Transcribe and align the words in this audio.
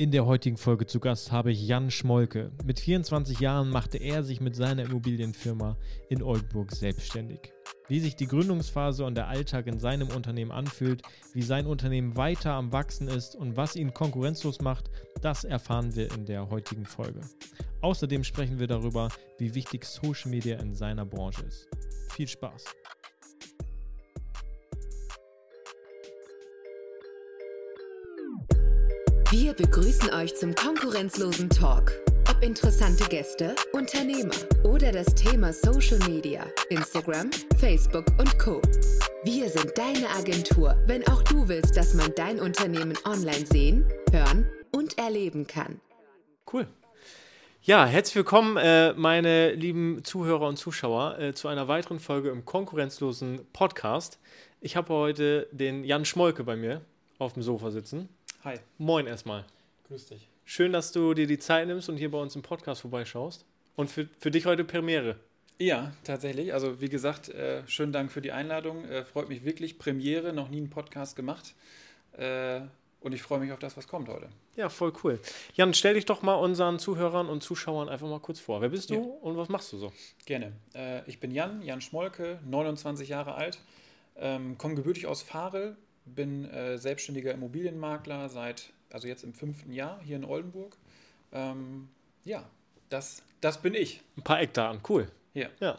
In 0.00 0.12
der 0.12 0.26
heutigen 0.26 0.56
Folge 0.56 0.86
zu 0.86 1.00
Gast 1.00 1.32
habe 1.32 1.50
ich 1.50 1.66
Jan 1.66 1.90
Schmolke. 1.90 2.52
Mit 2.64 2.78
24 2.78 3.40
Jahren 3.40 3.68
machte 3.68 3.98
er 3.98 4.22
sich 4.22 4.40
mit 4.40 4.54
seiner 4.54 4.84
Immobilienfirma 4.84 5.76
in 6.08 6.22
Oldenburg 6.22 6.70
selbstständig. 6.70 7.52
Wie 7.88 7.98
sich 7.98 8.14
die 8.14 8.28
Gründungsphase 8.28 9.04
und 9.04 9.16
der 9.16 9.26
Alltag 9.26 9.66
in 9.66 9.80
seinem 9.80 10.06
Unternehmen 10.10 10.52
anfühlt, 10.52 11.02
wie 11.34 11.42
sein 11.42 11.66
Unternehmen 11.66 12.16
weiter 12.16 12.52
am 12.52 12.70
Wachsen 12.70 13.08
ist 13.08 13.34
und 13.34 13.56
was 13.56 13.74
ihn 13.74 13.92
konkurrenzlos 13.92 14.60
macht, 14.60 14.88
das 15.20 15.42
erfahren 15.42 15.96
wir 15.96 16.14
in 16.14 16.26
der 16.26 16.48
heutigen 16.48 16.84
Folge. 16.86 17.20
Außerdem 17.80 18.22
sprechen 18.22 18.60
wir 18.60 18.68
darüber, 18.68 19.08
wie 19.38 19.56
wichtig 19.56 19.84
Social 19.84 20.30
Media 20.30 20.60
in 20.60 20.76
seiner 20.76 21.06
Branche 21.06 21.42
ist. 21.42 21.66
Viel 22.12 22.28
Spaß! 22.28 22.66
Wir 29.30 29.52
begrüßen 29.52 30.08
euch 30.14 30.34
zum 30.36 30.54
konkurrenzlosen 30.54 31.50
Talk. 31.50 31.92
Ob 32.30 32.42
interessante 32.42 33.06
Gäste, 33.10 33.54
Unternehmer 33.74 34.32
oder 34.64 34.90
das 34.90 35.14
Thema 35.14 35.52
Social 35.52 35.98
Media, 36.08 36.46
Instagram, 36.70 37.30
Facebook 37.58 38.06
und 38.18 38.38
Co. 38.38 38.62
Wir 39.24 39.50
sind 39.50 39.76
deine 39.76 40.08
Agentur, 40.08 40.82
wenn 40.86 41.06
auch 41.08 41.22
du 41.24 41.46
willst, 41.46 41.76
dass 41.76 41.92
man 41.92 42.10
dein 42.16 42.40
Unternehmen 42.40 42.96
online 43.04 43.44
sehen, 43.44 43.86
hören 44.10 44.48
und 44.72 44.96
erleben 44.96 45.46
kann. 45.46 45.78
Cool. 46.50 46.66
Ja, 47.60 47.84
herzlich 47.84 48.16
willkommen, 48.16 48.56
äh, 48.56 48.94
meine 48.94 49.52
lieben 49.52 50.04
Zuhörer 50.04 50.48
und 50.48 50.56
Zuschauer, 50.56 51.18
äh, 51.18 51.34
zu 51.34 51.48
einer 51.48 51.68
weiteren 51.68 52.00
Folge 52.00 52.30
im 52.30 52.46
konkurrenzlosen 52.46 53.40
Podcast. 53.52 54.20
Ich 54.62 54.74
habe 54.74 54.88
heute 54.94 55.48
den 55.52 55.84
Jan 55.84 56.06
Schmolke 56.06 56.44
bei 56.44 56.56
mir 56.56 56.80
auf 57.18 57.34
dem 57.34 57.42
Sofa 57.42 57.70
sitzen. 57.70 58.08
Hi. 58.48 58.56
Moin 58.78 59.06
erstmal. 59.06 59.44
Grüß 59.88 60.06
dich. 60.06 60.26
Schön, 60.46 60.72
dass 60.72 60.90
du 60.90 61.12
dir 61.12 61.26
die 61.26 61.38
Zeit 61.38 61.66
nimmst 61.66 61.90
und 61.90 61.98
hier 61.98 62.10
bei 62.10 62.16
uns 62.16 62.34
im 62.34 62.40
Podcast 62.40 62.80
vorbeischaust. 62.80 63.44
Und 63.76 63.90
für, 63.90 64.08
für 64.18 64.30
dich 64.30 64.46
heute 64.46 64.64
Premiere. 64.64 65.16
Ja, 65.58 65.92
tatsächlich. 66.02 66.54
Also 66.54 66.80
wie 66.80 66.88
gesagt, 66.88 67.28
äh, 67.28 67.62
schönen 67.68 67.92
Dank 67.92 68.10
für 68.10 68.22
die 68.22 68.32
Einladung. 68.32 68.86
Äh, 68.86 69.04
freut 69.04 69.28
mich 69.28 69.44
wirklich. 69.44 69.78
Premiere, 69.78 70.32
noch 70.32 70.48
nie 70.48 70.56
einen 70.56 70.70
Podcast 70.70 71.14
gemacht. 71.14 71.54
Äh, 72.12 72.62
und 73.00 73.12
ich 73.12 73.20
freue 73.20 73.40
mich 73.40 73.52
auf 73.52 73.58
das, 73.58 73.76
was 73.76 73.86
kommt 73.86 74.08
heute. 74.08 74.30
Ja, 74.56 74.70
voll 74.70 74.94
cool. 75.04 75.20
Jan, 75.52 75.74
stell 75.74 75.92
dich 75.92 76.06
doch 76.06 76.22
mal 76.22 76.36
unseren 76.36 76.78
Zuhörern 76.78 77.28
und 77.28 77.42
Zuschauern 77.42 77.90
einfach 77.90 78.08
mal 78.08 78.20
kurz 78.20 78.40
vor. 78.40 78.62
Wer 78.62 78.70
bist 78.70 78.88
du 78.88 78.94
ja. 78.94 79.00
und 79.00 79.36
was 79.36 79.50
machst 79.50 79.74
du 79.74 79.76
so? 79.76 79.92
Gerne. 80.24 80.54
Äh, 80.74 81.06
ich 81.06 81.20
bin 81.20 81.32
Jan, 81.32 81.60
Jan 81.60 81.82
Schmolke, 81.82 82.38
29 82.46 83.10
Jahre 83.10 83.34
alt, 83.34 83.58
ähm, 84.16 84.56
komme 84.56 84.74
gebürtig 84.74 85.06
aus 85.06 85.20
Farel, 85.20 85.76
bin 86.14 86.44
äh, 86.46 86.78
selbstständiger 86.78 87.32
Immobilienmakler 87.32 88.28
seit, 88.28 88.70
also 88.90 89.08
jetzt 89.08 89.24
im 89.24 89.32
fünften 89.32 89.72
Jahr 89.72 90.00
hier 90.02 90.16
in 90.16 90.24
Oldenburg. 90.24 90.76
Ähm, 91.32 91.88
ja, 92.24 92.48
das, 92.88 93.22
das 93.40 93.60
bin 93.60 93.74
ich. 93.74 94.02
Ein 94.16 94.22
paar 94.22 94.40
Eckdaten, 94.40 94.80
cool. 94.88 95.08
Ja. 95.34 95.48
ja. 95.60 95.78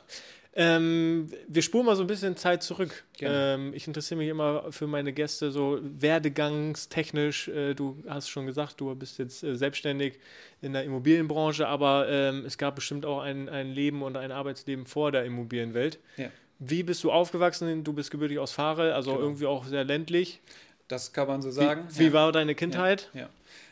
Ähm, 0.55 1.31
wir 1.47 1.61
spuren 1.61 1.85
mal 1.85 1.95
so 1.95 2.03
ein 2.03 2.07
bisschen 2.07 2.35
Zeit 2.35 2.63
zurück. 2.63 3.03
Ähm, 3.22 3.72
ich 3.73 3.88
interessiere 3.88 4.17
mich 4.17 4.30
immer 4.30 4.72
für 4.72 4.88
meine 4.88 5.13
Gäste 5.13 5.52
so 5.52 5.80
werdegangstechnisch. 5.81 7.47
Äh, 7.50 7.75
du 7.75 8.02
hast 8.07 8.30
schon 8.30 8.47
gesagt, 8.47 8.81
du 8.81 8.94
bist 8.95 9.19
jetzt 9.19 9.44
äh, 9.44 9.55
selbstständig 9.55 10.19
in 10.61 10.73
der 10.73 10.83
Immobilienbranche, 10.83 11.67
aber 11.67 12.09
ähm, 12.09 12.45
es 12.45 12.57
gab 12.57 12.75
bestimmt 12.75 13.05
auch 13.05 13.22
ein, 13.22 13.47
ein 13.47 13.72
Leben 13.72 14.02
und 14.02 14.17
ein 14.17 14.31
Arbeitsleben 14.31 14.85
vor 14.85 15.11
der 15.11 15.23
Immobilienwelt. 15.23 16.00
Ja. 16.17 16.30
Wie 16.59 16.83
bist 16.83 17.03
du 17.03 17.11
aufgewachsen? 17.11 17.83
Du 17.83 17.93
bist 17.93 18.11
gebürtig 18.11 18.38
aus 18.39 18.52
Farel, 18.52 18.91
also 18.91 19.11
genau. 19.11 19.23
irgendwie 19.23 19.45
auch 19.45 19.65
sehr 19.65 19.85
ländlich. 19.85 20.41
Das 20.88 21.13
kann 21.13 21.27
man 21.27 21.41
so 21.41 21.51
sagen. 21.51 21.88
Wie, 21.89 21.99
wie 21.99 22.05
ja. 22.07 22.13
war 22.13 22.31
deine 22.31 22.55
Kindheit? 22.55 23.09
Ja, 23.13 23.21
ja. 23.21 23.29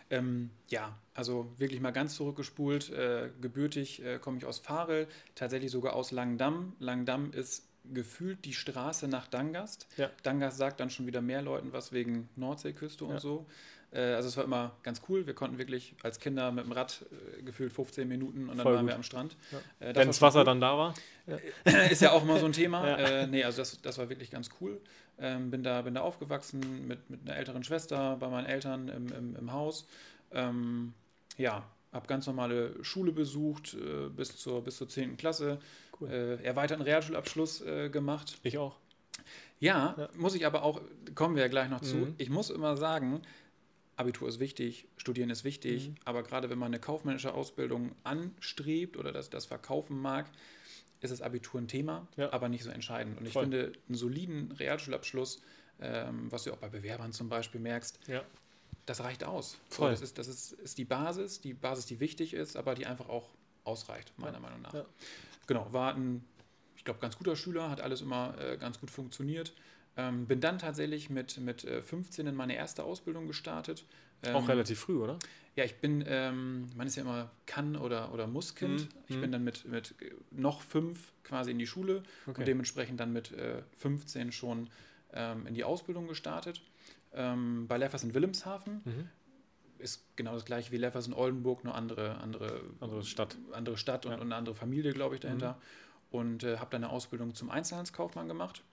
Ähm, 0.10 0.52
ja, 0.70 0.98
also 1.14 1.52
wirklich 1.58 1.82
mal 1.82 1.92
ganz 1.92 2.16
zurückgespult. 2.16 2.92
Äh, 2.92 3.30
gebürtig 3.42 4.04
äh, 4.04 4.20
komme 4.20 4.38
ich 4.38 4.46
aus 4.46 4.60
Farel, 4.60 5.08
tatsächlich 5.36 5.72
sogar 5.72 5.94
aus 5.94 6.12
Langdamm. 6.12 6.74
Langdamm 6.80 7.32
ist 7.34 7.68
gefühlt 7.94 8.46
die 8.46 8.54
Straße 8.54 9.08
nach 9.08 9.28
Dangast. 9.28 9.88
Ja. 9.98 10.10
Dangast 10.24 10.58
sagt 10.58 10.80
dann 10.80 10.90
schon 10.90 11.08
wieder 11.08 11.22
mehr 11.22 11.42
Leuten 11.42 11.74
was 11.74 11.92
wegen 11.92 12.30
Nordseeküste 12.36 13.06
und 13.06 13.20
so. 13.20 13.46
Äh, 13.92 14.14
also 14.14 14.30
es 14.30 14.38
war 14.38 14.44
immer 14.44 14.72
ganz 14.84 15.02
cool. 15.10 15.26
Wir 15.28 15.34
konnten 15.34 15.58
wirklich 15.58 15.96
als 16.04 16.20
Kinder 16.20 16.52
mit 16.52 16.66
dem 16.66 16.72
Rad 16.72 17.06
äh, 17.38 17.42
gefühlt 17.44 17.72
15 17.72 18.08
Minuten 18.08 18.50
und 18.50 18.58
dann 18.58 18.60
Voll 18.60 18.76
waren 18.76 18.86
gut. 18.86 18.92
wir 18.92 18.96
am 18.96 19.04
Strand. 19.04 19.36
Ja. 19.52 19.88
Äh, 19.88 19.96
Wenn 19.96 20.08
das 20.08 20.22
Wasser 20.22 20.40
cool. 20.40 20.46
dann 20.46 20.62
da 20.62 20.78
war. 20.78 20.94
Ja. 21.26 21.72
Ist 21.90 22.02
ja 22.02 22.12
auch 22.12 22.24
immer 22.24 22.40
so 22.40 22.46
ein 22.46 22.54
Thema. 22.54 22.88
ja. 22.88 22.98
Äh, 22.98 23.28
nee, 23.28 23.44
also 23.44 23.60
das, 23.60 23.82
das 23.82 23.98
war 23.98 24.10
wirklich 24.10 24.32
ganz 24.32 24.50
cool. 24.62 24.80
Ähm, 25.20 25.50
bin, 25.50 25.64
da, 25.64 25.82
bin 25.82 25.96
da 25.96 26.02
aufgewachsen 26.02 26.88
mit, 26.88 27.10
mit 27.10 27.22
einer 27.26 27.36
älteren 27.36 27.64
Schwester 27.64 28.18
bei 28.20 28.28
meinen 28.28 28.46
Eltern 28.46 28.88
im, 28.90 29.12
im, 29.12 29.36
im 29.36 29.52
Haus. 29.52 29.88
Ähm, 30.32 30.94
ja, 31.38 31.64
habe 31.92 32.08
ganz 32.08 32.28
normale 32.28 32.84
Schule 32.84 33.12
besucht 33.12 33.74
äh, 33.74 34.10
bis, 34.10 34.38
zur, 34.38 34.64
bis 34.64 34.78
zur 34.78 34.88
10. 34.88 35.18
Klasse. 35.18 35.60
Cool. 36.00 36.10
Äh, 36.10 36.44
erweiterten 36.44 36.84
Realschulabschluss 36.84 37.62
äh, 37.62 37.90
gemacht. 37.90 38.38
Ich 38.44 38.58
auch. 38.58 38.78
Ja, 39.60 39.96
ja, 39.98 40.10
muss 40.16 40.36
ich 40.36 40.46
aber 40.46 40.62
auch, 40.62 40.82
kommen 41.16 41.36
wir 41.36 41.42
ja 41.42 41.50
gleich 41.50 41.70
noch 41.70 41.82
zu. 41.82 41.96
Mhm. 41.96 42.16
Ich 42.18 42.30
muss 42.30 42.52
immer 42.52 42.78
sagen, 42.78 43.22
Abitur 43.98 44.30
ist 44.30 44.40
wichtig, 44.40 44.88
Studieren 44.98 45.30
ist 45.30 45.44
wichtig, 45.44 45.90
Mhm. 45.90 45.96
aber 46.06 46.24
gerade 46.24 46.50
wenn 46.50 46.58
man 46.60 46.68
eine 46.68 46.80
kaufmännische 46.80 47.34
Ausbildung 47.34 47.94
anstrebt 48.04 48.96
oder 48.96 49.12
das, 49.12 49.30
das 49.30 49.46
verkaufen 49.46 50.00
mag, 50.00 50.30
ist 51.02 51.12
das 51.12 51.22
Abitur 51.22 51.60
ein 51.62 51.68
Thema, 51.68 52.08
Ja. 52.16 52.32
aber 52.32 52.48
nicht 52.50 52.64
so 52.64 52.70
entscheidend. 52.70 53.20
Und 53.20 53.26
ich 53.26 53.34
Voll. 53.34 53.44
finde, 53.44 53.74
einen 53.88 53.98
soliden 53.98 54.52
Realschulabschluss, 54.54 55.42
ähm, 55.80 56.32
was 56.32 56.44
du 56.44 56.54
auch 56.54 56.58
bei 56.58 56.70
Bewerbern 56.70 57.12
zum 57.12 57.28
Beispiel 57.30 57.60
merkst, 57.60 58.00
Ja. 58.08 58.24
das 58.86 59.02
reicht 59.02 59.24
aus. 59.24 59.58
So, 59.70 59.78
Voll. 59.78 59.92
das 59.92 60.02
ist, 60.02 60.18
das 60.18 60.28
ist, 60.28 60.54
ist 60.54 60.78
die 60.78 60.86
Basis, 60.86 61.42
die 61.42 61.54
Basis, 61.54 61.86
die 61.88 62.00
wichtig 62.00 62.34
ist, 62.34 62.56
aber 62.56 62.74
die 62.76 62.86
einfach 62.86 63.10
auch 63.10 63.30
ausreicht, 63.64 64.14
meiner 64.18 64.40
Meinung 64.40 64.62
nach. 64.62 64.74
Ja. 64.74 64.86
Genau, 65.48 65.72
war 65.74 65.94
ein, 65.96 66.24
ich 66.76 66.86
glaube, 66.86 67.00
ganz 67.00 67.18
guter 67.18 67.36
Schüler, 67.36 67.70
hat 67.70 67.82
alles 67.82 68.02
immer 68.02 68.36
äh, 68.40 68.58
ganz 68.58 68.80
gut 68.80 68.90
funktioniert. 68.92 69.54
Ähm, 69.98 70.28
bin 70.28 70.40
dann 70.40 70.60
tatsächlich 70.60 71.10
mit, 71.10 71.38
mit 71.40 71.64
äh, 71.66 71.82
15 71.82 72.28
in 72.28 72.36
meine 72.36 72.56
erste 72.56 72.84
Ausbildung 72.84 73.26
gestartet. 73.28 73.86
Ähm, 74.24 74.36
Auch 74.36 74.48
relativ 74.48 74.80
früh, 74.80 74.98
oder? 74.98 75.18
Ja, 75.56 75.64
ich 75.64 75.78
bin, 75.78 76.04
ähm, 76.08 76.68
man 76.76 76.86
ist 76.86 76.96
ja 76.98 77.02
immer 77.04 77.32
kann 77.48 77.76
oder, 77.76 78.14
oder 78.14 78.28
muss 78.28 78.54
Kind. 78.54 78.82
Mhm, 78.84 78.90
Ich 79.08 79.16
mhm. 79.18 79.22
bin 79.22 79.32
dann 79.32 79.44
mit, 79.44 79.66
mit 79.66 79.96
äh, 80.02 80.12
noch 80.32 80.62
fünf 80.62 81.14
quasi 81.24 81.50
in 81.52 81.58
die 81.60 81.66
Schule 81.68 82.04
Okay. 82.28 82.40
und 82.42 82.48
dementsprechend 82.48 83.00
dann 83.00 83.12
mit 83.12 83.32
äh, 83.32 83.64
15 83.78 84.32
schon 84.32 84.70
ähm, 85.14 85.48
in 85.48 85.56
die 85.56 85.64
Ausbildung 85.64 86.08
gestartet. 86.08 86.62
Ähm, 87.14 87.66
bei 87.68 87.78
Leffers 87.78 88.04
in 88.04 88.14
Wilhelmshaven 88.14 88.82
Mhm. 88.86 89.10
ist 89.80 90.04
genau 90.16 90.34
das 90.34 90.46
gleiche 90.46 90.72
wie 90.72 90.78
Leffers 90.78 91.08
in 91.08 91.14
Oldenburg, 91.14 91.64
nur 91.64 91.74
andere, 91.74 92.18
andere, 92.18 92.62
Andere 92.80 93.04
Stadt. 93.04 93.36
andere 93.52 93.78
Stadt 93.78 94.06
und, 94.06 94.12
Ja. 94.12 94.18
Mhm. 94.18 94.22
und 94.22 94.28
eine 94.28 94.36
andere 94.36 94.56
Familie, 94.56 94.94
glaube 94.94 95.16
ich, 95.16 95.22
dahinter. 95.22 95.60
Und 96.12 96.44
äh, 96.44 96.58
habe 96.58 96.70
dann 96.70 96.84
eine 96.84 96.94
Ausbildung 96.94 97.34
zum 97.34 97.50
Einzelhandelskaufmann 97.50 98.28
gemacht. 98.28 98.64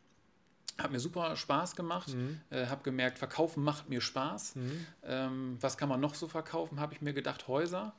Hat 0.78 0.90
mir 0.90 0.98
super 0.98 1.36
Spaß 1.36 1.76
gemacht. 1.76 2.08
Mhm. 2.08 2.40
Äh, 2.50 2.66
habe 2.66 2.82
gemerkt, 2.82 3.18
Verkaufen 3.18 3.62
macht 3.62 3.88
mir 3.88 4.00
Spaß. 4.00 4.56
Mhm. 4.56 4.86
Ähm, 5.04 5.56
was 5.60 5.76
kann 5.76 5.88
man 5.88 6.00
noch 6.00 6.14
so 6.14 6.26
verkaufen? 6.26 6.80
Habe 6.80 6.94
ich 6.94 7.00
mir 7.00 7.12
gedacht, 7.12 7.46
Häuser. 7.46 7.94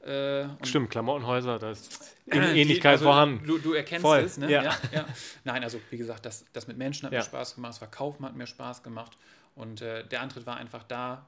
Äh, 0.00 0.42
und 0.44 0.66
Stimmt, 0.66 0.90
Klamottenhäuser, 0.90 1.58
da 1.58 1.70
ist 1.70 2.16
Ähnlichkeit 2.26 2.92
also, 2.94 3.04
vorhanden. 3.04 3.46
Du, 3.46 3.58
du 3.58 3.72
erkennst 3.74 4.02
Voll, 4.02 4.20
es, 4.20 4.36
ne? 4.38 4.50
ja. 4.50 4.62
Ja. 4.62 4.76
Ja, 4.92 5.06
Nein, 5.44 5.62
also 5.62 5.80
wie 5.90 5.96
gesagt, 5.96 6.26
das, 6.26 6.44
das 6.52 6.66
mit 6.66 6.76
Menschen 6.76 7.06
hat 7.06 7.12
mir 7.12 7.22
Spaß 7.22 7.54
gemacht, 7.54 7.70
das 7.70 7.78
Verkaufen 7.78 8.24
hat 8.24 8.34
mir 8.36 8.46
Spaß 8.46 8.82
gemacht. 8.82 9.16
Und 9.54 9.80
äh, 9.80 10.06
der 10.06 10.20
Antritt 10.20 10.46
war 10.46 10.56
einfach 10.56 10.82
da, 10.82 11.26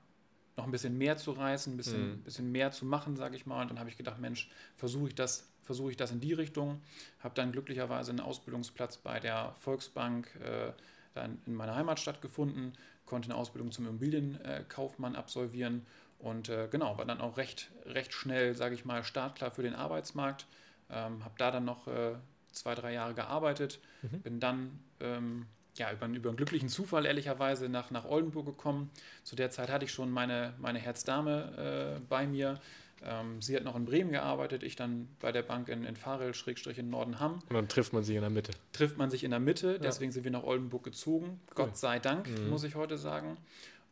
noch 0.56 0.64
ein 0.64 0.72
bisschen 0.72 0.98
mehr 0.98 1.16
zu 1.16 1.30
reißen, 1.30 1.72
ein 1.72 1.76
bisschen, 1.76 2.10
Mhm. 2.18 2.22
bisschen 2.24 2.50
mehr 2.50 2.72
zu 2.72 2.84
machen, 2.84 3.16
sage 3.16 3.36
ich 3.36 3.46
mal. 3.46 3.62
Und 3.62 3.70
dann 3.70 3.78
habe 3.78 3.88
ich 3.88 3.96
gedacht, 3.96 4.18
Mensch, 4.18 4.50
versuche 4.76 5.08
ich 5.08 5.14
das, 5.14 5.48
versuche 5.68 5.90
ich 5.90 5.98
das 5.98 6.10
in 6.10 6.20
die 6.20 6.32
Richtung. 6.32 6.80
Habe 7.20 7.34
dann 7.34 7.52
glücklicherweise 7.52 8.10
einen 8.10 8.20
Ausbildungsplatz 8.20 8.96
bei 8.96 9.20
der 9.20 9.54
Volksbank 9.58 10.34
äh, 10.36 10.72
dann 11.12 11.38
in 11.46 11.54
meiner 11.54 11.76
Heimatstadt 11.76 12.22
gefunden, 12.22 12.72
konnte 13.04 13.28
eine 13.28 13.36
Ausbildung 13.38 13.70
zum 13.70 13.86
Immobilienkaufmann 13.86 15.14
absolvieren 15.14 15.84
und 16.18 16.48
äh, 16.48 16.68
genau, 16.70 16.96
war 16.96 17.04
dann 17.04 17.20
auch 17.20 17.36
recht, 17.36 17.70
recht 17.84 18.14
schnell, 18.14 18.54
sage 18.56 18.74
ich 18.74 18.86
mal, 18.86 19.04
startklar 19.04 19.50
für 19.50 19.62
den 19.62 19.74
Arbeitsmarkt. 19.74 20.46
Ähm, 20.90 21.22
habe 21.22 21.34
da 21.36 21.50
dann 21.50 21.66
noch 21.66 21.86
äh, 21.86 22.14
zwei, 22.52 22.74
drei 22.74 22.94
Jahre 22.94 23.12
gearbeitet, 23.14 23.78
Mhm. 24.02 24.22
bin 24.22 24.40
dann 24.40 24.78
ähm, 25.00 25.46
ja, 25.76 25.92
über, 25.92 26.06
einen- 26.06 26.14
über 26.14 26.30
einen 26.30 26.36
glücklichen 26.38 26.68
Zufall 26.70 27.04
ehrlicherweise 27.04 27.68
nach, 27.68 27.90
nach 27.90 28.06
Oldenburg 28.06 28.46
gekommen. 28.46 28.90
Zu 29.22 29.36
der 29.36 29.50
Zeit 29.50 29.68
hatte 29.70 29.84
ich 29.84 29.92
schon 29.92 30.10
meine, 30.10 30.54
meine 30.58 30.78
Herzdame 30.78 31.98
äh, 31.98 32.00
bei 32.08 32.26
mir. 32.26 32.58
Ähm, 33.04 33.40
sie 33.40 33.54
hat 33.56 33.64
noch 33.64 33.76
in 33.76 33.84
Bremen 33.84 34.10
gearbeitet, 34.10 34.62
ich 34.62 34.74
dann 34.76 35.08
bei 35.20 35.30
der 35.32 35.42
Bank 35.42 35.68
in, 35.68 35.84
in 35.84 35.96
Farel, 35.96 36.34
Schrägstrich 36.34 36.78
in 36.78 36.90
Nordenham. 36.90 37.34
Und 37.48 37.54
dann 37.54 37.68
trifft 37.68 37.92
man 37.92 38.02
sich 38.02 38.16
in 38.16 38.22
der 38.22 38.30
Mitte. 38.30 38.52
Trifft 38.72 38.96
man 38.98 39.10
sich 39.10 39.22
in 39.24 39.30
der 39.30 39.40
Mitte, 39.40 39.78
deswegen 39.78 40.10
sind 40.12 40.24
wir 40.24 40.30
nach 40.30 40.42
Oldenburg 40.42 40.82
gezogen. 40.84 41.40
Gott 41.54 41.76
sei 41.76 41.98
Dank, 41.98 42.28
Mhm. 42.28 42.50
muss 42.50 42.64
ich 42.64 42.74
heute 42.74 42.98
sagen. 42.98 43.36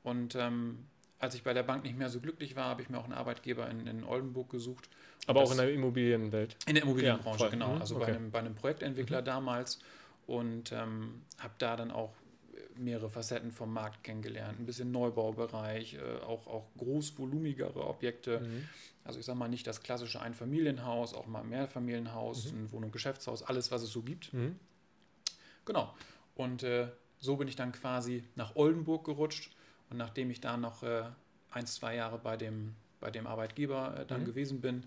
Und 0.03 0.35
ähm, 0.35 0.79
als 1.19 1.35
ich 1.35 1.43
bei 1.43 1.55
der 1.55 1.63
Bank 1.63 1.85
nicht 1.85 1.97
mehr 1.97 2.09
so 2.11 2.21
glücklich 2.21 2.57
war, 2.57 2.65
habe 2.67 2.83
ich 2.83 2.91
mir 2.91 2.99
auch 2.99 3.05
einen 3.05 3.13
Arbeitgeber 3.15 3.69
in, 3.71 3.87
in 3.87 4.05
Oldenburg 4.05 4.51
gesucht. 4.51 4.89
Und 5.23 5.31
Aber 5.31 5.43
auch 5.43 5.51
in 5.51 5.57
der 5.57 5.73
Immobilienwelt. 5.73 6.57
in 6.67 6.75
der 6.75 6.83
Immobilienbranche, 6.85 7.45
Ja, 7.45 7.51
genau. 7.51 7.75
Mhm, 7.75 7.81
Also 7.81 7.97
okay. 7.97 8.05
bei, 8.07 8.17
einem, 8.17 8.31
bei 8.31 8.39
einem 8.41 8.55
Projektentwickler 8.55 9.23
damals 9.23 9.79
und 10.27 10.73
ähm, 10.73 11.23
habe 11.39 11.55
da 11.59 11.77
dann 11.77 11.91
auch 11.91 12.13
mehrere 12.79 13.11
Facetten 13.11 13.51
vom 13.53 13.73
Markt 13.73 14.05
kennengelernt, 14.05 14.59
ein 14.59 14.67
bisschen 14.67 14.91
Neubaubereich, 14.91 15.95
äh, 15.95 16.23
auch, 16.25 16.47
auch 16.47 16.67
großvolumigere 16.79 17.87
Objekte. 17.87 18.41
Mhm. 18.41 18.69
Also 19.05 19.21
ich 19.21 19.27
sage 19.27 19.39
mal 19.39 19.49
nicht 19.49 19.67
das 19.67 19.83
klassische 19.83 20.21
Einfamilienhaus, 20.21 21.15
auch 21.15 21.27
mal 21.27 21.45
Mehrfamilienhaus, 21.45 22.53
mhm. 22.53 22.65
ein 22.65 22.73
Wohnung, 22.73 22.91
Geschäftshaus, 22.91 23.43
alles, 23.43 23.71
was 23.71 23.83
es 23.83 23.91
so 23.91 24.03
gibt. 24.03 24.33
Mhm. 24.33 24.59
Genau. 25.65 25.95
Und 26.35 26.63
äh, 26.63 26.89
so 27.19 27.37
bin 27.37 27.49
ich 27.49 27.57
dann 27.57 27.73
quasi 27.73 28.25
nach 28.35 28.57
Oldenburg 28.57 29.05
gerutscht. 29.05 29.55
Und 29.91 29.97
nachdem 29.97 30.31
ich 30.31 30.41
da 30.41 30.57
noch 30.57 30.83
äh, 30.83 31.05
ein, 31.51 31.67
zwei 31.67 31.95
Jahre 31.95 32.19
bei 32.19 32.37
dem, 32.37 32.75
bei 33.01 33.11
dem 33.11 33.27
Arbeitgeber 33.27 34.01
äh, 34.01 34.07
dann 34.07 34.23
mhm. 34.23 34.27
gewesen 34.27 34.61
bin, 34.61 34.85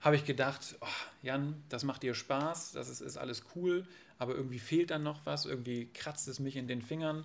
habe 0.00 0.16
ich 0.16 0.24
gedacht, 0.24 0.76
oh, 0.80 0.86
Jan, 1.22 1.62
das 1.68 1.84
macht 1.84 2.02
dir 2.02 2.14
Spaß, 2.14 2.72
das 2.72 2.88
ist, 2.88 3.00
ist 3.00 3.16
alles 3.16 3.44
cool, 3.54 3.86
aber 4.18 4.34
irgendwie 4.34 4.58
fehlt 4.58 4.90
dann 4.90 5.02
noch 5.02 5.24
was, 5.24 5.46
irgendwie 5.46 5.86
kratzt 5.94 6.28
es 6.28 6.40
mich 6.40 6.56
in 6.56 6.68
den 6.68 6.82
Fingern. 6.82 7.24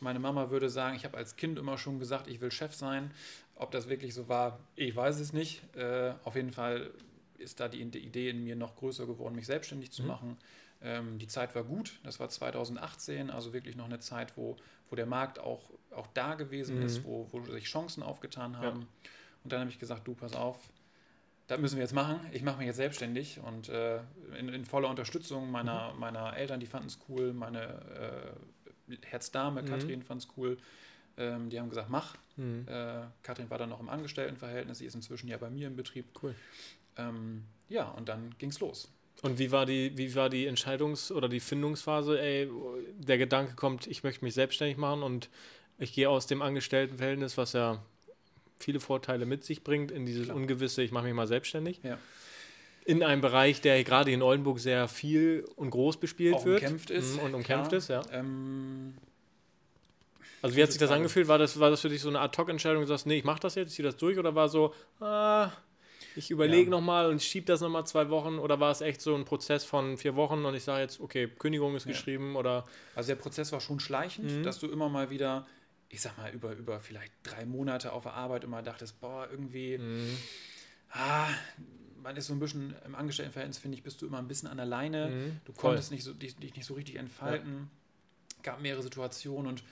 Meine 0.00 0.18
Mama 0.18 0.50
würde 0.50 0.68
sagen, 0.68 0.96
ich 0.96 1.04
habe 1.04 1.16
als 1.16 1.36
Kind 1.36 1.58
immer 1.58 1.78
schon 1.78 1.98
gesagt, 1.98 2.26
ich 2.26 2.40
will 2.40 2.50
Chef 2.50 2.74
sein. 2.74 3.12
Ob 3.54 3.70
das 3.70 3.88
wirklich 3.88 4.14
so 4.14 4.28
war, 4.28 4.58
ich 4.74 4.96
weiß 4.96 5.20
es 5.20 5.32
nicht. 5.32 5.62
Äh, 5.76 6.14
auf 6.24 6.34
jeden 6.34 6.52
Fall 6.52 6.90
ist 7.38 7.60
da 7.60 7.68
die 7.68 7.80
Idee 7.80 8.30
in 8.30 8.44
mir 8.44 8.56
noch 8.56 8.76
größer 8.76 9.06
geworden, 9.06 9.36
mich 9.36 9.46
selbstständig 9.46 9.92
zu 9.92 10.02
mhm. 10.02 10.08
machen. 10.08 10.36
Ähm, 10.80 11.18
die 11.18 11.28
Zeit 11.28 11.54
war 11.54 11.62
gut, 11.62 12.00
das 12.02 12.18
war 12.18 12.28
2018, 12.28 13.30
also 13.30 13.52
wirklich 13.52 13.76
noch 13.76 13.84
eine 13.84 14.00
Zeit, 14.00 14.36
wo, 14.36 14.56
wo 14.90 14.96
der 14.96 15.06
Markt 15.06 15.38
auch, 15.38 15.70
auch 15.94 16.08
da 16.08 16.34
gewesen 16.34 16.78
mhm. 16.78 16.86
ist, 16.86 17.04
wo, 17.04 17.28
wo 17.30 17.44
sich 17.44 17.64
Chancen 17.64 18.02
aufgetan 18.02 18.56
haben. 18.58 18.80
Ja. 18.80 18.86
Und 19.44 19.52
dann 19.52 19.60
habe 19.60 19.70
ich 19.70 19.78
gesagt, 19.78 20.06
du, 20.06 20.14
pass 20.14 20.34
auf, 20.34 20.58
das 21.46 21.60
müssen 21.60 21.76
wir 21.76 21.82
jetzt 21.82 21.94
machen. 21.94 22.20
Ich 22.32 22.42
mache 22.42 22.58
mich 22.58 22.66
jetzt 22.66 22.76
selbstständig 22.76 23.40
und 23.40 23.68
äh, 23.68 24.00
in, 24.38 24.48
in, 24.48 24.64
voller 24.64 24.88
Unterstützung 24.88 25.50
meiner, 25.50 25.92
mhm. 25.92 26.00
meiner 26.00 26.36
Eltern, 26.36 26.60
die 26.60 26.66
fanden 26.66 26.88
es 26.88 26.98
cool, 27.08 27.32
meine 27.32 28.34
äh, 28.88 28.96
Herzdame, 29.02 29.62
mhm. 29.62 29.66
Katrin, 29.66 30.02
fand 30.02 30.22
es 30.22 30.28
cool. 30.36 30.58
Ähm, 31.16 31.50
die 31.50 31.60
haben 31.60 31.68
gesagt, 31.68 31.90
mach. 31.90 32.16
Mhm. 32.36 32.66
Äh, 32.68 33.02
Katrin 33.22 33.50
war 33.50 33.58
dann 33.58 33.68
noch 33.68 33.80
im 33.80 33.88
Angestelltenverhältnis, 33.88 34.78
sie 34.78 34.86
ist 34.86 34.94
inzwischen 34.94 35.28
ja 35.28 35.36
bei 35.36 35.50
mir 35.50 35.66
im 35.66 35.76
Betrieb. 35.76 36.06
Cool. 36.22 36.34
Ähm, 36.96 37.44
ja, 37.68 37.88
und 37.88 38.08
dann 38.08 38.34
ging 38.38 38.50
es 38.50 38.60
los. 38.60 38.90
Und 39.20 39.38
wie 39.38 39.52
war 39.52 39.66
die, 39.66 39.96
wie 39.96 40.14
war 40.14 40.30
die 40.30 40.48
Entscheidungs- 40.48 41.12
oder 41.12 41.28
die 41.28 41.40
Findungsphase? 41.40 42.20
Ey, 42.20 42.50
der 42.96 43.18
Gedanke 43.18 43.54
kommt, 43.54 43.86
ich 43.86 44.02
möchte 44.02 44.24
mich 44.24 44.34
selbstständig 44.34 44.78
machen 44.78 45.02
und 45.02 45.28
ich 45.78 45.92
gehe 45.92 46.08
aus 46.08 46.26
dem 46.26 46.42
Angestelltenverhältnis, 46.42 47.36
was 47.36 47.52
ja 47.52 47.82
viele 48.62 48.80
Vorteile 48.80 49.26
mit 49.26 49.44
sich 49.44 49.64
bringt, 49.64 49.90
in 49.90 50.06
dieses 50.06 50.26
Klar. 50.26 50.36
Ungewisse, 50.36 50.82
ich 50.82 50.92
mache 50.92 51.04
mich 51.04 51.14
mal 51.14 51.26
selbstständig. 51.26 51.80
Ja. 51.82 51.98
In 52.84 53.02
einem 53.02 53.20
Bereich, 53.20 53.60
der 53.60 53.82
gerade 53.84 54.10
in 54.10 54.22
Oldenburg 54.22 54.58
sehr 54.58 54.88
viel 54.88 55.44
und 55.56 55.70
groß 55.70 55.98
bespielt 55.98 56.34
Auch 56.34 56.44
wird. 56.44 56.62
Umkämpft 56.62 56.90
ist. 56.90 57.16
Mhm, 57.16 57.22
und 57.22 57.34
umkämpft 57.34 57.68
Klar. 57.68 57.78
ist, 57.78 57.88
ja. 57.88 58.02
Ähm, 58.12 58.94
also 60.42 60.56
wie 60.56 60.62
hat 60.62 60.72
sich 60.72 60.80
das 60.80 60.90
angefühlt? 60.90 61.28
War 61.28 61.38
das, 61.38 61.60
war 61.60 61.70
das 61.70 61.80
für 61.80 61.88
dich 61.88 62.00
so 62.00 62.08
eine 62.08 62.20
Ad-Hoc-Entscheidung, 62.20 62.82
du 62.82 62.88
sagst, 62.88 63.06
nee, 63.06 63.18
ich 63.18 63.24
mache 63.24 63.40
das 63.40 63.54
jetzt, 63.54 63.70
ich 63.70 63.76
ziehe 63.76 63.86
das 63.86 63.96
durch? 63.96 64.18
Oder 64.18 64.34
war 64.34 64.48
so, 64.48 64.74
ah, 65.00 65.52
ich 66.16 66.30
überlege 66.30 66.64
ja. 66.64 66.70
nochmal 66.70 67.08
und 67.08 67.22
schiebe 67.22 67.46
das 67.46 67.60
nochmal 67.60 67.86
zwei 67.86 68.10
Wochen? 68.10 68.38
Oder 68.38 68.58
war 68.58 68.72
es 68.72 68.80
echt 68.80 69.00
so 69.00 69.14
ein 69.14 69.24
Prozess 69.24 69.64
von 69.64 69.96
vier 69.96 70.16
Wochen 70.16 70.44
und 70.44 70.54
ich 70.54 70.64
sage 70.64 70.82
jetzt, 70.82 71.00
okay, 71.00 71.28
Kündigung 71.28 71.76
ist 71.76 71.86
ja. 71.86 71.92
geschrieben? 71.92 72.34
Oder 72.34 72.66
also 72.96 73.08
der 73.08 73.16
Prozess 73.16 73.52
war 73.52 73.60
schon 73.60 73.78
schleichend, 73.78 74.30
mhm. 74.30 74.42
dass 74.42 74.58
du 74.58 74.68
immer 74.68 74.88
mal 74.88 75.10
wieder 75.10 75.46
ich 75.92 76.00
sag 76.00 76.16
mal, 76.16 76.32
über, 76.32 76.52
über 76.52 76.80
vielleicht 76.80 77.12
drei 77.22 77.44
Monate 77.44 77.92
auf 77.92 78.04
der 78.04 78.14
Arbeit 78.14 78.44
immer 78.44 78.62
dachtest, 78.62 78.98
boah, 79.00 79.28
irgendwie, 79.30 79.76
mhm. 79.76 80.16
ah, 80.90 81.28
man 82.02 82.16
ist 82.16 82.26
so 82.26 82.32
ein 82.32 82.40
bisschen 82.40 82.74
im 82.86 82.94
Angestelltenverhältnis, 82.94 83.58
finde 83.58 83.76
ich, 83.76 83.84
bist 83.84 84.00
du 84.00 84.06
immer 84.06 84.18
ein 84.18 84.26
bisschen 84.26 84.48
an 84.48 84.56
der 84.56 84.64
Leine. 84.64 85.08
Mhm. 85.08 85.40
Du 85.44 85.52
konntest 85.52 85.92
nicht 85.92 86.02
so, 86.02 86.14
dich, 86.14 86.34
dich, 86.36 86.56
nicht 86.56 86.64
so 86.64 86.74
richtig 86.74 86.96
entfalten. 86.96 87.68
Ja. 88.36 88.42
Gab 88.42 88.62
mehrere 88.62 88.82
Situationen 88.82 89.46
und 89.46 89.62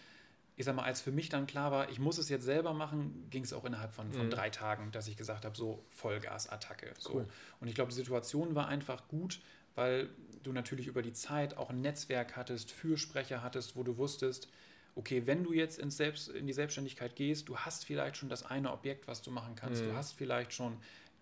ich 0.56 0.66
sag 0.66 0.76
mal, 0.76 0.84
als 0.84 1.00
für 1.00 1.10
mich 1.10 1.30
dann 1.30 1.46
klar 1.46 1.72
war, 1.72 1.88
ich 1.88 1.98
muss 1.98 2.18
es 2.18 2.28
jetzt 2.28 2.44
selber 2.44 2.74
machen, 2.74 3.26
ging 3.30 3.42
es 3.42 3.54
auch 3.54 3.64
innerhalb 3.64 3.94
von, 3.94 4.12
von 4.12 4.26
mhm. 4.26 4.30
drei 4.30 4.50
Tagen, 4.50 4.92
dass 4.92 5.08
ich 5.08 5.16
gesagt 5.16 5.46
habe, 5.46 5.56
so 5.56 5.82
Vollgas-Attacke. 5.88 6.92
So. 6.98 7.14
Cool. 7.14 7.28
Und 7.60 7.68
ich 7.68 7.74
glaube, 7.74 7.88
die 7.88 7.96
Situation 7.96 8.54
war 8.54 8.68
einfach 8.68 9.08
gut, 9.08 9.40
weil 9.74 10.10
du 10.42 10.52
natürlich 10.52 10.86
über 10.86 11.00
die 11.00 11.14
Zeit 11.14 11.56
auch 11.56 11.70
ein 11.70 11.80
Netzwerk 11.80 12.36
hattest, 12.36 12.72
Fürsprecher 12.72 13.42
hattest, 13.42 13.74
wo 13.74 13.82
du 13.84 13.96
wusstest, 13.96 14.48
okay, 14.94 15.26
wenn 15.26 15.44
du 15.44 15.52
jetzt 15.52 15.78
ins 15.78 15.96
Selbst, 15.96 16.28
in 16.28 16.46
die 16.46 16.52
Selbstständigkeit 16.52 17.16
gehst, 17.16 17.48
du 17.48 17.56
hast 17.56 17.84
vielleicht 17.84 18.16
schon 18.16 18.28
das 18.28 18.44
eine 18.44 18.72
Objekt, 18.72 19.08
was 19.08 19.22
du 19.22 19.30
machen 19.30 19.54
kannst, 19.54 19.82
mhm. 19.82 19.88
du 19.88 19.96
hast 19.96 20.12
vielleicht 20.12 20.52
schon 20.52 20.76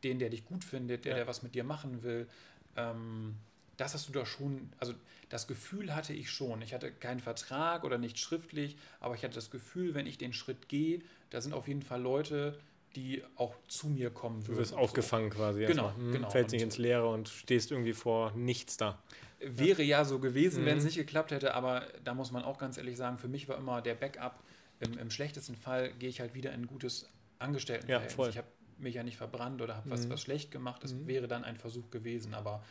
den, 0.05 0.19
der 0.19 0.31
dich 0.31 0.44
gut 0.44 0.65
findet, 0.65 1.05
der, 1.05 1.12
ja. 1.12 1.17
der 1.19 1.26
was 1.26 1.43
mit 1.43 1.55
dir 1.55 1.65
machen 1.65 2.03
will. 2.03 2.29
Ähm, 2.76 3.37
das 3.76 3.94
hast 3.94 4.09
du 4.09 4.12
da 4.12 4.26
schon, 4.26 4.73
also 4.79 4.93
das 5.29 5.47
Gefühl 5.47 5.94
hatte 5.94 6.12
ich 6.12 6.31
schon. 6.31 6.62
Ich 6.62 6.75
hatte 6.75 6.91
keinen 6.91 7.20
Vertrag 7.20 7.85
oder 7.85 7.97
nicht 7.97 8.19
schriftlich, 8.19 8.76
aber 9.00 9.15
ich 9.15 9.23
hatte 9.23 9.35
das 9.35 9.50
Gefühl, 9.50 9.94
wenn 9.94 10.06
ich 10.06 10.19
den 10.19 10.32
Schritt 10.32 10.69
gehe, 10.69 11.00
da 11.31 11.41
sind 11.41 11.53
auf 11.53 11.69
jeden 11.69 11.82
Fall 11.82 12.03
Leute, 12.03 12.59
die 12.96 13.23
auch 13.37 13.55
zu 13.69 13.88
mir 13.88 14.11
kommen 14.11 14.46
würden. 14.46 14.55
Du 14.55 14.61
wirst 14.61 14.75
aufgefangen 14.75 15.31
so. 15.31 15.37
quasi. 15.37 15.67
Genau, 15.67 15.94
hm, 15.94 16.12
genau. 16.12 16.31
Fällst 16.31 16.52
nicht 16.52 16.62
ins 16.62 16.79
Leere 16.79 17.08
und 17.08 17.29
stehst 17.29 17.70
irgendwie 17.70 17.93
vor 17.93 18.32
nichts 18.32 18.76
da. 18.76 19.02
Wäre 19.40 19.82
ja 19.82 20.05
so 20.05 20.19
gewesen, 20.19 20.62
mhm. 20.62 20.67
wenn 20.67 20.79
es 20.79 20.85
nicht 20.85 20.96
geklappt 20.96 21.31
hätte, 21.31 21.55
aber 21.55 21.87
da 22.02 22.14
muss 22.14 22.32
man 22.32 22.44
auch 22.44 22.58
ganz 22.58 22.76
ehrlich 22.76 22.96
sagen, 22.96 23.19
für 23.19 23.29
mich 23.29 23.49
war 23.49 23.56
immer 23.56 23.81
der 23.82 23.94
Backup, 23.94 24.43
im, 24.81 24.99
im 24.99 25.11
schlechtesten 25.11 25.56
Fall 25.56 25.93
gehe 25.99 26.08
ich 26.08 26.20
halt 26.20 26.35
wieder 26.35 26.52
in 26.52 26.62
ein 26.62 26.67
gutes 26.67 27.08
Angestelltenverhältnis. 27.38 28.17
Ja, 28.17 28.29
ich 28.29 28.38
habe 28.38 28.49
mich 28.79 28.94
ja 28.94 29.02
nicht 29.02 29.17
verbrannt 29.17 29.61
oder 29.61 29.76
habe 29.76 29.88
mhm. 29.88 29.93
was, 29.93 30.08
was 30.08 30.20
schlecht 30.20 30.50
gemacht. 30.50 30.82
Das 30.82 30.93
mhm. 30.93 31.06
wäre 31.06 31.29
dann 31.29 31.44
ein 31.44 31.56
Versuch 31.56 31.91
gewesen. 31.91 32.34
Aber 32.34 32.62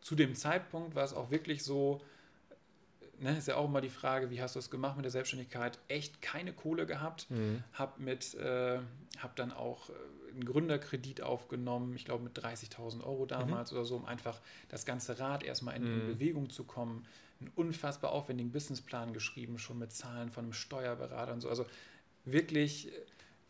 zu 0.00 0.14
dem 0.14 0.34
Zeitpunkt 0.34 0.94
war 0.94 1.04
es 1.04 1.12
auch 1.12 1.30
wirklich 1.30 1.64
so, 1.64 2.00
ne, 3.20 3.36
ist 3.36 3.48
ja 3.48 3.56
auch 3.56 3.66
immer 3.66 3.80
die 3.80 3.90
Frage, 3.90 4.30
wie 4.30 4.40
hast 4.40 4.54
du 4.54 4.58
es 4.58 4.70
gemacht 4.70 4.96
mit 4.96 5.04
der 5.04 5.10
Selbstständigkeit? 5.10 5.78
Echt 5.88 6.22
keine 6.22 6.52
Kohle 6.52 6.86
gehabt, 6.86 7.30
mhm. 7.30 7.62
habe 7.72 8.02
mit, 8.02 8.34
äh, 8.34 8.78
habe 9.18 9.32
dann 9.36 9.52
auch 9.52 9.90
äh, 9.90 9.92
einen 10.32 10.44
Gründerkredit 10.44 11.22
aufgenommen, 11.22 11.94
ich 11.94 12.04
glaube 12.04 12.24
mit 12.24 12.38
30.000 12.38 13.02
Euro 13.04 13.24
mhm. 13.24 13.28
damals 13.28 13.72
mhm. 13.72 13.78
oder 13.78 13.86
so, 13.86 13.96
um 13.96 14.04
einfach 14.04 14.40
das 14.68 14.84
ganze 14.84 15.18
Rad 15.18 15.42
erstmal 15.42 15.76
in, 15.76 15.84
mhm. 15.84 16.00
in 16.00 16.06
Bewegung 16.06 16.50
zu 16.50 16.64
kommen. 16.64 17.06
Einen 17.40 17.52
unfassbar 17.54 18.12
aufwendigen 18.12 18.50
Businessplan 18.50 19.12
geschrieben, 19.12 19.58
schon 19.58 19.78
mit 19.78 19.92
Zahlen 19.92 20.30
von 20.30 20.44
einem 20.44 20.52
Steuerberater 20.54 21.32
und 21.32 21.42
so. 21.42 21.50
Also 21.50 21.66
wirklich 22.24 22.90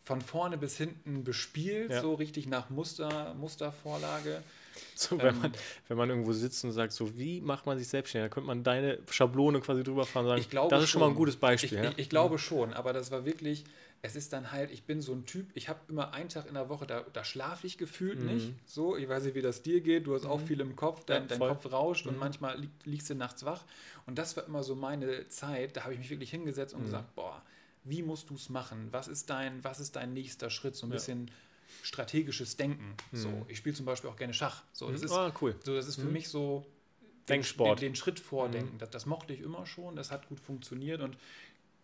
von 0.03 0.21
vorne 0.21 0.57
bis 0.57 0.77
hinten 0.77 1.23
bespielt, 1.23 1.91
ja. 1.91 2.01
so 2.01 2.13
richtig 2.13 2.47
nach 2.47 2.69
Muster, 2.69 3.33
Mustervorlage. 3.33 4.41
So, 4.95 5.17
wenn, 5.17 5.27
ähm, 5.27 5.41
man, 5.41 5.51
wenn 5.87 5.97
man 5.97 6.09
irgendwo 6.09 6.33
sitzt 6.33 6.63
und 6.63 6.71
sagt, 6.71 6.91
so 6.91 7.17
wie 7.17 7.39
macht 7.41 7.65
man 7.65 7.77
sich 7.77 7.87
selbstständig, 7.87 8.29
da 8.29 8.33
könnte 8.33 8.47
man 8.47 8.63
deine 8.63 8.99
Schablone 9.09 9.59
quasi 9.61 9.83
drüber 9.83 10.05
fahren 10.05 10.25
und 10.25 10.29
sagen, 10.29 10.41
ich 10.41 10.49
glaube 10.49 10.69
das 10.73 10.83
ist 10.83 10.89
schon 10.89 11.01
mal 11.01 11.09
ein 11.09 11.15
gutes 11.15 11.37
Beispiel. 11.37 11.77
Ich, 11.77 11.83
ja? 11.83 11.91
ich, 11.91 11.99
ich 11.99 12.09
glaube 12.09 12.39
schon, 12.39 12.73
aber 12.73 12.93
das 12.93 13.11
war 13.11 13.25
wirklich, 13.25 13.63
es 14.01 14.15
ist 14.15 14.33
dann 14.33 14.51
halt, 14.51 14.71
ich 14.71 14.83
bin 14.83 15.01
so 15.01 15.13
ein 15.13 15.25
Typ, 15.25 15.47
ich 15.53 15.69
habe 15.69 15.79
immer 15.87 16.13
einen 16.13 16.29
Tag 16.29 16.47
in 16.47 16.53
der 16.53 16.69
Woche, 16.69 16.85
da, 16.85 17.03
da 17.13 17.23
schlafe 17.23 17.65
ich 17.67 17.77
gefühlt 17.77 18.19
mhm. 18.19 18.25
nicht. 18.33 18.53
So, 18.65 18.95
ich 18.95 19.07
weiß 19.09 19.23
nicht, 19.23 19.35
wie 19.35 19.41
das 19.41 19.61
dir 19.61 19.81
geht, 19.81 20.07
du 20.07 20.15
hast 20.15 20.23
mhm. 20.23 20.29
auch 20.31 20.41
viel 20.41 20.59
im 20.59 20.75
Kopf, 20.75 21.05
dein, 21.05 21.23
ja, 21.23 21.27
dein 21.27 21.39
Kopf 21.39 21.71
rauscht 21.71 22.05
mhm. 22.05 22.13
und 22.13 22.19
manchmal 22.19 22.59
lieg, 22.59 22.71
liegst 22.85 23.09
du 23.09 23.15
nachts 23.15 23.45
wach. 23.45 23.63
Und 24.05 24.17
das 24.17 24.37
war 24.37 24.45
immer 24.45 24.63
so 24.63 24.75
meine 24.75 25.27
Zeit, 25.29 25.77
da 25.77 25.83
habe 25.83 25.93
ich 25.93 25.99
mich 25.99 26.09
wirklich 26.09 26.31
hingesetzt 26.31 26.73
und 26.73 26.81
mhm. 26.81 26.85
gesagt, 26.85 27.15
boah, 27.15 27.41
wie 27.83 28.03
musst 28.03 28.29
du 28.29 28.35
es 28.35 28.49
machen? 28.49 28.89
Was 28.91 29.07
ist 29.07 29.29
dein, 29.29 29.63
was 29.63 29.79
ist 29.79 29.95
dein 29.95 30.13
nächster 30.13 30.49
Schritt? 30.49 30.75
So 30.75 30.85
ein 30.85 30.89
ja. 30.89 30.95
bisschen 30.95 31.31
strategisches 31.83 32.57
Denken. 32.57 32.95
So, 33.11 33.29
mhm. 33.29 33.45
ich 33.47 33.57
spiele 33.57 33.75
zum 33.75 33.85
Beispiel 33.85 34.09
auch 34.09 34.15
gerne 34.15 34.33
Schach. 34.33 34.63
So, 34.73 34.91
das 34.91 35.01
mhm. 35.01 35.05
ist, 35.05 35.11
oh, 35.13 35.31
cool. 35.41 35.55
so, 35.63 35.75
das 35.75 35.87
ist 35.87 35.95
für 35.95 36.05
mich 36.05 36.29
so 36.29 36.65
Denksport. 37.29 37.81
Den, 37.81 37.89
den 37.89 37.95
Schritt 37.95 38.19
vordenken. 38.19 38.75
Mhm. 38.75 38.79
Das, 38.79 38.89
das, 38.89 39.05
mochte 39.05 39.33
ich 39.33 39.41
immer 39.41 39.65
schon, 39.65 39.95
das 39.95 40.11
hat 40.11 40.27
gut 40.29 40.39
funktioniert 40.39 41.01
und 41.01 41.17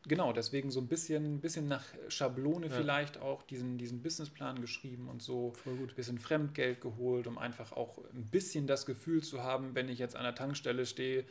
genau, 0.08 0.34
deswegen 0.34 0.72
so 0.72 0.80
ein 0.80 0.88
bisschen, 0.88 1.40
bisschen 1.40 1.68
nach 1.68 1.84
Schablone 2.08 2.68
ja. 2.68 2.74
vielleicht 2.74 3.20
auch 3.20 3.44
diesen, 3.44 3.78
diesen 3.78 4.02
Businessplan 4.02 4.62
geschrieben 4.62 5.08
und 5.10 5.22
so 5.22 5.54
ein 5.66 5.88
bisschen 5.96 6.18
Fremdgeld 6.18 6.82
geholt, 6.82 7.28
um 7.28 7.38
einfach 7.38 7.72
auch 7.74 7.98
ein 8.14 8.26
bisschen 8.26 8.68
das 8.68 8.86
Gefühl 8.86 9.24
zu 9.24 9.44
haben, 9.44 9.76
wenn 9.76 9.90
ich 9.90 10.00
jetzt 10.00 10.16
an 10.16 10.24
der 10.24 10.36
Tankstelle 10.36 10.86
stehe, 10.86 11.26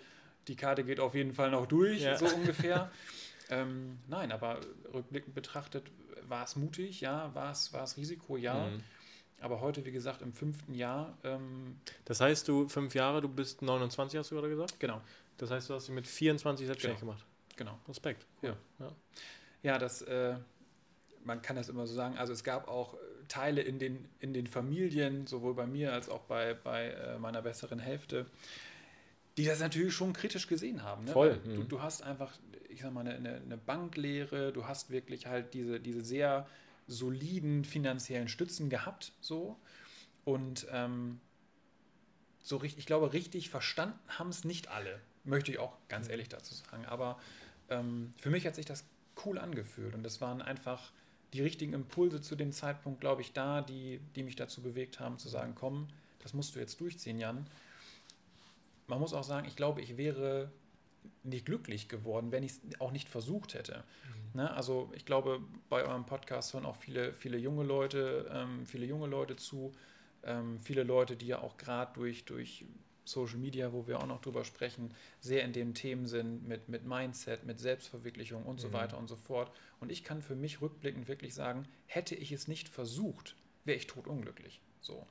die 0.49 0.57
Karte 0.57 0.85
geht 0.85 1.01
auf 1.01 1.15
jeden 1.15 1.33
Fall 1.33 1.51
noch 1.51 1.67
durch, 1.67 2.03
ja. 2.03 2.17
so 2.17 2.27
ungefähr. 2.27 2.91
ähm, 3.51 3.99
nein, 4.09 4.33
aber 4.33 4.61
rückblickend 4.93 5.35
betrachtet 5.35 5.85
war 6.29 6.45
es 6.45 6.57
mutig, 6.57 7.01
ja, 7.01 7.35
war 7.35 7.53
es, 7.53 7.73
war 7.73 7.85
es 7.85 7.97
Risiko, 7.97 8.37
ja. 8.37 8.67
Mhm. 8.67 8.83
Aber 9.41 9.61
heute, 9.61 9.85
wie 9.85 9.91
gesagt, 9.91 10.23
im 10.23 10.33
fünften 10.33 10.75
Jahr. 10.75 11.19
Ähm, 11.25 11.81
das 12.05 12.21
heißt, 12.21 12.47
du 12.47 12.69
fünf 12.69 12.95
Jahre, 12.95 13.21
du 13.21 13.29
bist 13.29 13.61
29, 13.61 14.19
hast 14.19 14.31
du 14.31 14.37
gerade 14.37 14.49
gesagt? 14.49 14.79
Genau. 14.79 15.01
Das 15.37 15.51
heißt, 15.51 15.69
du 15.69 15.75
hast 15.75 15.89
dich 15.89 15.95
mit 15.95 16.07
24 16.07 16.67
selbstständig 16.67 17.01
genau. 17.01 17.13
gemacht. 17.13 17.27
Genau. 17.57 17.79
Respekt. 17.89 18.27
Cool. 18.43 18.57
Ja. 18.79 18.87
ja. 18.87 18.93
Ja, 19.65 19.79
das, 19.79 20.03
äh, 20.03 20.37
man 21.25 21.43
kann 21.43 21.57
das 21.57 21.69
immer 21.69 21.87
so 21.87 21.95
sagen. 21.95 22.17
Also 22.19 22.33
es 22.33 22.45
gab 22.45 22.69
auch 22.69 22.95
äh, 22.95 22.99
Teile 23.29 23.63
in 23.63 23.79
den, 23.79 24.09
in 24.21 24.33
den 24.33 24.47
Familien, 24.47 25.27
sowohl 25.27 25.55
bei 25.55 25.67
mir 25.67 25.93
als 25.93 26.09
auch 26.09 26.23
bei, 26.23 26.55
bei 26.55 26.91
äh, 26.91 27.19
meiner 27.19 27.43
besseren 27.43 27.79
Hälfte, 27.79 28.27
die 29.37 29.45
das 29.45 29.61
natürlich 29.61 29.95
schon 29.95 30.13
kritisch 30.13 30.47
gesehen 30.47 30.83
haben. 30.83 31.05
Ne? 31.05 31.13
Voll. 31.13 31.41
Du, 31.45 31.51
mhm. 31.51 31.69
du, 31.69 31.83
hast 31.83 32.03
einfach, 32.03 32.33
ich 32.69 32.83
sag 32.83 32.93
mal, 32.93 33.07
eine, 33.07 33.37
eine 33.37 33.57
Banklehre, 33.57 34.53
du 34.53 34.67
hast 34.67 34.91
wirklich 34.91 35.27
halt 35.27 35.55
diese, 35.55 35.81
diese 35.81 36.05
sehr 36.05 36.47
soliden 36.87 37.65
finanziellen 37.65 38.29
Stützen 38.29 38.69
gehabt, 38.69 39.13
so. 39.21 39.57
Und 40.25 40.67
ähm, 40.71 41.21
so 42.43 42.57
richtig, 42.57 42.81
ich 42.81 42.87
glaube, 42.87 43.13
richtig 43.13 43.51
verstanden 43.51 43.99
haben 44.09 44.29
es 44.29 44.45
nicht 44.45 44.69
alle, 44.69 45.01
möchte 45.25 45.51
ich 45.51 45.59
auch 45.59 45.77
ganz 45.89 46.07
mhm. 46.07 46.13
ehrlich 46.13 46.29
dazu 46.29 46.55
sagen. 46.55 46.85
Aber 46.87 47.19
ähm, 47.71 48.13
für 48.19 48.31
mich 48.31 48.47
hat 48.47 48.55
sich 48.55 48.67
das 48.67 48.85
cool 49.25 49.39
angefühlt 49.39 49.95
und 49.95 50.03
das 50.03 50.21
waren 50.21 50.43
einfach 50.43 50.93
die 51.33 51.41
richtigen 51.41 51.73
Impulse 51.73 52.21
zu 52.21 52.37
dem 52.37 52.53
Zeitpunkt, 52.53 53.01
glaube 53.01 53.23
ich, 53.23 53.33
da, 53.33 53.63
die, 53.63 54.01
die 54.17 54.23
mich 54.23 54.37
dazu 54.37 54.61
bewegt 54.61 55.01
haben, 55.01 55.19
zu 55.19 55.29
sagen, 55.29 55.55
komm, 55.55 55.89
das 56.19 56.35
musst 56.35 56.55
du 56.55 56.61
jetzt 56.61 56.81
durchziehen, 56.81 57.19
Jan. 57.19 57.47
Man 58.93 59.01
muss 59.01 59.15
auch 59.15 59.25
sagen, 59.25 59.47
ich 59.49 59.57
glaube, 59.57 59.81
ich 59.81 59.97
wäre 59.97 60.53
nicht 61.23 61.47
glücklich 61.47 61.89
geworden, 61.89 62.31
wenn 62.31 62.43
ich 62.43 62.53
es 62.53 62.79
auch 62.79 62.93
nicht 62.93 63.09
versucht 63.09 63.55
hätte. 63.55 63.85
Mhm. 64.35 64.43
Ne? 64.43 64.51
Also 64.51 64.93
ich 64.95 65.07
glaube, 65.07 65.41
bei 65.71 65.83
eurem 65.83 66.05
Podcast 66.05 66.53
hören 66.53 66.67
auch 66.67 66.77
viele, 66.77 67.15
viele 67.15 67.39
junge 67.39 67.63
Leute, 67.63 68.31
ähm, 68.31 68.67
viele 68.67 68.85
junge 68.85 69.07
Leute 69.07 69.37
zu, 69.37 69.73
ähm, 70.25 70.61
viele 70.61 70.83
Leute, 70.83 71.17
die 71.17 71.29
ja 71.29 71.41
auch 71.41 71.57
gerade 71.57 71.91
durch, 71.95 72.27
durch 72.27 72.67
Social 73.07 73.39
Media, 73.39 73.73
wo 73.73 73.87
wir 73.87 73.99
auch 73.99 74.07
noch 74.07 74.21
drüber 74.21 74.45
sprechen, 74.45 74.93
sehr 75.21 75.43
in 75.43 75.55
den 75.55 75.73
Themen 75.73 76.05
sind 76.05 76.47
mit, 76.47 76.69
mit 76.69 76.85
Mindset, 76.85 77.47
mit 77.47 77.61
Selbstverwirklichung 77.61 78.43
und 78.43 78.61
so 78.61 78.69
mhm. 78.69 78.75
weiter 78.75 78.99
und 78.99 79.09
so 79.09 79.17
fort. 79.17 79.51
Und 79.81 79.91
ich 79.91 80.05
kann 80.05 80.21
für 80.21 80.37
mich 80.37 80.61
rückblickend 80.61 81.09
wirklich 81.09 81.33
sagen, 81.33 81.67
hätte 81.87 82.15
ich 82.15 82.31
es 82.31 82.47
nicht 82.47 82.69
versucht, 82.69 83.37
wäre 83.65 83.79
ich 83.79 83.87
totunglücklich. 83.87 84.61
So. 84.83 85.07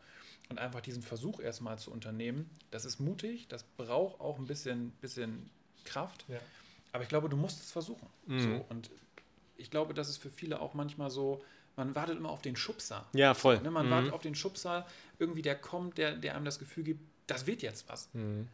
Und 0.50 0.60
einfach 0.60 0.82
diesen 0.82 1.02
Versuch 1.02 1.40
erstmal 1.40 1.80
zu 1.80 1.92
unternehmen, 1.92 2.50
das 2.72 2.86
ist 2.86 3.00
mutig, 3.00 3.48
das 3.48 3.64
braucht 3.64 4.20
auch 4.20 4.38
ein 4.38 4.46
bisschen, 4.46 4.92
bisschen 5.02 5.50
Kraft. 5.86 6.26
Ja. 6.28 6.40
Aber 6.92 7.04
ich 7.04 7.10
glaube, 7.10 7.30
du 7.30 7.38
musst 7.38 7.62
es 7.62 7.72
versuchen. 7.72 8.08
Mhm. 8.28 8.40
So. 8.40 8.66
Und 8.70 8.92
ich 9.58 9.72
glaube, 9.72 9.94
das 9.94 10.10
ist 10.10 10.18
für 10.18 10.30
viele 10.30 10.60
auch 10.60 10.74
manchmal 10.74 11.10
so, 11.10 11.42
man 11.78 11.96
wartet 11.96 12.18
immer 12.18 12.30
auf 12.30 12.42
den 12.42 12.56
Schubser. 12.56 13.08
Ja, 13.14 13.34
voll. 13.34 13.62
Ne? 13.62 13.72
Man 13.72 13.88
mhm. 13.88 13.92
wartet 13.92 14.14
auf 14.14 14.22
den 14.22 14.36
Schubser, 14.36 14.86
irgendwie 15.20 15.42
der 15.42 15.56
kommt, 15.56 15.98
der, 15.98 16.16
der 16.16 16.36
einem 16.36 16.46
das 16.46 16.60
Gefühl 16.60 16.84
gibt, 16.84 17.02
das 17.28 17.48
wird 17.48 17.62
jetzt 17.62 17.88
was. 17.88 18.10
Mhm. 18.14 18.48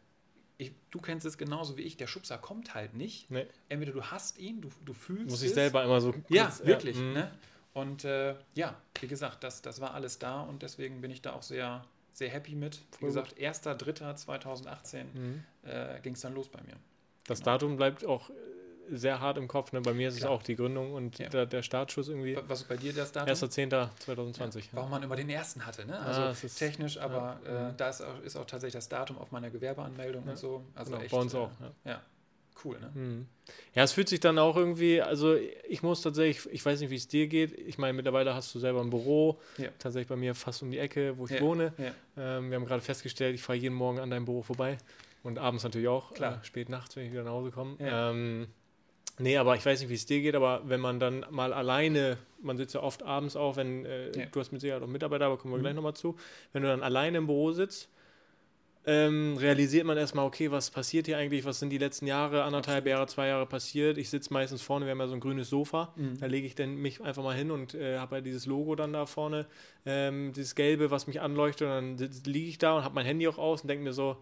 Ich, 0.60 0.72
du 0.92 1.00
kennst 1.00 1.26
es 1.26 1.38
genauso 1.38 1.78
wie 1.78 1.84
ich, 1.84 1.98
der 1.98 2.08
Schubser 2.08 2.38
kommt 2.38 2.74
halt 2.74 2.94
nicht. 2.94 3.30
Nee. 3.30 3.46
Entweder 3.70 3.92
du 3.92 4.04
hast 4.04 4.40
ihn, 4.40 4.62
du, 4.62 4.70
du 4.86 4.94
fühlst 4.94 5.30
Muss 5.30 5.44
ich 5.44 5.54
selber 5.54 5.84
immer 5.84 6.02
so 6.02 6.12
kurz, 6.12 6.26
Ja, 6.30 6.52
wirklich. 6.64 6.98
Ja. 6.98 7.04
Mhm. 7.04 7.14
Ne? 7.14 7.32
Und 7.78 8.06
äh, 8.06 8.34
ja, 8.56 8.76
wie 9.00 9.08
gesagt, 9.08 9.44
das, 9.44 9.62
das 9.62 9.80
war 9.80 9.94
alles 9.94 10.18
da 10.18 10.42
und 10.42 10.64
deswegen 10.64 11.00
bin 11.00 11.12
ich 11.12 11.22
da 11.22 11.34
auch 11.34 11.44
sehr, 11.44 11.86
sehr 12.12 12.30
happy 12.30 12.56
mit. 12.56 12.82
Wie 12.94 12.98
Voll 12.98 13.10
gesagt, 13.10 13.38
1.3.2018 13.38 15.04
mhm. 15.14 15.44
äh, 15.64 16.00
ging 16.02 16.14
es 16.14 16.22
dann 16.22 16.34
los 16.34 16.50
bei 16.50 16.60
mir. 16.62 16.74
Das 17.26 17.40
genau. 17.40 17.52
Datum 17.52 17.78
bleibt 17.78 18.04
auch 18.04 18.32
sehr 18.90 19.20
hart 19.20 19.38
im 19.38 19.48
Kopf. 19.48 19.74
Ne? 19.74 19.82
Bei 19.82 19.94
mir 19.94 20.08
ist 20.08 20.18
Klar. 20.18 20.32
es 20.32 20.40
auch 20.40 20.42
die 20.42 20.56
Gründung 20.56 20.94
und 20.94 21.20
ja. 21.20 21.30
der, 21.30 21.46
der, 21.46 21.62
Startschuss 21.62 22.08
irgendwie. 22.10 22.36
Was 22.48 22.62
ist 22.62 22.68
bei 22.68 22.78
dir 22.78 22.94
das 22.94 23.12
Datum? 23.12 23.32
1.10.2020. 23.32 24.58
Ja. 24.58 24.64
Warum 24.72 24.90
man 24.90 25.04
immer 25.04 25.16
den 25.16 25.30
ersten 25.30 25.64
hatte, 25.64 25.86
ne? 25.86 26.00
Also 26.00 26.22
ah, 26.22 26.32
ist, 26.32 26.56
technisch, 26.56 26.98
aber 26.98 27.40
ja. 27.46 27.70
äh, 27.70 27.74
da 27.78 27.90
ist 27.90 28.02
auch, 28.02 28.20
ist 28.24 28.36
auch, 28.38 28.46
tatsächlich 28.46 28.74
das 28.74 28.90
Datum 28.90 29.20
auf 29.20 29.32
meiner 29.32 29.52
Gewerbeanmeldung 29.52 30.24
und 30.24 30.38
so. 30.38 30.64
Also 30.74 30.92
genau, 30.92 31.04
echt, 31.04 31.12
bei 31.12 31.18
uns 31.20 31.36
auch. 31.36 31.52
Äh, 31.86 31.90
ja. 31.90 32.02
Cool, 32.64 32.80
ne? 32.80 32.92
Mhm. 32.94 33.28
Ja, 33.74 33.84
es 33.84 33.94
fühlt 33.94 34.10
sich 34.10 34.20
dann 34.20 34.40
auch 34.40 34.58
irgendwie, 34.58 35.02
also 35.02 35.36
ich 35.68 35.84
muss 35.84 36.02
tatsächlich, 36.02 36.54
ich 36.54 36.66
weiß 36.66 36.80
nicht, 36.80 36.90
wie 36.90 36.96
es 36.96 37.08
dir 37.08 37.28
geht. 37.28 37.54
Ich 37.54 37.78
meine, 37.78 37.94
mittlerweile 37.94 38.34
hast 38.34 38.54
du 38.54 38.60
selber 38.60 38.82
ein 38.82 38.90
Büro, 38.90 39.40
ja. 39.58 39.70
tatsächlich 39.80 40.08
bei 40.08 40.16
mir 40.16 40.36
fast 40.36 40.64
um 40.64 40.72
die 40.72 40.80
Ecke, 40.80 41.18
wo 41.18 41.26
ich 41.26 41.32
ja. 41.32 41.42
wohne. 41.42 41.74
Ja. 41.78 42.38
Ähm, 42.38 42.50
wir 42.50 42.58
haben 42.58 42.66
gerade 42.66 42.82
festgestellt, 42.82 43.36
ich 43.36 43.42
fahre 43.42 43.58
jeden 43.58 43.76
Morgen 43.76 44.00
an 44.00 44.10
deinem 44.10 44.26
Büro 44.26 44.42
vorbei 44.42 44.78
und 45.24 45.38
abends 45.38 45.64
natürlich 45.64 45.88
auch, 45.88 46.14
Klar. 46.14 46.42
Äh, 46.42 46.46
spät 46.46 46.70
nachts, 46.70 46.96
wenn 46.96 47.06
ich 47.06 47.12
wieder 47.12 47.24
nach 47.24 47.32
Hause 47.32 47.52
komme. 47.52 47.76
Ähm, 47.80 48.48
Nee, 49.20 49.38
aber 49.38 49.56
ich 49.56 49.66
weiß 49.66 49.80
nicht, 49.80 49.90
wie 49.90 49.96
es 49.96 50.06
dir 50.06 50.22
geht, 50.22 50.36
aber 50.36 50.62
wenn 50.66 50.80
man 50.80 51.00
dann 51.00 51.26
mal 51.32 51.52
alleine, 51.52 52.18
man 52.40 52.56
sitzt 52.58 52.76
ja 52.76 52.84
oft 52.84 53.02
abends 53.02 53.36
auch, 53.36 53.56
wenn, 53.56 53.84
äh, 53.86 54.12
ja. 54.16 54.26
du 54.28 54.40
hast 54.40 54.52
mit 54.52 54.62
Sicherheit 54.62 54.84
auch 54.84 54.88
Mitarbeiter, 54.88 55.26
aber 55.26 55.38
kommen 55.38 55.54
wir 55.54 55.58
mhm. 55.58 55.64
gleich 55.64 55.74
nochmal 55.74 55.96
zu, 55.96 56.16
wenn 56.54 56.62
du 56.62 56.70
dann 56.70 56.84
alleine 56.84 57.18
im 57.18 57.26
Büro 57.26 57.52
sitzt, 57.52 57.90
ähm, 58.90 59.36
realisiert 59.38 59.86
man 59.86 59.98
erstmal, 59.98 60.26
okay, 60.26 60.50
was 60.50 60.72
passiert 60.72 61.08
hier 61.08 61.18
eigentlich, 61.18 61.44
was 61.44 61.60
sind 61.60 61.72
die 61.72 61.78
letzten 61.78 62.08
Jahre, 62.08 62.44
anderthalb. 62.44 62.88
Jahre, 62.88 63.06
zwei 63.08 63.28
Jahre 63.28 63.46
passiert. 63.46 63.98
Ich 63.98 64.10
sitze 64.10 64.32
meistens 64.32 64.62
vorne, 64.62 64.86
wir 64.86 64.92
haben 64.92 65.00
ja 65.02 65.08
so 65.08 65.14
ein 65.14 65.20
grünes 65.20 65.50
Sofa, 65.50 65.94
mhm. 65.98 66.18
da 66.22 66.26
lege 66.26 66.48
ich 66.48 66.56
dann 66.56 66.76
mich 66.76 67.02
einfach 67.02 67.22
mal 67.22 67.36
hin 67.36 67.52
und 67.52 67.74
äh, 67.74 67.98
habe 67.98 68.16
ja 68.16 68.22
dieses 68.22 68.46
Logo 68.46 68.76
dann 68.76 68.94
da 68.94 69.06
vorne, 69.06 69.46
ähm, 69.86 70.32
dieses 70.32 70.56
Gelbe, 70.56 70.90
was 70.90 71.06
mich 71.06 71.20
anleuchtet 71.20 71.68
und 71.68 71.98
dann 72.00 72.10
liege 72.26 72.48
ich 72.48 72.60
da 72.60 72.78
und 72.78 72.86
habe 72.86 72.96
mein 72.96 73.06
Handy 73.06 73.28
auch 73.28 73.38
aus 73.38 73.62
und 73.62 73.68
denke 73.68 73.84
mir 73.84 73.92
so, 73.92 74.18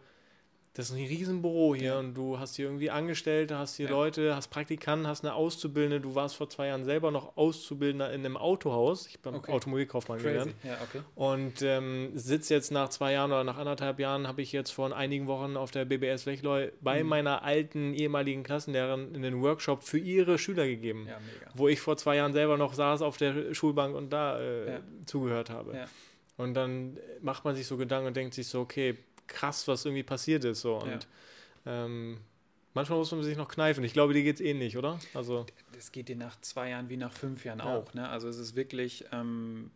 das 0.75 0.89
ist 0.89 0.97
ein 0.97 1.05
Riesenbüro 1.05 1.73
hier 1.73 1.85
ja. 1.85 1.99
und 1.99 2.15
du 2.15 2.37
hast 2.37 2.57
hier 2.57 2.65
irgendwie 2.65 2.91
Angestellte, 2.91 3.57
hast 3.57 3.77
hier 3.77 3.85
ja. 3.85 3.91
Leute, 3.91 4.35
hast 4.35 4.49
Praktikanten, 4.49 5.07
hast 5.07 5.23
eine 5.23 5.33
Auszubildende. 5.33 6.01
Du 6.01 6.15
warst 6.15 6.35
vor 6.35 6.49
zwei 6.49 6.67
Jahren 6.67 6.83
selber 6.83 7.11
noch 7.11 7.37
Auszubildender 7.37 8.11
in 8.11 8.25
einem 8.25 8.35
Autohaus. 8.35 9.07
Ich 9.07 9.21
bin 9.21 9.35
okay. 9.35 9.53
Automobilkaufmann 9.53 10.17
Crazy. 10.17 10.31
gelernt. 10.31 10.55
Ja, 10.63 10.77
okay. 10.83 11.01
Und 11.15 11.61
ähm, 11.61 12.11
sitze 12.13 12.53
jetzt 12.53 12.73
nach 12.73 12.89
zwei 12.89 13.13
Jahren 13.13 13.31
oder 13.31 13.45
nach 13.45 13.57
anderthalb 13.57 13.99
Jahren, 13.99 14.27
habe 14.27 14.41
ich 14.41 14.51
jetzt 14.51 14.71
vor 14.71 14.93
einigen 14.93 15.27
Wochen 15.27 15.55
auf 15.55 15.71
der 15.71 15.85
BBS 15.85 16.25
Wechleu 16.25 16.71
bei 16.81 17.03
mhm. 17.03 17.09
meiner 17.09 17.43
alten 17.43 17.93
ehemaligen 17.93 18.43
Klassenlehrerin 18.43 19.15
einen 19.15 19.41
Workshop 19.41 19.81
für 19.81 19.97
ihre 19.97 20.37
Schüler 20.37 20.67
gegeben. 20.67 21.07
Ja. 21.07 21.17
Wo 21.53 21.69
ich 21.69 21.79
vor 21.79 21.95
zwei 21.95 22.17
Jahren 22.17 22.33
selber 22.33 22.57
noch 22.57 22.73
saß 22.73 23.01
auf 23.01 23.15
der 23.15 23.53
Schulbank 23.53 23.95
und 23.95 24.11
da 24.11 24.41
äh, 24.41 24.81
zugehört 25.05 25.49
habe. 25.49 25.87
Und 26.35 26.53
dann 26.53 26.97
macht 27.21 27.45
man 27.45 27.55
sich 27.55 27.65
so 27.65 27.77
Gedanken 27.77 28.07
und 28.07 28.17
denkt 28.17 28.33
sich 28.33 28.49
so, 28.49 28.59
okay, 28.59 28.97
krass, 29.27 29.67
was 29.67 29.85
irgendwie 29.85 30.03
passiert 30.03 30.43
ist. 30.43 30.61
So. 30.61 30.77
Und 30.77 31.07
ja. 31.65 31.85
ähm, 31.85 32.19
manchmal 32.73 32.99
muss 32.99 33.11
man 33.11 33.23
sich 33.23 33.37
noch 33.37 33.47
kneifen. 33.47 33.83
Ich 33.83 33.93
glaube, 33.93 34.13
dir 34.13 34.23
geht 34.23 34.35
es 34.35 34.41
ähnlich, 34.41 34.77
oder? 34.77 34.99
Also 35.13 35.45
es 35.77 35.91
geht 35.91 36.09
dir 36.09 36.15
nach 36.15 36.39
zwei 36.41 36.69
Jahren 36.69 36.89
wie 36.89 36.97
nach 36.97 37.11
fünf 37.11 37.45
Jahren 37.45 37.59
ja. 37.59 37.65
auch. 37.65 37.93
Ne? 37.93 38.07
Also 38.07 38.27
es 38.27 38.37
ist 38.37 38.55
wirklich 38.55 39.05
ähm, 39.11 39.71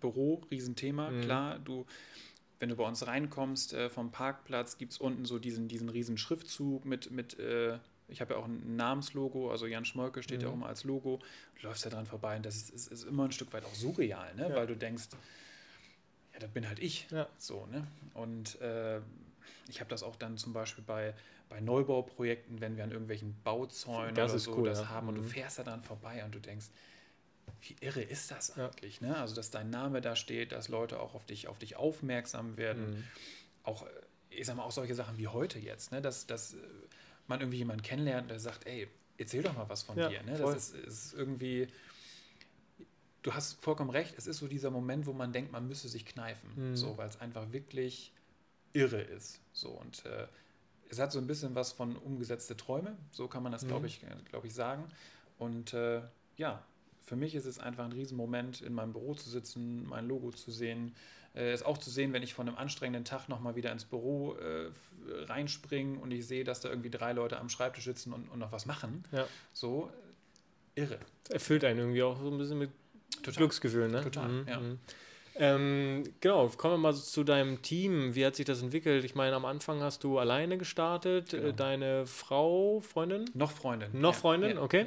Büro, 0.00 0.42
Riesenthema. 0.50 1.10
Mhm. 1.10 1.20
Klar, 1.22 1.58
du 1.58 1.86
wenn 2.58 2.68
du 2.68 2.76
bei 2.76 2.84
uns 2.84 3.06
reinkommst 3.06 3.74
äh, 3.74 3.90
vom 3.90 4.10
Parkplatz, 4.10 4.78
gibt 4.78 4.92
es 4.92 4.98
unten 4.98 5.24
so 5.24 5.38
diesen, 5.38 5.68
diesen 5.68 5.88
riesen 5.88 6.16
Schriftzug 6.16 6.84
mit, 6.84 7.10
mit 7.10 7.38
äh, 7.38 7.78
ich 8.08 8.20
habe 8.20 8.34
ja 8.34 8.40
auch 8.40 8.46
ein 8.46 8.76
Namenslogo, 8.76 9.50
also 9.50 9.66
Jan 9.66 9.84
Schmolke 9.84 10.22
steht 10.22 10.38
mhm. 10.38 10.44
ja 10.44 10.50
auch 10.50 10.54
immer 10.54 10.66
als 10.66 10.84
Logo. 10.84 11.20
Du 11.60 11.66
läufst 11.66 11.84
ja 11.84 11.90
dran 11.90 12.06
vorbei 12.06 12.36
und 12.36 12.46
das 12.46 12.56
ist, 12.56 12.70
ist, 12.70 12.92
ist 12.92 13.04
immer 13.04 13.24
ein 13.24 13.32
Stück 13.32 13.52
weit 13.52 13.64
auch 13.64 13.74
surreal, 13.74 14.34
ne? 14.36 14.48
Ja. 14.48 14.54
weil 14.54 14.66
du 14.66 14.76
denkst, 14.76 15.08
ja, 16.36 16.40
das 16.40 16.50
bin 16.50 16.68
halt 16.68 16.78
ich. 16.78 17.08
Ja. 17.10 17.26
So, 17.38 17.66
ne? 17.66 17.86
Und 18.12 18.60
äh, 18.60 19.00
ich 19.68 19.80
habe 19.80 19.88
das 19.88 20.02
auch 20.02 20.16
dann 20.16 20.36
zum 20.36 20.52
Beispiel 20.52 20.84
bei, 20.84 21.14
bei 21.48 21.60
Neubauprojekten, 21.60 22.60
wenn 22.60 22.76
wir 22.76 22.84
an 22.84 22.90
irgendwelchen 22.90 23.34
Bauzäunen 23.42 24.14
das 24.14 24.32
oder 24.32 24.38
so 24.38 24.56
cool, 24.56 24.68
das 24.68 24.80
ja. 24.80 24.88
haben 24.90 25.08
und 25.08 25.14
mhm. 25.14 25.22
du 25.22 25.28
fährst 25.28 25.58
da 25.58 25.62
dann 25.62 25.82
vorbei 25.82 26.22
und 26.24 26.34
du 26.34 26.40
denkst, 26.40 26.66
wie 27.62 27.76
irre 27.80 28.02
ist 28.02 28.30
das 28.30 28.58
eigentlich? 28.58 29.00
Ne? 29.00 29.16
Also, 29.16 29.34
dass 29.34 29.50
dein 29.50 29.70
Name 29.70 30.00
da 30.00 30.14
steht, 30.14 30.52
dass 30.52 30.68
Leute 30.68 31.00
auch 31.00 31.14
auf 31.14 31.24
dich, 31.24 31.48
auf 31.48 31.58
dich 31.58 31.76
aufmerksam 31.76 32.56
werden. 32.56 32.90
Mhm. 32.90 33.04
Auch, 33.62 33.86
ich 34.28 34.46
sag 34.46 34.56
mal, 34.56 34.64
auch 34.64 34.72
solche 34.72 34.94
Sachen 34.94 35.16
wie 35.16 35.28
heute 35.28 35.58
jetzt, 35.58 35.90
ne? 35.90 36.02
dass, 36.02 36.26
dass 36.26 36.54
äh, 36.54 36.58
man 37.28 37.40
irgendwie 37.40 37.58
jemanden 37.58 37.82
kennenlernt, 37.82 38.30
der 38.30 38.40
sagt, 38.40 38.66
ey, 38.66 38.88
erzähl 39.16 39.42
doch 39.42 39.54
mal 39.54 39.68
was 39.68 39.84
von 39.84 39.96
dir. 39.96 40.22
Ne? 40.24 40.36
Das 40.36 40.74
ist, 40.74 40.74
ist 40.74 41.14
irgendwie 41.14 41.68
du 43.26 43.34
hast 43.34 43.60
vollkommen 43.60 43.90
recht, 43.90 44.14
es 44.16 44.28
ist 44.28 44.38
so 44.38 44.46
dieser 44.46 44.70
Moment, 44.70 45.06
wo 45.06 45.12
man 45.12 45.32
denkt, 45.32 45.50
man 45.50 45.66
müsse 45.66 45.88
sich 45.88 46.06
kneifen, 46.06 46.48
mhm. 46.54 46.76
so, 46.76 46.96
weil 46.96 47.08
es 47.08 47.20
einfach 47.20 47.50
wirklich 47.50 48.12
irre 48.72 49.00
ist. 49.00 49.40
So, 49.52 49.70
und 49.70 50.04
äh, 50.06 50.28
es 50.88 51.00
hat 51.00 51.10
so 51.10 51.18
ein 51.18 51.26
bisschen 51.26 51.56
was 51.56 51.72
von 51.72 51.96
umgesetzte 51.96 52.56
Träume, 52.56 52.96
so 53.10 53.26
kann 53.26 53.42
man 53.42 53.50
das, 53.50 53.64
mhm. 53.64 53.68
glaube 53.68 53.88
ich, 53.88 54.00
glaub 54.30 54.44
ich, 54.44 54.54
sagen. 54.54 54.84
Und 55.38 55.74
äh, 55.74 56.02
ja, 56.36 56.62
für 57.02 57.16
mich 57.16 57.34
ist 57.34 57.46
es 57.46 57.58
einfach 57.58 57.84
ein 57.84 57.92
Riesenmoment, 57.92 58.62
in 58.62 58.72
meinem 58.72 58.92
Büro 58.92 59.14
zu 59.14 59.28
sitzen, 59.28 59.84
mein 59.88 60.06
Logo 60.06 60.30
zu 60.30 60.52
sehen, 60.52 60.94
äh, 61.34 61.50
es 61.50 61.64
auch 61.64 61.78
zu 61.78 61.90
sehen, 61.90 62.12
wenn 62.12 62.22
ich 62.22 62.32
von 62.32 62.46
einem 62.46 62.56
anstrengenden 62.56 63.04
Tag 63.04 63.28
nochmal 63.28 63.56
wieder 63.56 63.72
ins 63.72 63.86
Büro 63.86 64.36
äh, 64.36 64.70
reinspringe 65.24 65.98
und 65.98 66.12
ich 66.12 66.28
sehe, 66.28 66.44
dass 66.44 66.60
da 66.60 66.68
irgendwie 66.68 66.90
drei 66.90 67.12
Leute 67.12 67.40
am 67.40 67.48
Schreibtisch 67.48 67.86
sitzen 67.86 68.12
und, 68.12 68.28
und 68.28 68.38
noch 68.38 68.52
was 68.52 68.66
machen. 68.66 69.02
Ja. 69.10 69.26
So, 69.52 69.90
irre. 70.76 71.00
erfüllt 71.28 71.64
einen 71.64 71.80
irgendwie 71.80 72.04
auch 72.04 72.20
so 72.20 72.30
ein 72.30 72.38
bisschen 72.38 72.58
mit 72.58 72.70
Total. 73.26 73.38
Glücksgefühl, 73.38 73.88
ne? 73.88 74.02
Total, 74.02 74.28
mhm. 74.28 74.48
ja. 74.48 74.60
Mhm. 74.60 74.78
Ähm, 75.38 76.04
genau, 76.20 76.48
kommen 76.48 76.74
wir 76.74 76.78
mal 76.78 76.94
zu 76.94 77.22
deinem 77.22 77.60
Team. 77.60 78.14
Wie 78.14 78.24
hat 78.24 78.36
sich 78.36 78.46
das 78.46 78.62
entwickelt? 78.62 79.04
Ich 79.04 79.14
meine, 79.14 79.36
am 79.36 79.44
Anfang 79.44 79.82
hast 79.82 80.02
du 80.02 80.18
alleine 80.18 80.56
gestartet. 80.56 81.30
Genau. 81.30 81.52
Deine 81.52 82.06
Frau, 82.06 82.80
Freundin? 82.80 83.26
Noch 83.34 83.50
Freundin. 83.50 83.90
Noch 83.92 84.14
ja, 84.14 84.18
Freundin, 84.18 84.56
ja, 84.56 84.62
okay. 84.62 84.86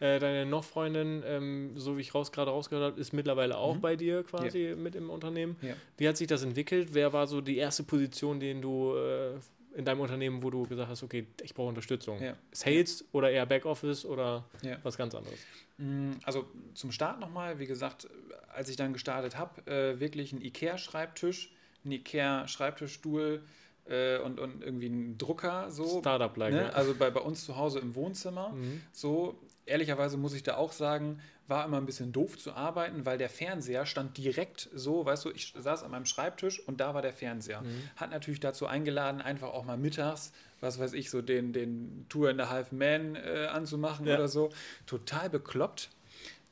Ja. 0.00 0.06
Äh, 0.06 0.18
deine 0.18 0.46
noch 0.46 0.64
Freundin, 0.64 1.22
ähm, 1.24 1.72
so 1.76 1.96
wie 1.96 2.00
ich 2.00 2.14
raus, 2.14 2.32
gerade 2.32 2.50
rausgehört 2.50 2.92
habe, 2.92 3.00
ist 3.00 3.12
mittlerweile 3.12 3.56
auch 3.56 3.76
mhm. 3.76 3.80
bei 3.80 3.96
dir 3.96 4.24
quasi 4.24 4.74
mit 4.76 4.96
im 4.96 5.10
Unternehmen. 5.10 5.56
Wie 5.96 6.08
hat 6.08 6.16
sich 6.16 6.26
das 6.26 6.42
entwickelt? 6.42 6.88
Wer 6.92 7.12
war 7.12 7.26
so 7.28 7.40
die 7.40 7.56
erste 7.56 7.84
Position, 7.84 8.40
den 8.40 8.60
du 8.60 8.96
äh, 8.96 9.38
in 9.74 9.84
deinem 9.84 10.00
Unternehmen, 10.00 10.42
wo 10.42 10.50
du 10.50 10.66
gesagt 10.66 10.88
hast, 10.88 11.02
okay, 11.02 11.26
ich 11.42 11.54
brauche 11.54 11.68
Unterstützung? 11.68 12.18
Sales 12.52 13.04
oder 13.12 13.30
eher 13.30 13.46
Backoffice 13.46 14.04
oder 14.04 14.44
was 14.82 14.96
ganz 14.96 15.14
anderes? 15.14 15.38
Mm, 15.78 16.12
also 16.22 16.46
zum 16.74 16.92
Start 16.92 17.20
nochmal, 17.20 17.58
wie 17.58 17.66
gesagt, 17.66 18.08
als 18.52 18.68
ich 18.68 18.76
dann 18.76 18.92
gestartet 18.92 19.36
habe, 19.36 19.66
äh, 19.70 20.00
wirklich 20.00 20.32
ein 20.32 20.40
IKEA-Schreibtisch, 20.40 21.52
ein 21.84 21.92
IKEA-Schreibtischstuhl 21.92 23.42
äh, 23.86 24.18
und, 24.18 24.38
und 24.40 24.62
irgendwie 24.62 24.88
ein 24.88 25.18
Drucker. 25.18 25.70
So, 25.70 26.00
Startup-like. 26.00 26.52
Ne? 26.52 26.74
Also 26.74 26.94
bei, 26.94 27.10
bei 27.10 27.20
uns 27.20 27.44
zu 27.44 27.56
Hause 27.56 27.80
im 27.80 27.94
Wohnzimmer. 27.94 28.50
Mhm. 28.50 28.80
So, 28.92 29.38
ehrlicherweise 29.66 30.16
muss 30.16 30.34
ich 30.34 30.42
da 30.42 30.56
auch 30.56 30.72
sagen, 30.72 31.20
war 31.46 31.64
immer 31.64 31.76
ein 31.76 31.86
bisschen 31.86 32.12
doof 32.12 32.38
zu 32.38 32.54
arbeiten, 32.54 33.04
weil 33.04 33.18
der 33.18 33.28
Fernseher 33.28 33.84
stand 33.84 34.16
direkt 34.16 34.70
so, 34.74 35.04
weißt 35.04 35.26
du, 35.26 35.30
ich 35.30 35.52
saß 35.56 35.82
an 35.82 35.90
meinem 35.90 36.06
Schreibtisch 36.06 36.60
und 36.60 36.80
da 36.80 36.94
war 36.94 37.02
der 37.02 37.12
Fernseher. 37.12 37.60
Mhm. 37.60 37.90
Hat 37.96 38.10
natürlich 38.10 38.40
dazu 38.40 38.66
eingeladen, 38.66 39.20
einfach 39.20 39.48
auch 39.48 39.64
mal 39.64 39.76
mittags, 39.76 40.32
was 40.60 40.78
weiß 40.78 40.94
ich, 40.94 41.10
so 41.10 41.20
den, 41.20 41.52
den 41.52 42.06
Tour 42.08 42.30
in 42.30 42.38
the 42.38 42.44
Half 42.44 42.72
Man 42.72 43.16
äh, 43.16 43.48
anzumachen 43.52 44.06
ja. 44.06 44.14
oder 44.14 44.28
so. 44.28 44.50
Total 44.86 45.28
bekloppt. 45.28 45.90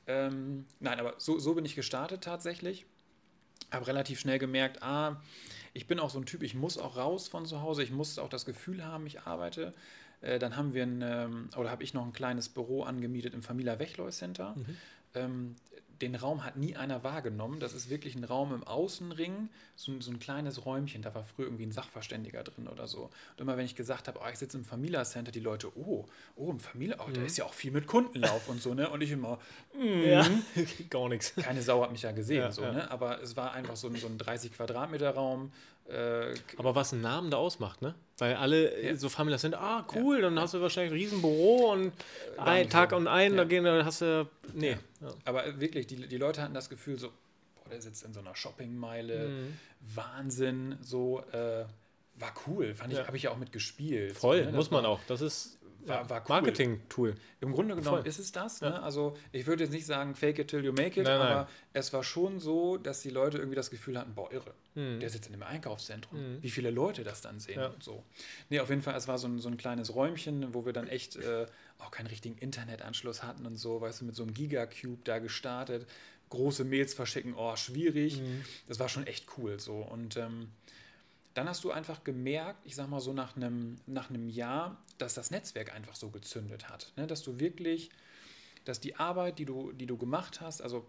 Ähm, 0.06 0.66
nein, 0.80 1.00
aber 1.00 1.14
so, 1.18 1.38
so 1.38 1.54
bin 1.54 1.64
ich 1.64 1.74
gestartet 1.74 2.22
tatsächlich. 2.22 2.84
Habe 3.70 3.86
relativ 3.86 4.20
schnell 4.20 4.38
gemerkt, 4.38 4.82
ah, 4.82 5.16
ich 5.72 5.86
bin 5.86 5.98
auch 5.98 6.10
so 6.10 6.18
ein 6.18 6.26
Typ, 6.26 6.42
ich 6.42 6.54
muss 6.54 6.76
auch 6.76 6.96
raus 6.96 7.28
von 7.28 7.46
zu 7.46 7.62
Hause, 7.62 7.82
ich 7.82 7.90
muss 7.90 8.18
auch 8.18 8.28
das 8.28 8.44
Gefühl 8.44 8.84
haben, 8.84 9.06
ich 9.06 9.22
arbeite. 9.22 9.72
Äh, 10.22 10.38
dann 10.38 10.56
haben 10.56 10.74
wir 10.74 10.84
ein, 10.84 11.02
ähm, 11.02 11.50
oder 11.56 11.70
habe 11.70 11.82
ich 11.84 11.94
noch 11.94 12.04
ein 12.04 12.12
kleines 12.12 12.48
Büro 12.48 12.82
angemietet 12.82 13.34
im 13.34 13.42
Familia 13.42 13.78
Wechleu 13.78 14.10
Center. 14.10 14.54
Mhm. 14.56 14.76
Ähm, 15.14 15.56
den 16.02 16.16
Raum 16.16 16.44
hat 16.44 16.56
nie 16.56 16.74
einer 16.76 17.04
wahrgenommen. 17.04 17.60
Das 17.60 17.72
ist 17.72 17.88
wirklich 17.88 18.16
ein 18.16 18.24
Raum 18.24 18.52
im 18.52 18.64
Außenring, 18.64 19.48
so, 19.76 19.98
so, 20.00 20.10
ein 20.10 20.18
kleines 20.18 20.66
Räumchen. 20.66 21.00
Da 21.00 21.14
war 21.14 21.22
früher 21.22 21.46
irgendwie 21.46 21.64
ein 21.64 21.72
Sachverständiger 21.72 22.42
drin 22.42 22.66
oder 22.66 22.88
so. 22.88 23.04
Und 23.04 23.40
immer 23.40 23.56
wenn 23.56 23.64
ich 23.64 23.76
gesagt 23.76 24.08
habe, 24.08 24.18
oh, 24.20 24.28
ich 24.30 24.38
sitze 24.38 24.58
im 24.58 24.64
Familia 24.64 25.04
Center, 25.04 25.30
die 25.30 25.40
Leute, 25.40 25.70
oh, 25.78 26.04
oh, 26.34 26.50
im 26.50 26.58
Familia, 26.58 26.96
oh, 26.98 27.08
mhm. 27.08 27.14
da 27.14 27.22
ist 27.22 27.38
ja 27.38 27.44
auch 27.44 27.54
viel 27.54 27.70
mit 27.70 27.86
Kundenlauf 27.86 28.48
und 28.48 28.60
so, 28.60 28.74
ne? 28.74 28.90
Und 28.90 29.00
ich 29.00 29.12
immer, 29.12 29.38
mm, 29.74 30.02
ja, 30.04 30.26
gar 30.90 31.08
nichts. 31.08 31.34
Keine 31.36 31.62
Sau 31.62 31.82
hat 31.82 31.92
mich 31.92 32.02
ja 32.02 32.10
gesehen, 32.10 32.42
ja, 32.42 32.52
so, 32.52 32.62
ja. 32.62 32.72
ne? 32.72 32.90
Aber 32.90 33.22
es 33.22 33.36
war 33.36 33.52
einfach 33.52 33.76
so 33.76 33.86
ein, 33.86 33.94
so 33.94 34.08
ein 34.08 34.18
30 34.18 34.52
Quadratmeter 34.52 35.10
Raum 35.10 35.52
äh, 35.88 36.34
aber 36.56 36.74
was 36.74 36.92
einen 36.92 37.02
Namen 37.02 37.30
da 37.30 37.36
ausmacht, 37.36 37.82
ne? 37.82 37.94
Weil 38.18 38.36
alle 38.36 38.82
ja. 38.82 38.96
so 38.96 39.08
Family 39.08 39.36
sind, 39.38 39.54
ah, 39.54 39.86
cool, 39.94 40.16
ja. 40.16 40.22
dann 40.22 40.38
hast 40.38 40.54
du 40.54 40.60
wahrscheinlich 40.60 40.92
ein 40.92 40.98
Riesenbüro 40.98 41.72
und 41.72 41.92
äh, 42.36 42.40
ein 42.40 42.70
Tag 42.70 42.92
und 42.92 43.08
ein, 43.08 43.32
ja. 43.32 43.38
da 43.38 43.44
gehen, 43.44 43.64
da 43.64 43.84
hast 43.84 44.00
du. 44.00 44.28
Nee. 44.54 44.76
Aber 45.24 45.60
wirklich, 45.60 45.86
die, 45.86 45.96
die 45.96 46.18
Leute 46.18 46.40
hatten 46.40 46.54
das 46.54 46.70
Gefühl, 46.70 46.98
so, 46.98 47.08
boah, 47.08 47.68
der 47.70 47.80
sitzt 47.80 48.04
in 48.04 48.12
so 48.12 48.20
einer 48.20 48.36
Shoppingmeile, 48.36 49.28
mhm. 49.28 49.58
Wahnsinn, 49.94 50.76
so, 50.80 51.22
äh, 51.32 51.64
war 52.14 52.34
cool, 52.46 52.74
fand 52.74 52.92
ich, 52.92 52.98
habe 53.00 53.16
ich 53.16 53.24
ja 53.24 53.30
auch 53.30 53.38
mitgespielt. 53.38 54.16
Voll, 54.16 54.44
so, 54.44 54.50
ne? 54.50 54.56
muss 54.56 54.70
man 54.70 54.86
auch. 54.86 55.00
Das 55.08 55.20
ist 55.20 55.58
war, 55.86 56.08
war 56.08 56.20
cool. 56.20 56.26
Marketing-Tool. 56.28 57.14
Im 57.40 57.52
Grunde 57.52 57.74
genommen 57.74 57.98
Voll. 57.98 58.08
ist 58.08 58.18
es 58.18 58.32
das. 58.32 58.60
Ne? 58.60 58.68
Ja. 58.68 58.80
Also 58.80 59.16
ich 59.32 59.46
würde 59.46 59.64
jetzt 59.64 59.72
nicht 59.72 59.86
sagen, 59.86 60.14
fake 60.14 60.38
it 60.38 60.48
till 60.48 60.64
you 60.64 60.72
make 60.72 61.00
it, 61.00 61.06
nein, 61.06 61.20
aber 61.20 61.34
nein. 61.34 61.46
es 61.72 61.92
war 61.92 62.04
schon 62.04 62.40
so, 62.40 62.76
dass 62.76 63.00
die 63.00 63.10
Leute 63.10 63.38
irgendwie 63.38 63.56
das 63.56 63.70
Gefühl 63.70 63.98
hatten, 63.98 64.14
boah, 64.14 64.32
irre, 64.32 64.54
mhm. 64.74 65.00
der 65.00 65.10
sitzt 65.10 65.26
in 65.26 65.32
dem 65.32 65.42
Einkaufszentrum. 65.42 66.18
Mhm. 66.18 66.42
Wie 66.42 66.50
viele 66.50 66.70
Leute 66.70 67.04
das 67.04 67.20
dann 67.20 67.40
sehen 67.40 67.60
ja. 67.60 67.68
und 67.68 67.82
so. 67.82 68.04
Nee, 68.50 68.60
auf 68.60 68.68
jeden 68.68 68.82
Fall, 68.82 68.94
es 68.94 69.08
war 69.08 69.18
so 69.18 69.28
ein, 69.28 69.38
so 69.38 69.48
ein 69.48 69.56
kleines 69.56 69.94
Räumchen, 69.94 70.54
wo 70.54 70.64
wir 70.64 70.72
dann 70.72 70.88
echt 70.88 71.16
äh, 71.16 71.46
auch 71.78 71.90
keinen 71.90 72.06
richtigen 72.06 72.38
Internetanschluss 72.38 73.22
hatten 73.22 73.46
und 73.46 73.56
so, 73.56 73.80
weißt 73.80 74.00
du, 74.00 74.04
mit 74.04 74.14
so 74.14 74.22
einem 74.22 74.34
Gigacube 74.34 75.02
da 75.04 75.18
gestartet. 75.18 75.86
Große 76.30 76.64
Mails 76.64 76.94
verschicken, 76.94 77.34
oh, 77.36 77.56
schwierig. 77.56 78.20
Mhm. 78.20 78.44
Das 78.66 78.78
war 78.78 78.88
schon 78.88 79.06
echt 79.06 79.26
cool 79.36 79.60
so. 79.60 79.76
Und 79.76 80.16
ähm, 80.16 80.48
dann 81.34 81.48
hast 81.48 81.64
du 81.64 81.70
einfach 81.70 82.04
gemerkt, 82.04 82.64
ich 82.64 82.74
sag 82.74 82.88
mal 82.88 83.00
so 83.00 83.12
nach 83.12 83.36
einem, 83.36 83.76
nach 83.86 84.10
einem 84.10 84.28
Jahr, 84.28 84.76
dass 85.02 85.14
das 85.14 85.30
Netzwerk 85.30 85.74
einfach 85.74 85.94
so 85.94 86.10
gezündet 86.10 86.68
hat. 86.68 86.92
Ne? 86.96 87.06
Dass 87.06 87.22
du 87.22 87.40
wirklich, 87.40 87.90
dass 88.64 88.80
die 88.80 88.96
Arbeit, 88.96 89.38
die 89.38 89.44
du, 89.44 89.72
die 89.72 89.86
du 89.86 89.96
gemacht 89.96 90.40
hast, 90.40 90.62
also 90.62 90.86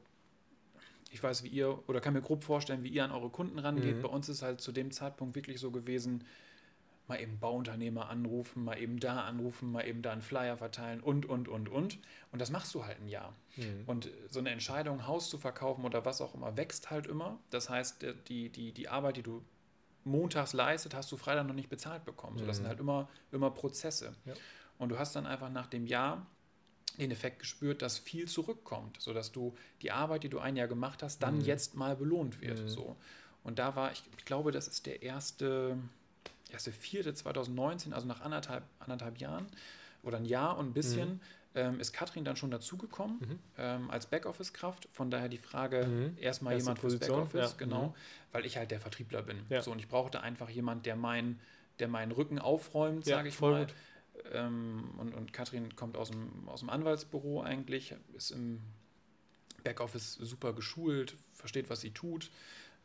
ich 1.11 1.21
weiß, 1.21 1.43
wie 1.43 1.49
ihr, 1.49 1.77
oder 1.87 2.01
kann 2.01 2.13
mir 2.13 2.21
grob 2.21 2.43
vorstellen, 2.43 2.83
wie 2.83 2.89
ihr 2.89 3.03
an 3.03 3.11
eure 3.11 3.29
Kunden 3.29 3.59
rangeht. 3.59 3.97
Mhm. 3.97 4.01
Bei 4.01 4.09
uns 4.09 4.29
ist 4.29 4.41
halt 4.41 4.61
zu 4.61 4.71
dem 4.71 4.91
Zeitpunkt 4.91 5.35
wirklich 5.35 5.59
so 5.59 5.69
gewesen, 5.69 6.23
mal 7.07 7.19
eben 7.19 7.37
Bauunternehmer 7.39 8.09
anrufen, 8.09 8.63
mal 8.63 8.79
eben 8.79 8.99
da 8.99 9.21
anrufen, 9.21 9.71
mal 9.71 9.85
eben 9.85 10.01
da 10.01 10.11
einen 10.11 10.21
Flyer 10.21 10.57
verteilen 10.57 11.01
und, 11.01 11.25
und, 11.25 11.47
und, 11.47 11.69
und. 11.69 11.99
Und 12.31 12.41
das 12.41 12.49
machst 12.49 12.73
du 12.73 12.85
halt 12.85 12.99
ein 13.01 13.07
Jahr. 13.07 13.35
Mhm. 13.57 13.83
Und 13.85 14.09
so 14.29 14.39
eine 14.39 14.49
Entscheidung, 14.51 15.05
Haus 15.05 15.29
zu 15.29 15.37
verkaufen 15.37 15.85
oder 15.85 16.05
was 16.05 16.21
auch 16.21 16.33
immer, 16.33 16.55
wächst 16.57 16.89
halt 16.89 17.05
immer. 17.05 17.39
Das 17.49 17.69
heißt, 17.69 18.05
die, 18.27 18.49
die, 18.49 18.71
die 18.71 18.89
Arbeit, 18.89 19.17
die 19.17 19.23
du 19.23 19.43
montags 20.05 20.53
leistet, 20.53 20.93
hast 20.93 21.11
du 21.11 21.17
Freitag 21.17 21.47
noch 21.47 21.53
nicht 21.53 21.69
bezahlt 21.69 22.05
bekommen. 22.05 22.37
So, 22.37 22.45
das 22.45 22.57
sind 22.57 22.65
mhm. 22.65 22.69
halt 22.69 22.79
immer, 22.79 23.09
immer 23.31 23.51
Prozesse. 23.51 24.13
Ja. 24.25 24.33
Und 24.77 24.89
du 24.89 24.99
hast 24.99 25.15
dann 25.15 25.25
einfach 25.25 25.49
nach 25.49 25.67
dem 25.67 25.85
Jahr 25.85 26.25
den 26.97 27.11
Effekt 27.11 27.39
gespürt, 27.39 27.81
dass 27.81 27.97
viel 27.97 28.27
zurückkommt, 28.27 29.01
sodass 29.01 29.31
du 29.31 29.55
die 29.81 29.91
Arbeit, 29.91 30.23
die 30.23 30.29
du 30.29 30.39
ein 30.39 30.55
Jahr 30.55 30.67
gemacht 30.67 31.01
hast, 31.01 31.23
dann 31.23 31.39
mhm. 31.39 31.45
jetzt 31.45 31.75
mal 31.75 31.95
belohnt 31.95 32.41
wird. 32.41 32.61
Mhm. 32.61 32.67
So. 32.67 32.95
Und 33.43 33.59
da 33.59 33.75
war, 33.75 33.91
ich, 33.91 34.03
ich, 34.17 34.25
glaube, 34.25 34.51
das 34.51 34.67
ist 34.67 34.85
der 34.85 35.01
erste, 35.01 35.77
erste 36.51 36.71
vierte 36.71 37.13
2019, 37.13 37.93
also 37.93 38.07
nach 38.07 38.21
anderthalb, 38.21 38.63
anderthalb 38.79 39.17
Jahren 39.17 39.47
oder 40.03 40.17
ein 40.17 40.25
Jahr 40.25 40.57
und 40.57 40.67
ein 40.67 40.73
bisschen, 40.73 41.13
mhm 41.13 41.19
ähm, 41.55 41.79
ist 41.79 41.93
Katrin 41.93 42.25
dann 42.25 42.35
schon 42.35 42.51
dazugekommen 42.51 43.19
mhm. 43.19 43.39
ähm, 43.57 43.91
als 43.91 44.07
Backoffice-Kraft. 44.07 44.87
Von 44.91 45.11
daher 45.11 45.29
die 45.29 45.37
Frage, 45.37 45.85
mhm. 45.85 46.17
erstmal 46.17 46.57
jemand 46.57 46.79
fürs 46.79 46.97
Backoffice, 46.97 47.51
ja. 47.51 47.57
genau, 47.57 47.87
mhm. 47.87 47.93
weil 48.31 48.45
ich 48.45 48.57
halt 48.57 48.71
der 48.71 48.79
Vertriebler 48.79 49.21
bin. 49.21 49.37
Ja. 49.49 49.61
So, 49.61 49.71
und 49.71 49.79
ich 49.79 49.87
brauchte 49.87 50.21
einfach 50.21 50.49
jemand, 50.49 50.85
der, 50.85 50.95
mein, 50.95 51.39
der 51.79 51.87
meinen 51.87 52.11
Rücken 52.11 52.39
aufräumt, 52.39 53.05
ja, 53.05 53.17
sage 53.17 53.29
ich 53.29 53.39
mal. 53.39 53.67
Ähm, 54.31 54.91
und, 54.97 55.13
und 55.13 55.33
Katrin 55.33 55.75
kommt 55.75 55.97
aus 55.97 56.11
dem, 56.11 56.47
aus 56.47 56.61
dem 56.61 56.69
Anwaltsbüro 56.69 57.41
eigentlich, 57.41 57.95
ist 58.15 58.31
im 58.31 58.59
Backoffice 59.63 60.13
super 60.13 60.53
geschult, 60.53 61.15
versteht, 61.33 61.69
was 61.69 61.81
sie 61.81 61.91
tut, 61.91 62.29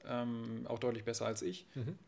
ähm, 0.07 0.67
auch 0.69 0.79
deutlich 0.79 1.05
besser 1.05 1.27
als 1.27 1.43
ich, 1.43 1.67
mhm. 1.75 1.99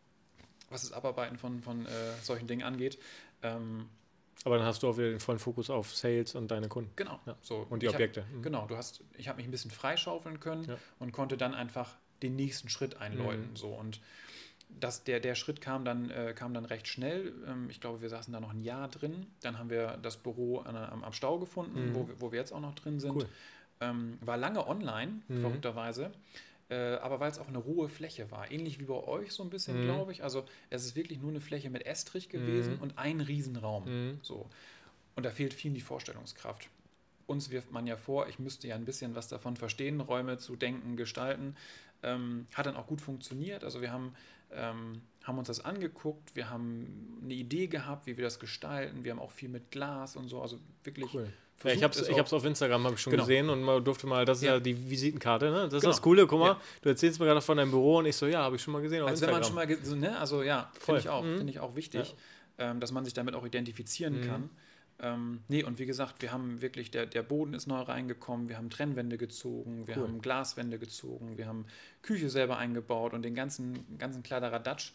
was 0.71 0.83
das 0.83 0.93
Abarbeiten 0.93 1.39
von, 1.39 1.63
von 1.63 1.87
äh, 1.87 1.91
solchen 2.23 2.47
Dingen 2.47 2.63
angeht. 2.63 2.99
Ähm, 3.43 3.89
aber 4.45 4.57
dann 4.57 4.67
hast 4.67 4.83
du 4.83 4.89
auch 4.89 4.97
wieder 4.97 5.11
den 5.11 5.21
vollen 5.21 5.39
Fokus 5.39 5.69
auf 5.69 5.95
Sales 5.95 6.35
und 6.35 6.51
deine 6.51 6.69
Kunden. 6.69 6.91
Genau. 6.97 7.21
Ja. 7.27 7.37
So. 7.43 7.67
Und 7.69 7.83
die 7.83 7.89
Objekte. 7.89 8.23
Hab, 8.23 8.33
mhm. 8.33 8.43
Genau, 8.43 8.67
du 8.67 8.77
hast, 8.77 9.03
ich 9.19 9.29
habe 9.29 9.37
mich 9.37 9.47
ein 9.47 9.51
bisschen 9.51 9.71
freischaufeln 9.71 10.41
können 10.41 10.65
ja. 10.65 10.77
und 10.99 11.13
konnte 11.13 11.37
dann 11.37 11.55
einfach 11.55 11.97
den 12.23 12.37
nächsten 12.37 12.69
Schritt 12.69 13.01
einläuten. 13.01 13.51
Mhm. 13.51 13.57
So. 13.57 13.69
Und 13.69 14.01
das, 14.69 15.05
der, 15.05 15.21
der 15.21 15.35
Schritt 15.35 15.61
kam 15.61 15.85
dann, 15.85 16.11
äh, 16.11 16.33
kam 16.35 16.55
dann 16.55 16.65
recht 16.65 16.89
schnell. 16.89 17.35
Ähm, 17.47 17.69
ich 17.71 17.81
glaube, 17.81 18.01
wir 18.01 18.09
saßen 18.09 18.33
da 18.33 18.41
noch 18.41 18.53
ein 18.53 18.61
Jahr 18.61 18.89
drin. 18.89 19.27
Dann 19.43 19.59
haben 19.59 19.69
wir 19.69 19.99
das 20.03 20.17
Büro 20.17 20.59
an, 20.59 20.77
am, 20.77 21.05
am 21.05 21.13
Stau 21.13 21.39
gefunden, 21.39 21.91
mhm. 21.91 21.95
wo, 21.95 22.09
wo 22.19 22.33
wir 22.33 22.39
jetzt 22.39 22.53
auch 22.53 22.61
noch 22.61 22.75
drin 22.75 22.99
sind. 22.99 23.17
Cool. 23.17 23.27
Ähm, 23.81 24.19
war 24.21 24.37
lange 24.37 24.67
online, 24.67 25.21
mhm. 25.29 25.41
verrückterweise. 25.41 26.13
Äh, 26.71 26.95
aber 27.03 27.19
weil 27.19 27.31
es 27.31 27.39
auch 27.39 27.49
eine 27.49 27.59
rohe 27.59 27.89
Fläche 27.89 28.31
war. 28.31 28.51
Ähnlich 28.51 28.79
wie 28.79 28.85
bei 28.85 28.95
euch 28.95 29.33
so 29.33 29.43
ein 29.43 29.51
bisschen, 29.51 29.81
mhm. 29.81 29.85
glaube 29.85 30.13
ich. 30.13 30.23
Also 30.23 30.45
es 30.71 30.85
ist 30.85 30.95
wirklich 30.95 31.21
nur 31.21 31.31
eine 31.31 31.41
Fläche 31.41 31.69
mit 31.69 31.85
Estrich 31.85 32.29
gewesen 32.29 32.75
mhm. 32.75 32.83
und 32.83 32.99
ein 32.99 33.21
Riesenraum. 33.21 33.85
Mhm. 33.87 34.19
So. 34.23 34.49
Und 35.17 35.27
da 35.27 35.31
fehlt 35.31 35.53
vielen 35.53 35.75
die 35.75 35.81
Vorstellungskraft. 35.81 36.69
Uns 37.27 37.51
wirft 37.51 37.73
man 37.73 37.87
ja 37.89 37.97
vor, 37.97 38.29
ich 38.29 38.39
müsste 38.39 38.69
ja 38.69 38.77
ein 38.77 38.85
bisschen 38.85 39.17
was 39.17 39.27
davon 39.27 39.57
verstehen, 39.57 40.01
Räume 40.01 40.39
zu 40.39 40.55
denken, 40.55 40.97
gestalten. 40.97 41.57
Ähm, 42.05 42.47
hat 42.55 42.67
dann 42.67 42.77
auch 42.77 42.87
gut 42.87 43.01
funktioniert. 43.01 43.65
Also 43.65 43.81
wir 43.81 43.93
haben, 43.93 44.15
ähm, 44.53 45.03
haben 45.25 45.39
uns 45.39 45.49
das 45.49 45.65
angeguckt, 45.65 46.37
wir 46.37 46.51
haben 46.51 47.19
eine 47.23 47.35
Idee 47.35 47.67
gehabt, 47.67 48.07
wie 48.07 48.17
wir 48.17 48.25
das 48.25 48.39
gestalten. 48.39 49.03
Wir 49.03 49.11
haben 49.11 49.19
auch 49.19 49.33
viel 49.33 49.49
mit 49.49 49.73
Glas 49.73 50.15
und 50.15 50.29
so. 50.29 50.41
Also 50.41 50.61
wirklich 50.85 51.13
cool. 51.13 51.33
Ja, 51.65 51.73
ich 51.73 51.83
habe 51.83 51.93
es 51.93 52.09
ich 52.09 52.19
auf 52.19 52.45
Instagram 52.45 52.85
hab 52.85 52.95
ich 52.95 53.01
schon 53.01 53.11
genau. 53.11 53.25
gesehen 53.25 53.51
und 53.51 53.63
man 53.63 53.85
durfte 53.85 54.07
mal, 54.07 54.25
das 54.25 54.39
ist 54.39 54.45
ja, 54.45 54.55
ja 54.55 54.61
die 54.61 54.91
Visitenkarte, 54.91 55.51
ne? 55.51 55.63
Das 55.63 55.69
genau. 55.69 55.77
ist 55.77 55.85
das 55.85 56.03
Coole, 56.03 56.27
guck 56.27 56.41
mal, 56.41 56.49
ja. 56.49 56.61
du 56.81 56.89
erzählst 56.89 57.21
mir 57.21 57.27
gerade 57.27 57.41
von 57.43 57.57
deinem 57.57 57.71
Büro 57.71 57.99
und 57.99 58.07
ich 58.07 58.17
so, 58.17 58.27
ja, 58.27 58.43
habe 58.43 58.57
ich 58.57 58.63
schon 58.63 58.73
mal 58.73 58.81
gesehen 58.81 59.03
auf 59.03 59.09
also 59.09 59.27
Instagram. 59.27 59.59
wenn 59.59 59.59
man 59.59 59.69
schon 59.69 59.79
mal, 59.79 59.85
so, 59.85 59.97
ne? 59.97 60.19
Also 60.19 60.43
ja, 60.43 60.71
finde 60.79 61.01
ich 61.01 61.09
auch, 61.09 61.23
mhm. 61.23 61.37
finde 61.39 61.53
ich 61.53 61.61
auch 61.61 61.77
wichtig, 61.77 62.15
ähm, 62.59 62.81
dass 62.81 62.93
man 62.93 63.05
sich 63.05 63.15
damit 63.15 63.35
auch 63.35 63.45
identifizieren 63.45 64.21
mhm. 64.21 64.27
kann. 64.27 64.51
Ähm, 65.03 65.41
nee, 65.49 65.63
und 65.63 65.79
wie 65.79 65.87
gesagt, 65.87 66.21
wir 66.21 66.33
haben 66.33 66.61
wirklich, 66.61 66.91
der, 66.91 67.07
der 67.07 67.23
Boden 67.23 67.55
ist 67.55 67.67
neu 67.67 67.81
reingekommen, 67.81 68.49
wir 68.49 68.59
haben 68.59 68.69
Trennwände 68.69 69.17
gezogen, 69.17 69.87
wir 69.87 69.97
cool. 69.97 70.05
haben 70.05 70.21
Glaswände 70.21 70.79
gezogen, 70.79 71.39
wir 71.39 71.47
haben 71.47 71.67
Küche 72.03 72.29
selber 72.29 72.59
eingebaut 72.59 73.15
und 73.15 73.23
den 73.23 73.35
ganzen, 73.35 73.99
ganzen 73.99 74.23
Kladderadatsch. 74.23 74.93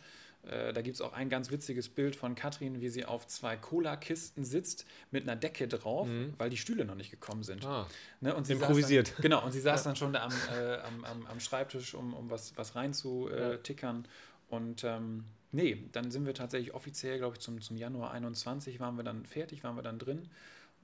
Äh, 0.48 0.74
da 0.74 0.82
gibt 0.82 0.96
es 0.96 1.02
auch 1.02 1.14
ein 1.14 1.30
ganz 1.30 1.52
witziges 1.52 1.90
Bild 1.90 2.16
von 2.16 2.36
Katrin, 2.36 2.82
wie 2.82 2.90
sie 2.90 3.06
auf 3.06 3.28
zwei 3.28 3.58
Cola-Kisten 3.58 4.44
sitzt 4.44 4.86
mit 5.12 5.24
einer 5.24 5.36
Decke 5.36 5.68
drauf, 5.68 6.08
mhm. 6.08 6.34
weil 6.38 6.50
die 6.50 6.58
Stühle 6.58 6.86
noch 6.86 6.96
nicht 6.96 7.12
gekommen 7.12 7.44
sind. 7.44 7.66
Ah, 7.66 7.88
ne? 8.22 8.36
und 8.36 8.50
improvisiert. 8.50 9.14
Dann, 9.16 9.22
genau, 9.22 9.44
und 9.44 9.52
sie 9.52 9.62
saß 9.62 9.84
ja. 9.84 9.90
dann 9.90 9.96
schon 9.96 10.14
da 10.14 10.24
am, 10.24 10.32
äh, 10.32 10.78
am, 10.78 11.06
am, 11.06 11.26
am, 11.28 11.40
Schreibtisch, 11.40 11.94
um, 11.94 12.14
um 12.14 12.30
was, 12.30 12.56
was 12.58 12.76
reinzutickern. 12.76 14.06
Äh, 14.06 14.56
und 14.56 14.84
ähm, 14.84 15.26
nee, 15.52 15.90
dann 15.92 16.12
sind 16.12 16.26
wir 16.26 16.34
tatsächlich 16.34 16.74
offiziell, 16.74 17.18
glaube 17.18 17.36
ich, 17.36 17.42
zum, 17.42 17.62
zum 17.62 17.78
Januar 17.78 18.12
21 18.12 18.80
waren 18.80 18.98
wir 18.98 19.04
dann 19.04 19.26
fertig, 19.26 19.64
waren 19.64 19.76
wir 19.76 19.84
dann 19.84 20.00
drin. 20.00 20.30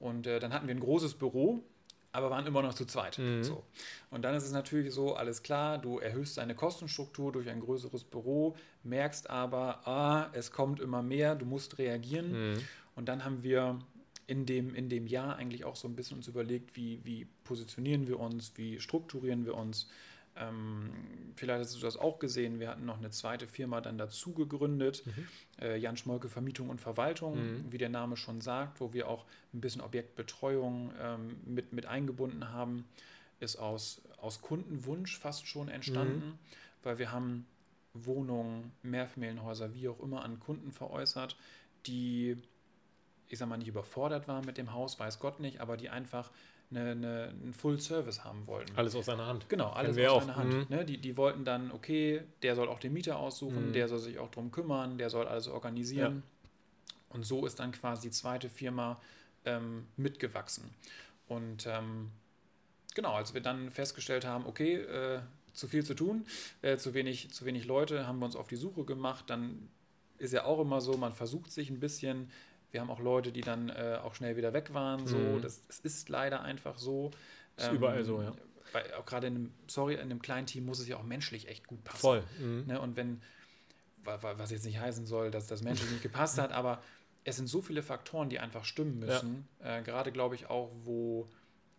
Und 0.00 0.26
äh, 0.26 0.40
dann 0.40 0.52
hatten 0.52 0.66
wir 0.66 0.74
ein 0.74 0.80
großes 0.80 1.14
Büro 1.14 1.62
aber 2.12 2.30
waren 2.30 2.46
immer 2.46 2.62
noch 2.62 2.74
zu 2.74 2.84
zweit. 2.84 3.18
Mhm. 3.18 3.42
So. 3.42 3.64
Und 4.10 4.22
dann 4.22 4.34
ist 4.34 4.44
es 4.44 4.52
natürlich 4.52 4.92
so, 4.92 5.14
alles 5.14 5.42
klar, 5.42 5.78
du 5.78 5.98
erhöhst 5.98 6.36
deine 6.36 6.54
Kostenstruktur 6.54 7.32
durch 7.32 7.48
ein 7.48 7.60
größeres 7.60 8.04
Büro, 8.04 8.54
merkst 8.82 9.30
aber, 9.30 9.86
ah, 9.88 10.28
es 10.32 10.52
kommt 10.52 10.80
immer 10.80 11.02
mehr, 11.02 11.34
du 11.34 11.46
musst 11.46 11.78
reagieren. 11.78 12.52
Mhm. 12.52 12.58
Und 12.94 13.08
dann 13.08 13.24
haben 13.24 13.42
wir 13.42 13.78
in 14.26 14.46
dem, 14.46 14.74
in 14.74 14.88
dem 14.88 15.06
Jahr 15.06 15.36
eigentlich 15.36 15.64
auch 15.64 15.76
so 15.76 15.88
ein 15.88 15.96
bisschen 15.96 16.18
uns 16.18 16.28
überlegt, 16.28 16.76
wie, 16.76 17.00
wie 17.04 17.26
positionieren 17.44 18.06
wir 18.06 18.20
uns, 18.20 18.52
wie 18.56 18.78
strukturieren 18.78 19.46
wir 19.46 19.54
uns, 19.54 19.88
ähm, 20.36 20.90
vielleicht 21.36 21.60
hast 21.60 21.76
du 21.76 21.80
das 21.80 21.96
auch 21.96 22.18
gesehen. 22.18 22.58
Wir 22.58 22.68
hatten 22.70 22.84
noch 22.86 22.98
eine 22.98 23.10
zweite 23.10 23.46
Firma 23.46 23.80
dann 23.80 23.98
dazu 23.98 24.32
gegründet, 24.32 25.04
mhm. 25.04 25.28
äh, 25.60 25.76
Jan 25.76 25.96
Schmolke 25.96 26.28
Vermietung 26.28 26.70
und 26.70 26.80
Verwaltung, 26.80 27.36
mhm. 27.36 27.64
wie 27.72 27.78
der 27.78 27.90
Name 27.90 28.16
schon 28.16 28.40
sagt, 28.40 28.80
wo 28.80 28.92
wir 28.92 29.08
auch 29.08 29.26
ein 29.52 29.60
bisschen 29.60 29.82
Objektbetreuung 29.82 30.92
ähm, 31.00 31.36
mit, 31.44 31.72
mit 31.72 31.86
eingebunden 31.86 32.50
haben. 32.50 32.86
ist 33.40 33.56
aus, 33.56 34.00
aus 34.18 34.40
Kundenwunsch 34.40 35.18
fast 35.18 35.46
schon 35.46 35.68
entstanden, 35.68 36.28
mhm. 36.28 36.38
weil 36.82 36.98
wir 36.98 37.12
haben 37.12 37.46
Wohnungen, 37.94 38.72
Mehrfamilienhäuser, 38.82 39.74
wie 39.74 39.88
auch 39.88 40.00
immer, 40.00 40.22
an 40.22 40.40
Kunden 40.40 40.72
veräußert, 40.72 41.36
die, 41.86 42.38
ich 43.28 43.38
sag 43.38 43.48
mal, 43.48 43.58
nicht 43.58 43.68
überfordert 43.68 44.28
waren 44.28 44.46
mit 44.46 44.56
dem 44.56 44.72
Haus, 44.72 44.98
weiß 44.98 45.18
Gott 45.18 45.40
nicht, 45.40 45.60
aber 45.60 45.76
die 45.76 45.90
einfach 45.90 46.30
eine, 46.76 46.90
eine, 46.92 47.28
einen 47.28 47.54
Full 47.54 47.80
Service 47.80 48.24
haben 48.24 48.46
wollten. 48.46 48.72
Alles 48.76 48.94
aus 48.94 49.06
seiner 49.06 49.26
Hand. 49.26 49.48
Genau, 49.48 49.70
alles 49.70 49.96
aus 49.98 50.24
seiner 50.24 50.36
Hand. 50.36 50.52
Mhm. 50.52 50.76
Ne, 50.76 50.84
die, 50.84 50.98
die 50.98 51.16
wollten 51.16 51.44
dann, 51.44 51.70
okay, 51.70 52.22
der 52.42 52.54
soll 52.56 52.68
auch 52.68 52.78
den 52.78 52.92
Mieter 52.92 53.18
aussuchen, 53.18 53.68
mhm. 53.68 53.72
der 53.72 53.88
soll 53.88 53.98
sich 53.98 54.18
auch 54.18 54.30
drum 54.30 54.50
kümmern, 54.50 54.98
der 54.98 55.10
soll 55.10 55.26
alles 55.26 55.48
organisieren. 55.48 56.22
Ja. 56.24 56.92
Und 57.10 57.24
so 57.24 57.46
ist 57.46 57.60
dann 57.60 57.72
quasi 57.72 58.08
die 58.08 58.10
zweite 58.10 58.48
Firma 58.48 59.00
ähm, 59.44 59.86
mitgewachsen. 59.96 60.70
Und 61.28 61.66
ähm, 61.66 62.10
genau, 62.94 63.12
als 63.12 63.34
wir 63.34 63.40
dann 63.40 63.70
festgestellt 63.70 64.24
haben, 64.24 64.46
okay, 64.46 64.76
äh, 64.76 65.20
zu 65.52 65.68
viel 65.68 65.84
zu 65.84 65.94
tun, 65.94 66.26
äh, 66.62 66.76
zu, 66.78 66.94
wenig, 66.94 67.30
zu 67.32 67.44
wenig 67.44 67.66
Leute, 67.66 68.06
haben 68.06 68.18
wir 68.18 68.26
uns 68.26 68.36
auf 68.36 68.48
die 68.48 68.56
Suche 68.56 68.84
gemacht. 68.84 69.26
Dann 69.28 69.68
ist 70.18 70.32
ja 70.32 70.44
auch 70.44 70.60
immer 70.60 70.80
so, 70.80 70.96
man 70.96 71.12
versucht 71.12 71.52
sich 71.52 71.68
ein 71.70 71.80
bisschen. 71.80 72.30
Wir 72.72 72.80
haben 72.80 72.90
auch 72.90 73.00
Leute, 73.00 73.32
die 73.32 73.42
dann 73.42 73.68
äh, 73.68 73.98
auch 74.02 74.14
schnell 74.14 74.36
wieder 74.36 74.52
weg 74.52 74.74
waren. 74.74 75.06
So, 75.06 75.18
mhm. 75.18 75.42
das, 75.42 75.64
das, 75.66 75.80
ist 75.80 76.08
leider 76.08 76.42
einfach 76.42 76.78
so. 76.78 77.10
Ist 77.56 77.68
ähm, 77.68 77.76
überall 77.76 78.02
so, 78.02 78.22
ja. 78.22 78.32
Weil 78.72 78.92
auch 78.94 79.04
gerade 79.04 79.26
in 79.26 79.34
einem, 79.36 79.54
sorry, 79.66 79.94
in 79.94 80.00
einem 80.00 80.22
kleinen 80.22 80.46
Team 80.46 80.64
muss 80.64 80.80
es 80.80 80.88
ja 80.88 80.96
auch 80.96 81.02
menschlich 81.02 81.48
echt 81.48 81.66
gut 81.66 81.84
passen. 81.84 82.00
Voll. 82.00 82.22
Mhm. 82.38 82.64
Ne? 82.66 82.80
Und 82.80 82.96
wenn, 82.96 83.20
was 84.04 84.50
jetzt 84.50 84.64
nicht 84.64 84.80
heißen 84.80 85.06
soll, 85.06 85.30
dass 85.30 85.46
das 85.46 85.62
menschlich 85.62 85.90
nicht 85.90 86.02
gepasst 86.02 86.38
hat, 86.38 86.52
aber 86.52 86.82
es 87.24 87.36
sind 87.36 87.46
so 87.46 87.60
viele 87.60 87.82
Faktoren, 87.82 88.30
die 88.30 88.38
einfach 88.38 88.64
stimmen 88.64 88.98
müssen. 88.98 89.46
Ja. 89.62 89.78
Äh, 89.78 89.82
gerade 89.82 90.10
glaube 90.10 90.34
ich 90.34 90.48
auch, 90.48 90.70
wo, 90.84 91.28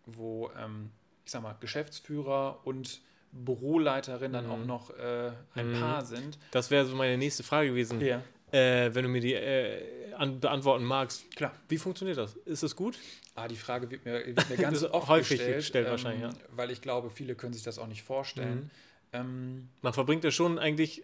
wo 0.06 0.50
ähm, 0.56 0.90
ich 1.24 1.32
sag 1.32 1.42
mal, 1.42 1.56
Geschäftsführer 1.60 2.60
und 2.64 3.00
Büroleiterin 3.32 4.32
dann 4.32 4.46
mhm. 4.46 4.52
auch 4.52 4.64
noch 4.64 4.90
äh, 4.90 5.32
ein 5.54 5.72
mhm. 5.72 5.80
Paar 5.80 6.04
sind. 6.04 6.38
Das 6.52 6.70
wäre 6.70 6.86
so 6.86 6.94
meine 6.94 7.18
nächste 7.18 7.42
Frage 7.42 7.70
gewesen. 7.70 8.00
Ja. 8.00 8.22
Äh, 8.54 8.94
wenn 8.94 9.02
du 9.02 9.08
mir 9.08 9.20
die 9.20 9.34
äh, 9.34 9.82
an, 10.16 10.40
beantworten 10.40 10.84
magst. 10.84 11.34
Klar. 11.34 11.52
Wie 11.68 11.78
funktioniert 11.78 12.18
das? 12.18 12.36
Ist 12.44 12.62
das 12.62 12.76
gut? 12.76 12.98
Ah, 13.34 13.48
die 13.48 13.56
Frage 13.56 13.90
wird 13.90 14.04
mir, 14.04 14.24
wird 14.26 14.48
mir 14.48 14.56
ganz 14.56 14.82
oft 14.84 15.08
häufig 15.08 15.38
gestellt, 15.38 15.56
gestellt 15.56 15.86
ähm, 15.86 15.90
wahrscheinlich, 15.90 16.22
ja. 16.22 16.30
weil 16.52 16.70
ich 16.70 16.80
glaube, 16.80 17.10
viele 17.10 17.34
können 17.34 17.52
sich 17.52 17.64
das 17.64 17.78
auch 17.78 17.88
nicht 17.88 18.02
vorstellen. 18.02 18.56
Mhm. 18.56 18.70
Ähm, 19.12 19.68
Man 19.82 19.92
verbringt 19.92 20.22
ja 20.24 20.30
schon 20.30 20.58
eigentlich 20.58 21.02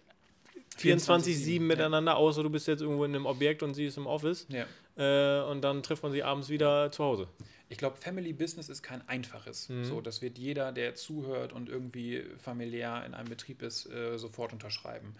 24-7 0.79 1.59
miteinander, 1.59 2.13
ja. 2.13 2.17
außer 2.17 2.41
du 2.41 2.49
bist 2.49 2.67
jetzt 2.67 2.81
irgendwo 2.81 3.03
in 3.03 3.13
einem 3.13 3.25
Objekt 3.25 3.63
und 3.63 3.73
sie 3.73 3.85
ist 3.85 3.97
im 3.97 4.07
Office. 4.07 4.47
Ja. 4.47 4.65
Äh, 4.95 5.43
und 5.43 5.61
dann 5.61 5.83
trifft 5.83 6.03
man 6.03 6.11
sie 6.13 6.23
abends 6.23 6.49
wieder 6.49 6.91
zu 6.91 7.03
Hause 7.03 7.27
ich 7.71 7.77
glaube, 7.77 7.95
Family 7.95 8.33
Business 8.33 8.67
ist 8.67 8.83
kein 8.83 9.07
einfaches. 9.07 9.69
Mhm. 9.69 9.85
So, 9.85 10.01
das 10.01 10.21
wird 10.21 10.37
jeder, 10.37 10.73
der 10.73 10.93
zuhört 10.95 11.53
und 11.53 11.69
irgendwie 11.69 12.21
familiär 12.37 13.01
in 13.05 13.13
einem 13.13 13.29
Betrieb 13.29 13.61
ist, 13.61 13.89
äh, 13.89 14.17
sofort 14.17 14.51
unterschreiben. 14.51 15.15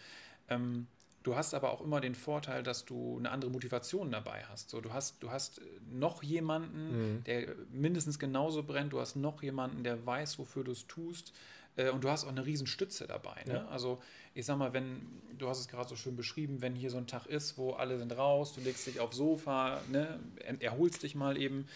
Ähm, 0.50 0.88
du 1.24 1.36
hast 1.36 1.54
aber 1.54 1.72
auch 1.72 1.82
immer 1.82 2.02
den 2.02 2.16
Vorteil, 2.16 2.64
dass 2.64 2.86
du 2.86 3.18
eine 3.18 3.32
andere 3.32 3.52
Motivation 3.52 4.12
dabei 4.12 4.44
hast. 4.50 4.70
So, 4.70 4.82
du 4.82 4.94
hast, 4.94 5.22
du 5.22 5.32
hast 5.32 5.62
noch 5.92 6.24
jemanden, 6.24 7.16
mhm. 7.16 7.24
der 7.26 7.56
mindestens 7.72 8.20
genauso 8.20 8.64
brennt. 8.64 8.94
Du 8.94 9.00
hast 9.00 9.16
noch 9.16 9.44
jemanden, 9.44 9.84
der 9.84 10.06
weiß, 10.06 10.40
wofür 10.40 10.64
du 10.64 10.72
es 10.72 10.88
tust. 10.88 11.34
Äh, 11.76 11.90
und 11.90 12.04
du 12.04 12.10
hast 12.10 12.26
auch 12.26 12.30
eine 12.30 12.46
Riesenstütze 12.46 13.08
dabei. 13.08 13.44
Ne? 13.46 13.54
Ja. 13.54 13.68
Also 13.68 14.02
ich 14.34 14.46
sag 14.46 14.58
mal, 14.58 14.74
wenn, 14.74 15.02
du 15.38 15.48
hast 15.50 15.60
es 15.60 15.68
gerade 15.68 15.90
so 15.90 15.96
schön 15.96 16.16
beschrieben, 16.16 16.62
wenn 16.62 16.76
hier 16.76 16.90
so 16.90 16.98
ein 16.98 17.08
Tag 17.08 17.26
ist, 17.26 17.58
wo 17.58 17.74
alle 17.74 17.98
sind 17.98 18.16
raus, 18.18 18.54
du 18.54 18.62
legst 18.62 18.88
dich 18.88 19.00
aufs 19.00 19.18
Sofa, 19.18 19.82
ne, 19.90 20.20
erholst 20.60 21.04
dich 21.04 21.16
mal 21.16 21.38
eben, 21.38 21.68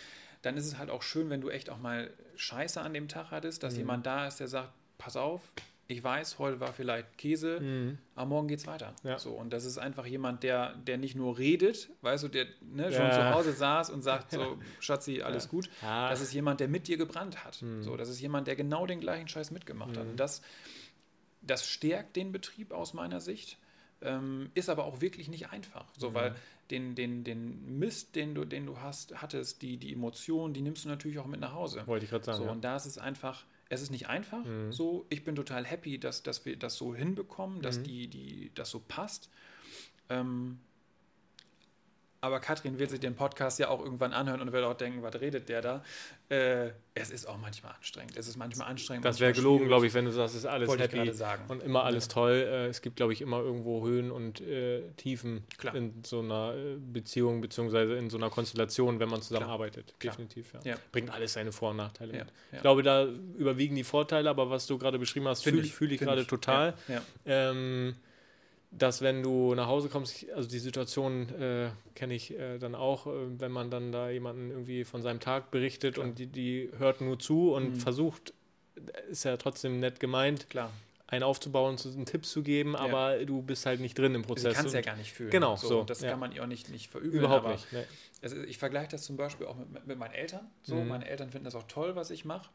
dann 0.42 0.58
ist 0.58 0.66
es 0.66 0.78
halt 0.78 0.90
auch 0.90 1.02
schön, 1.02 1.30
wenn 1.30 1.42
du 1.42 1.50
echt 1.50 1.70
auch 1.70 1.80
mal 1.80 2.12
Scheiße 2.36 2.80
an 2.80 2.94
dem 2.94 3.08
Tag 3.08 3.32
hattest, 3.32 3.64
dass 3.64 3.74
mhm. 3.74 3.80
jemand 3.80 4.06
da 4.06 4.28
ist, 4.28 4.40
der 4.40 4.48
sagt, 4.48 4.72
pass 4.98 5.18
auf, 5.18 5.42
ich 5.88 6.04
weiß, 6.04 6.40
heute 6.40 6.60
war 6.60 6.74
vielleicht 6.74 7.18
Käse, 7.18 7.60
mhm. 7.60 7.98
aber 8.16 8.26
morgen 8.28 8.48
geht's 8.48 8.66
weiter. 8.66 8.96
Ja. 9.04 9.20
So, 9.20 9.32
und 9.32 9.54
das 9.54 9.66
ist 9.66 9.78
einfach 9.78 10.06
jemand, 10.06 10.42
der, 10.42 10.76
der 10.76 10.98
nicht 10.98 11.16
nur 11.16 11.38
redet, 11.38 11.90
weißt 12.02 12.24
du, 12.24 12.28
der 12.28 12.48
ne, 12.62 12.92
schon 12.92 13.04
ja. 13.04 13.12
zu 13.12 13.34
Hause 13.34 13.54
saß 13.54 13.92
und 13.92 14.02
sagt 14.02 14.32
so, 14.32 14.58
Schatzi, 14.80 15.22
alles 15.22 15.46
ja. 15.46 15.50
gut. 15.52 15.70
Das 15.82 16.22
ist 16.22 16.34
jemand, 16.34 16.60
der 16.60 16.70
mit 16.70 16.88
dir 16.88 16.98
gebrannt 16.98 17.46
hat. 17.46 17.62
Mhm. 17.62 17.84
So, 17.84 17.98
das 17.98 18.10
ist 18.10 18.20
jemand, 18.20 18.48
der 18.48 18.56
genau 18.56 18.88
den 18.88 19.00
gleichen 19.00 19.28
Scheiß 19.28 19.52
mitgemacht 19.52 19.96
hat. 19.96 20.06
Und 20.06 20.14
mhm. 20.14 20.18
das, 20.18 20.42
das 21.42 21.68
stärkt 21.68 22.16
den 22.16 22.32
Betrieb 22.32 22.72
aus 22.72 22.94
meiner 22.94 23.22
Sicht. 23.22 23.60
Ähm, 24.02 24.50
ist 24.56 24.70
aber 24.70 24.86
auch 24.86 25.02
wirklich 25.02 25.30
nicht 25.30 25.52
einfach. 25.52 25.86
So, 25.98 26.10
mhm. 26.10 26.14
weil 26.16 26.36
den, 26.72 26.96
den, 26.96 27.24
den 27.24 27.78
Mist, 27.78 28.16
den 28.16 28.34
du, 28.34 28.44
den 28.44 28.66
du 28.66 28.80
hast, 28.80 29.22
hattest, 29.22 29.62
die, 29.62 29.78
die 29.78 29.94
Emotionen, 29.94 30.56
die 30.56 30.62
nimmst 30.62 30.86
du 30.86 30.90
natürlich 30.90 31.20
auch 31.20 31.28
mit 31.28 31.40
nach 31.40 31.54
Hause. 31.54 31.84
Wollte 31.86 32.06
ich 32.06 32.12
gerade 32.12 32.26
sagen. 32.26 32.44
So. 32.44 32.50
Und 32.50 32.64
da 32.64 32.76
ist 32.76 32.88
es 32.88 32.98
einfach, 32.98 33.46
es 33.70 33.82
ist 33.82 33.92
nicht 33.92 34.08
einfach. 34.08 34.44
Mhm. 34.46 34.72
So, 34.72 35.06
ich 35.10 35.24
bin 35.24 35.36
total 35.36 35.66
happy, 35.66 36.00
dass, 36.00 36.24
dass 36.24 36.46
wir 36.46 36.58
das 36.58 36.76
so 36.76 36.96
hinbekommen, 36.96 37.62
dass 37.62 37.80
mhm. 37.80 37.84
die, 37.84 38.08
die, 38.08 38.52
das 38.54 38.70
so 38.70 38.80
passt. 38.80 39.30
Ähm, 40.10 40.60
aber 42.26 42.40
Katrin 42.40 42.80
wird 42.80 42.90
sich 42.90 43.00
den 43.00 43.16
Podcast 43.16 43.60
ja 43.60 43.70
auch 43.70 43.84
irgendwann 43.84 44.12
anhören 44.12 44.42
und 44.42 44.52
wird 44.52 44.66
auch 44.66 44.74
denken, 44.74 45.04
was 45.04 45.22
redet 45.22 45.48
der 45.48 45.62
da? 45.62 45.84
Äh, 46.30 46.72
es 46.96 47.12
ist 47.12 47.28
auch 47.28 47.38
manchmal 47.38 47.74
anstrengend. 47.74 48.18
Es 48.18 48.28
ist 48.28 48.36
manchmal 48.36 48.68
anstrengend. 48.68 49.06
Das 49.06 49.20
wäre 49.20 49.32
gelogen, 49.32 49.68
glaube 49.68 49.86
ich, 49.86 49.94
wenn 49.94 50.06
du 50.06 50.12
sagst, 50.12 50.34
es 50.34 50.42
ist 50.42 50.48
alles 50.48 50.68
Wollte 50.68 50.84
happy 50.84 51.14
sagen. 51.14 51.44
und 51.50 51.62
immer 51.62 51.84
alles 51.84 52.06
ja. 52.06 52.14
toll. 52.14 52.32
Äh, 52.32 52.66
es 52.66 52.82
gibt, 52.82 52.96
glaube 52.96 53.14
ich, 53.14 53.22
immer 53.22 53.42
irgendwo 53.42 53.86
Höhen 53.86 54.10
und 54.10 54.42
äh, 54.42 54.82
Tiefen 54.98 55.44
Klar. 55.58 55.76
in 55.76 56.04
so 56.04 56.22
einer 56.22 56.56
äh, 56.56 56.78
Beziehung 56.78 57.42
beziehungsweise 57.42 57.96
in 57.96 58.10
so 58.10 58.18
einer 58.18 58.32
Konstellation, 58.32 59.00
wenn 59.00 59.10
man 59.10 59.22
zusammenarbeitet. 59.22 59.94
Definitiv, 60.02 60.54
ja. 60.54 60.72
ja. 60.72 60.76
Bringt 60.92 61.12
alles 61.12 61.34
seine 61.34 61.52
Vor- 61.52 61.72
und 61.72 61.78
Nachteile 61.78 62.14
mit. 62.14 62.28
Ich 62.52 62.62
glaube, 62.62 62.82
da 62.82 63.06
überwiegen 63.06 63.76
die 63.76 63.84
Vorteile, 63.84 64.30
aber 64.32 64.50
was 64.50 64.66
du 64.66 64.80
gerade 64.80 64.98
beschrieben 64.98 65.28
hast, 65.28 65.44
fühle 65.44 65.62
ich, 65.62 65.76
fühl 65.76 65.92
ich 65.92 66.00
gerade 66.00 66.26
total. 66.26 66.74
Ähm, 67.26 67.96
dass 68.78 69.02
wenn 69.02 69.24
du 69.24 69.56
nach 69.56 69.68
Hause 69.68 69.90
kommst, 69.90 70.26
also 70.36 70.50
die 70.50 70.60
Situation 70.60 71.30
äh, 71.40 71.70
kenne 71.96 72.14
ich 72.14 72.38
äh, 72.38 72.58
dann 72.58 72.76
auch, 72.76 73.08
äh, 73.08 73.12
wenn 73.40 73.52
man 73.52 73.72
dann 73.72 73.92
da 73.92 74.10
jemanden 74.10 74.50
irgendwie 74.50 74.84
von 74.84 75.02
seinem 75.02 75.20
Tag 75.20 75.52
berichtet 75.52 75.96
Klar. 75.96 76.08
und 76.08 76.20
die, 76.20 76.28
die 76.28 76.70
hört 76.78 77.02
nur 77.02 77.18
zu 77.18 77.54
und 77.54 77.76
mhm. 77.76 77.76
versucht, 77.76 78.34
ist 79.10 79.24
ja 79.24 79.38
trotzdem 79.38 79.80
nett 79.80 80.00
gemeint, 80.00 80.50
Klar. 80.50 80.72
einen 81.08 81.24
aufzubauen, 81.24 81.78
einen 81.86 82.06
Tipp 82.06 82.26
zu 82.26 82.44
geben, 82.44 82.74
ja. 82.74 82.80
aber 82.80 83.26
du 83.26 83.42
bist 83.42 83.66
halt 83.66 83.80
nicht 83.80 83.98
drin 83.98 84.14
im 84.14 84.24
Prozess. 84.24 84.54
Du 84.54 84.60
kannst 84.60 84.74
ja 84.74 84.82
gar 84.82 84.98
nicht 84.98 85.14
fühlen. 85.14 85.32
Genau, 85.32 85.56
so. 85.56 85.68
so 85.68 85.84
das 85.84 86.02
ja. 86.02 86.12
kann 86.12 86.20
man 86.20 86.34
ja 86.34 86.44
auch 86.44 86.48
nicht, 86.48 86.70
nicht 86.70 86.92
verüben. 86.92 87.20
Überhaupt 87.20 87.48
nicht. 87.48 87.72
Nee. 87.72 87.84
Also 88.22 88.42
ich 88.42 88.58
vergleiche 88.58 88.90
das 88.90 89.04
zum 89.04 89.16
Beispiel 89.16 89.48
auch 89.48 89.56
mit, 89.56 89.88
mit 89.88 89.98
meinen 89.98 90.14
Eltern. 90.14 90.50
So, 90.64 90.76
mhm. 90.76 90.90
meine 90.90 91.08
Eltern 91.08 91.30
finden 91.30 91.46
das 91.46 91.56
auch 91.56 91.68
toll, 91.68 91.96
was 91.96 92.10
ich 92.10 92.26
mache. 92.26 92.50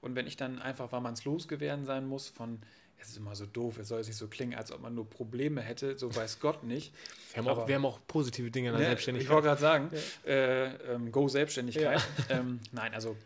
Und 0.00 0.16
wenn 0.16 0.26
ich 0.26 0.36
dann 0.36 0.60
einfach, 0.60 0.90
weil 0.92 1.00
man 1.00 1.12
es 1.12 1.24
losgeworden 1.24 1.84
sein 1.84 2.06
muss, 2.06 2.28
von 2.28 2.60
es 3.00 3.08
ist 3.08 3.16
immer 3.16 3.34
so 3.34 3.46
doof, 3.46 3.78
es 3.78 3.88
soll 3.88 3.98
jetzt 3.98 4.08
nicht 4.08 4.16
so 4.16 4.28
klingen, 4.28 4.54
als 4.54 4.70
ob 4.72 4.80
man 4.80 4.94
nur 4.94 5.08
Probleme 5.08 5.62
hätte, 5.62 5.98
so 5.98 6.14
weiß 6.14 6.38
Gott 6.40 6.64
nicht. 6.64 6.92
Wir 7.32 7.42
haben, 7.42 7.48
auch, 7.48 7.66
wir 7.66 7.74
haben 7.74 7.86
auch 7.86 7.98
positive 8.06 8.50
Dinge 8.50 8.68
in 8.68 8.74
der 8.74 8.80
ne, 8.80 8.86
Selbstständigkeit. 8.88 9.26
Ich 9.26 9.32
wollte 9.32 9.48
gerade 9.48 9.60
sagen, 9.60 9.90
ja. 10.24 10.30
äh, 10.30 10.94
ähm, 10.94 11.10
Go 11.10 11.28
Selbstständigkeit. 11.28 12.00
Ja. 12.28 12.38
Ähm, 12.38 12.60
nein, 12.72 12.92
also 12.94 13.16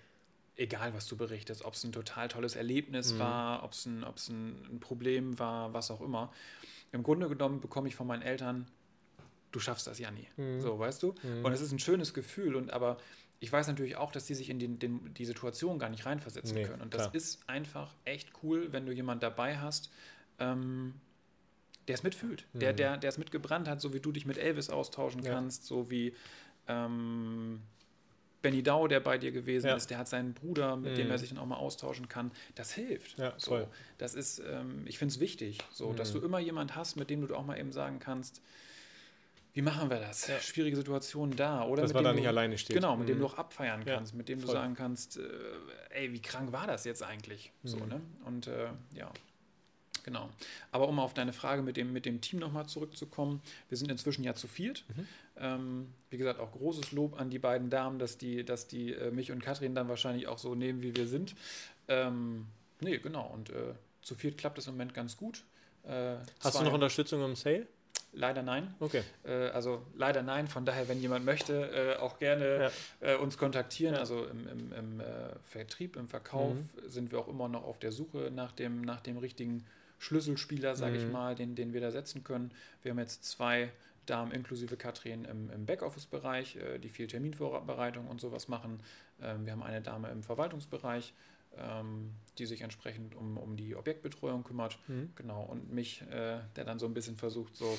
egal, 0.57 0.95
was 0.95 1.07
du 1.07 1.17
berichtest, 1.17 1.65
ob 1.65 1.75
es 1.75 1.83
ein 1.85 1.93
total 1.93 2.29
tolles 2.29 2.55
Erlebnis 2.55 3.15
mhm. 3.15 3.19
war, 3.19 3.65
ob 3.65 3.73
es 3.73 3.87
ein, 3.87 4.05
ein, 4.05 4.79
Problem 4.81 5.39
war, 5.39 5.73
was 5.75 5.91
auch 5.91 6.01
immer. 6.01 6.33
Im 6.93 7.03
Grunde 7.03 7.29
genommen 7.29 7.61
bekomme 7.61 7.89
ich 7.89 7.97
von 7.97 8.07
meinen 8.07 8.23
Eltern, 8.23 8.67
du 9.51 9.59
schaffst 9.59 9.89
das, 9.89 9.99
Janni. 9.99 10.29
Mhm. 10.37 10.61
So, 10.61 10.79
weißt 10.79 11.03
du? 11.03 11.15
Mhm. 11.23 11.45
Und 11.45 11.53
es 11.53 11.61
ist 11.61 11.73
ein 11.73 11.81
schönes 11.81 12.15
Gefühl, 12.15 12.55
und 12.55 12.73
aber 12.73 12.99
ich 13.45 13.53
weiß 13.53 13.69
natürlich 13.69 13.97
auch, 13.97 14.11
dass 14.11 14.25
die 14.25 14.35
sich 14.35 14.49
in 14.49 14.59
den, 14.59 14.79
den, 14.79 15.13
die 15.13 15.27
Situation 15.27 15.79
gar 15.79 15.91
nicht 15.91 16.07
reinversetzen 16.07 16.55
nee, 16.57 16.65
können. 16.65 16.81
Und 16.81 16.95
das 16.95 17.09
ist 17.09 17.47
einfach 17.47 17.95
echt 18.07 18.31
cool, 18.43 18.73
wenn 18.73 18.87
du 18.87 18.93
jemanden 18.93 19.21
dabei 19.21 19.59
hast, 19.59 19.93
ähm, 20.39 20.95
der 21.87 21.97
es 21.97 22.03
mitfühlt, 22.03 22.47
mhm. 22.55 22.61
der, 22.61 22.73
der, 22.73 22.97
der 22.97 23.11
es 23.11 23.19
mitgebrannt 23.19 23.69
hat, 23.69 23.83
so 23.83 23.93
wie 23.93 24.01
du 24.01 24.13
dich 24.13 24.25
mit 24.25 24.39
Elvis 24.39 24.71
austauschen 24.71 25.23
ja. 25.23 25.35
kannst, 25.35 25.67
so 25.67 25.91
wie 25.91 26.15
ähm, 26.69 27.61
Benny 28.41 28.63
Dau, 28.63 28.89
der 28.89 29.01
bei 29.01 29.19
dir 29.19 29.31
gewesen 29.31 29.67
ja. 29.67 29.77
ist, 29.77 29.91
der 29.91 29.99
hat 29.99 30.09
seinen 30.09 30.33
Bruder, 30.33 30.77
mit 30.77 30.93
mhm. 30.93 30.97
dem 30.97 31.11
er 31.11 31.19
sich 31.19 31.29
dann 31.29 31.37
auch 31.37 31.45
mal 31.45 31.57
austauschen 31.57 32.09
kann. 32.09 32.33
Das 32.55 32.73
hilft. 32.73 33.19
Ja, 33.19 33.35
so, 33.37 33.69
das 33.99 34.15
ist, 34.15 34.39
ähm, 34.39 34.87
ich 34.87 34.97
finde 34.97 35.13
es 35.13 35.21
wichtig, 35.21 35.59
so, 35.71 35.91
mhm. 35.91 35.97
dass 35.97 36.15
du 36.15 36.21
immer 36.21 36.39
jemanden 36.39 36.75
hast, 36.77 36.97
mit 36.97 37.11
dem 37.11 37.27
du 37.27 37.35
auch 37.35 37.45
mal 37.45 37.59
eben 37.59 37.73
sagen 37.73 37.99
kannst, 37.99 38.41
wie 39.55 39.63
machen 39.63 39.89
wir 39.89 40.01
das? 40.01 40.27
Ja. 40.27 40.41
Schwierige 40.41 40.77
Situation 40.77 41.31
da. 41.35 41.65
Oder 41.65 41.83
Dass 41.83 41.95
man 41.95 42.03
da 42.03 42.13
nicht 42.13 42.27
alleine 42.27 42.59
steht. 42.59 42.75
Genau, 42.75 42.97
mit 42.97 43.05
mhm. 43.05 43.13
dem 43.13 43.19
du 43.21 43.27
auch 43.27 43.39
abfeiern 43.39 43.85
kannst, 43.85 44.13
ja, 44.13 44.19
mit 44.19 44.29
dem 44.29 44.41
voll. 44.41 44.49
du 44.49 44.53
sagen 44.53 44.75
kannst, 44.75 45.17
äh, 45.17 45.23
ey, 45.91 46.13
wie 46.13 46.21
krank 46.21 46.53
war 46.53 46.67
das 46.67 46.85
jetzt 46.85 47.05
eigentlich? 47.05 47.53
Mhm. 47.63 47.69
So, 47.69 47.77
ne? 47.87 48.01
Und 48.25 48.49
äh, 48.49 48.67
ja, 48.97 49.13
genau. 50.03 50.29
Aber 50.73 50.89
um 50.89 50.99
auf 50.99 51.15
deine 51.15 51.33
Frage 51.33 51.63
mit 51.63 51.77
dem, 51.77 51.93
mit 51.93 52.05
dem 52.05 52.21
Team 52.21 52.41
nochmal 52.41 52.67
zurückzukommen, 52.67 53.43
wir 53.69 53.79
sind 53.79 53.93
inzwischen 53.93 54.25
ja 54.25 54.35
zu 54.35 54.49
viert. 54.49 54.85
Mhm. 54.89 55.09
Ähm, 55.37 55.95
wie 56.11 56.19
gesagt, 56.19 56.41
auch 56.41 56.51
großes 56.51 56.91
Lob 56.91 57.21
an 57.21 57.31
die 57.31 57.39
beiden 57.39 57.71
Damen, 57.71 58.01
dass 58.01 58.19
die, 58.19 58.45
dass 58.45 58.67
die 58.67 58.93
äh, 58.93 59.13
mich 59.13 59.31
und 59.31 59.41
Katrin 59.41 59.77
dann 59.77 59.89
wahrscheinlich 59.89 60.27
auch 60.27 60.39
so 60.39 60.57
nehmen, 60.57 60.83
wie 60.83 60.97
wir 60.97 61.07
sind. 61.07 61.37
Ähm, 61.87 62.47
nee, 62.81 62.99
genau. 62.99 63.29
Und 63.33 63.51
äh, 63.51 63.75
zu 64.03 64.17
viert 64.17 64.37
klappt 64.37 64.59
es 64.59 64.67
im 64.67 64.75
Moment 64.75 64.95
ganz 64.95 65.17
gut. 65.17 65.45
Äh, 65.85 66.17
Hast 66.41 66.59
du 66.59 66.65
noch 66.65 66.73
Unterstützung 66.73 67.25
im 67.25 67.37
Sale? 67.37 67.69
Leider 68.17 68.43
nein. 68.43 68.73
Okay. 68.81 69.03
Äh, 69.25 69.49
also 69.49 69.83
leider 69.97 70.23
nein. 70.23 70.47
Von 70.47 70.65
daher, 70.65 70.89
wenn 70.89 71.01
jemand 71.01 71.25
möchte, 71.25 71.97
äh, 71.97 71.97
auch 72.01 72.19
gerne 72.19 72.71
Ja. 73.03 73.13
äh, 73.13 73.17
uns 73.17 73.37
kontaktieren. 73.37 73.95
Ja. 73.95 74.01
Also 74.01 74.25
im, 74.27 74.47
im, 74.49 74.73
im 74.73 75.01
äh, 75.01 75.05
Vertrieb, 75.45 75.97
im 75.97 76.09
Verkauf 76.09 76.55
Mhm. 76.57 76.69
sind 76.89 77.13
wir 77.13 77.19
auch 77.19 77.29
immer 77.29 77.49
noch 77.49 77.65
auf 77.65 77.79
der 77.79 77.91
Suche 77.93 78.31
nach 78.33 78.53
dem, 78.53 78.83
nach 78.83 79.01
dem 79.01 79.19
richtigen 79.19 79.65
Schlüsselspieler, 79.99 80.75
sage 80.77 80.97
ich 80.97 81.05
Mhm. 81.05 81.13
mal, 81.13 81.35
den, 81.35 81.55
den 81.55 81.73
wir 81.73 81.81
da 81.81 81.91
setzen 81.91 82.23
können. 82.25 82.53
Wir 82.83 82.91
haben 82.93 82.99
jetzt 82.99 83.25
zwei 83.25 83.71
Damen 84.07 84.33
inklusive 84.33 84.77
Katrin 84.77 85.25
im, 85.25 85.51
im 85.51 85.65
Backoffice-Bereich, 85.67 86.57
äh, 86.57 86.79
die 86.79 86.91
viel 86.91 87.07
Terminvorbereitung 87.07 88.07
und 88.07 88.21
sowas 88.21 88.49
machen. 88.49 88.81
Ähm, 89.23 89.45
wir 89.47 89.53
haben 89.53 89.63
eine 89.63 89.81
Dame 89.81 90.11
im 90.11 90.23
Verwaltungsbereich, 90.23 91.15
ähm, 91.59 92.15
die 92.39 92.47
sich 92.47 92.63
entsprechend 92.63 93.15
um, 93.15 93.37
um 93.37 93.57
die 93.57 93.77
Objektbetreuung 93.77 94.45
kümmert. 94.45 94.79
Mhm. 94.89 95.13
Genau, 95.15 95.43
und 95.43 95.73
mich, 95.73 96.03
äh, 96.03 96.39
der 96.57 96.65
dann 96.65 96.79
so 96.79 96.87
ein 96.87 96.95
bisschen 96.95 97.17
versucht, 97.17 97.57
so 97.57 97.79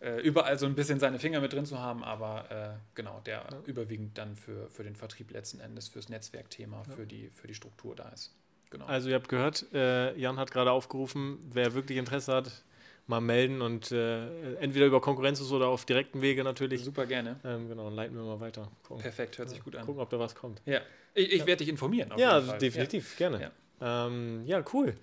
äh, 0.00 0.20
überall 0.20 0.58
so 0.58 0.66
ein 0.66 0.74
bisschen 0.74 1.00
seine 1.00 1.18
Finger 1.18 1.40
mit 1.40 1.52
drin 1.52 1.66
zu 1.66 1.78
haben, 1.78 2.04
aber 2.04 2.50
äh, 2.50 2.78
genau, 2.94 3.20
der 3.20 3.46
Ja. 3.50 3.58
überwiegend 3.66 4.18
dann 4.18 4.36
für, 4.36 4.68
für 4.70 4.84
den 4.84 4.96
Vertrieb 4.96 5.30
letzten 5.30 5.60
Endes, 5.60 5.88
fürs 5.88 6.08
Netzwerkthema, 6.08 6.84
für, 6.84 7.06
die, 7.06 7.30
für 7.30 7.46
die 7.46 7.54
Struktur 7.54 7.96
da 7.96 8.08
ist. 8.10 8.34
Genau. 8.70 8.86
Also 8.86 9.08
ihr 9.08 9.14
habt 9.14 9.28
gehört, 9.28 9.66
äh, 9.72 10.16
Jan 10.18 10.38
hat 10.38 10.50
gerade 10.50 10.72
aufgerufen, 10.72 11.38
wer 11.52 11.74
wirklich 11.74 11.96
Interesse 11.96 12.34
hat, 12.34 12.64
mal 13.06 13.20
melden 13.20 13.60
und 13.62 13.92
äh, 13.92 14.54
entweder 14.56 14.86
über 14.86 15.00
Konkurrenz 15.00 15.40
oder 15.50 15.68
auf 15.68 15.84
direkten 15.84 16.22
Wege 16.22 16.42
natürlich. 16.44 16.84
Super 16.84 17.06
gerne. 17.06 17.38
Ähm, 17.44 17.68
genau, 17.68 17.84
dann 17.84 17.94
leiten 17.94 18.16
wir 18.16 18.22
mal 18.24 18.40
weiter. 18.40 18.70
Gucken, 18.82 19.02
Perfekt, 19.02 19.38
hört 19.38 19.50
sich 19.50 19.62
gut 19.62 19.76
an. 19.76 19.84
gucken 19.84 20.00
ob 20.02 20.10
da 20.10 20.18
was 20.18 20.34
kommt. 20.34 20.62
Ja, 20.64 20.80
ich, 21.14 21.32
ich 21.32 21.40
werde 21.46 21.58
dich 21.58 21.68
informieren. 21.68 22.10
Ja, 22.16 22.40
definitiv, 22.40 23.16
gerne. 23.16 23.40
Ja. 23.40 23.50
Ja. 23.80 24.06
Ähm, 24.06 24.42
ja, 24.46 24.64
cool. 24.72 24.94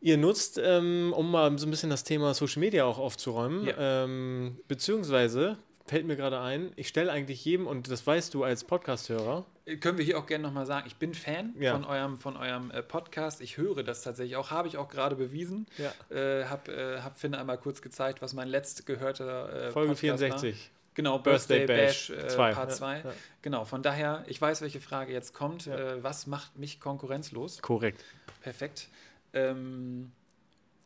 Ihr 0.00 0.16
nutzt, 0.16 0.60
ähm, 0.62 1.12
um 1.16 1.30
mal 1.30 1.58
so 1.58 1.66
ein 1.66 1.70
bisschen 1.70 1.90
das 1.90 2.04
Thema 2.04 2.32
Social 2.34 2.60
Media 2.60 2.84
auch 2.84 2.98
aufzuräumen, 2.98 3.66
Ja. 3.66 4.04
ähm, 4.04 4.58
beziehungsweise 4.68 5.56
fällt 5.88 6.06
mir 6.06 6.16
gerade 6.16 6.40
ein, 6.40 6.70
ich 6.76 6.88
stelle 6.88 7.10
eigentlich 7.10 7.44
jedem, 7.44 7.66
und 7.66 7.90
das 7.90 8.06
weißt 8.06 8.32
du 8.34 8.44
als 8.44 8.64
Podcast-Hörer. 8.64 9.44
Können 9.80 9.98
wir 9.98 10.04
hier 10.04 10.18
auch 10.18 10.26
gerne 10.26 10.44
nochmal 10.44 10.66
sagen, 10.66 10.86
ich 10.86 10.96
bin 10.96 11.14
Fan 11.14 11.54
Ja. 11.58 11.72
von 11.72 11.84
eurem, 11.84 12.18
von 12.18 12.36
eurem 12.36 12.70
äh, 12.70 12.82
Podcast. 12.82 13.40
Ich 13.40 13.56
höre 13.56 13.82
das 13.82 14.02
tatsächlich 14.02 14.36
auch, 14.36 14.50
habe 14.50 14.68
ich 14.68 14.76
auch 14.76 14.88
gerade 14.88 15.16
bewiesen. 15.16 15.66
ja, 15.78 15.92
Äh, 16.16 16.44
hab, 16.46 16.68
äh, 16.68 17.00
hab 17.00 17.18
Finn 17.18 17.34
einmal 17.34 17.58
kurz 17.58 17.82
gezeigt, 17.82 18.22
was 18.22 18.32
mein 18.34 18.48
letzt 18.48 18.86
gehörter 18.86 19.68
äh, 19.68 19.70
Folge 19.70 19.90
Podcast 19.94 20.22
War. 20.22 20.38
64, 20.38 20.70
Genau, 20.94 21.18
Birthday 21.20 21.58
Birthday, 21.66 21.86
Bash 21.86 22.08
Bash, 22.08 22.24
äh, 22.24 22.28
zwei, 22.28 22.52
Part 22.52 22.70
ja, 22.70 22.74
2. 22.76 22.98
ja. 22.98 23.04
Genau, 23.42 23.64
von 23.64 23.82
daher, 23.84 24.24
ich 24.26 24.40
weiß, 24.40 24.62
welche 24.62 24.80
Frage 24.80 25.12
jetzt 25.12 25.32
kommt. 25.32 25.66
Äh, 25.68 26.02
was 26.02 26.26
macht 26.26 26.58
mich 26.58 26.80
konkurrenzlos? 26.80 27.62
korrekt. 27.62 28.04
Perfekt. 28.42 28.88
Ähm, 29.32 30.10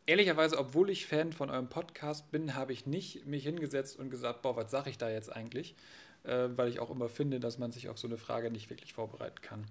ehrlicherweise, 0.05 0.57
obwohl 0.57 0.89
ich 0.89 1.05
Fan 1.05 1.33
von 1.33 1.49
eurem 1.49 1.69
Podcast 1.69 2.31
bin, 2.31 2.55
habe 2.55 2.73
ich 2.73 2.85
nicht 2.85 3.25
mich 3.25 3.43
hingesetzt 3.43 3.97
und 3.99 4.09
gesagt, 4.09 4.41
boah, 4.41 4.55
was 4.55 4.71
sage 4.71 4.89
ich 4.89 4.97
da 4.97 5.09
jetzt 5.09 5.31
eigentlich? 5.31 5.75
Äh, 6.23 6.49
weil 6.55 6.69
ich 6.69 6.79
auch 6.79 6.89
immer 6.89 7.09
finde, 7.09 7.39
dass 7.39 7.57
man 7.57 7.71
sich 7.71 7.89
auf 7.89 7.97
so 7.97 8.07
eine 8.07 8.17
Frage 8.17 8.51
nicht 8.51 8.69
wirklich 8.69 8.93
vorbereiten 8.93 9.41
kann. 9.41 9.65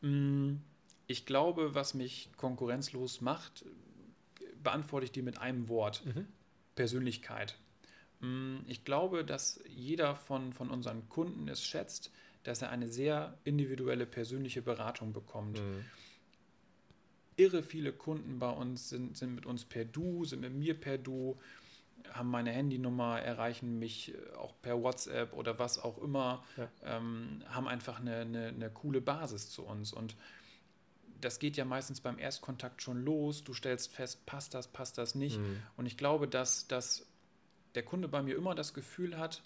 Mm, 0.00 0.60
Ich 1.06 1.26
glaube, 1.26 1.74
was 1.74 1.94
mich 1.94 2.30
konkurrenzlos 2.36 3.20
macht, 3.20 3.64
beantworte 4.62 5.04
ich 5.04 5.12
die 5.12 5.22
mit 5.22 5.38
einem 5.38 5.68
Wort. 5.68 6.04
Mhm. 6.06 6.26
Persönlichkeit. 6.74 7.58
Mm, 8.20 8.58
Ich 8.66 8.84
glaube, 8.84 9.24
dass 9.24 9.60
jeder 9.68 10.14
von, 10.16 10.52
von 10.52 10.70
unseren 10.70 11.08
Kunden 11.08 11.48
es 11.48 11.64
schätzt, 11.64 12.10
dass 12.44 12.62
er 12.62 12.70
eine 12.70 12.88
sehr 12.88 13.38
individuelle 13.44 14.06
persönliche 14.06 14.62
Beratung 14.62 15.12
bekommt. 15.12 15.58
Mhm. 15.60 15.84
Irre 17.36 17.62
viele 17.62 17.92
Kunden 17.92 18.38
bei 18.38 18.50
uns 18.50 18.88
sind, 18.88 19.16
sind 19.16 19.34
mit 19.34 19.46
uns 19.46 19.64
per 19.64 19.84
Du, 19.84 20.24
sind 20.24 20.40
mit 20.40 20.52
mir 20.52 20.78
per 20.78 20.98
Du, 20.98 21.38
haben 22.12 22.30
meine 22.30 22.50
Handynummer, 22.50 23.20
erreichen 23.20 23.78
mich 23.78 24.12
äh, 24.14 24.34
auch 24.36 24.54
per 24.60 24.82
WhatsApp 24.82 25.32
oder 25.32 25.58
was 25.58 25.78
auch 25.78 25.98
immer, 25.98 26.44
Ja. 26.56 26.68
ähm, 26.84 27.42
haben 27.48 27.68
einfach 27.68 28.00
eine, 28.00 28.16
eine, 28.16 28.48
eine 28.48 28.70
coole 28.70 29.00
Basis 29.00 29.50
zu 29.50 29.64
uns. 29.64 29.92
Und 29.92 30.16
das 31.20 31.38
geht 31.38 31.56
ja 31.56 31.64
meistens 31.64 32.00
beim 32.00 32.18
Erstkontakt 32.18 32.82
schon 32.82 33.04
los. 33.04 33.44
Du 33.44 33.54
stellst 33.54 33.94
fest, 33.94 34.26
passt 34.26 34.54
das, 34.54 34.66
passt 34.68 34.98
das 34.98 35.14
nicht. 35.14 35.38
Mhm. 35.38 35.62
Und 35.76 35.86
ich 35.86 35.96
glaube, 35.96 36.26
dass, 36.26 36.66
dass 36.66 37.06
der 37.76 37.84
Kunde 37.84 38.08
bei 38.08 38.22
mir 38.22 38.36
immer 38.36 38.54
das 38.54 38.74
Gefühl 38.74 39.16
hat, 39.16 39.42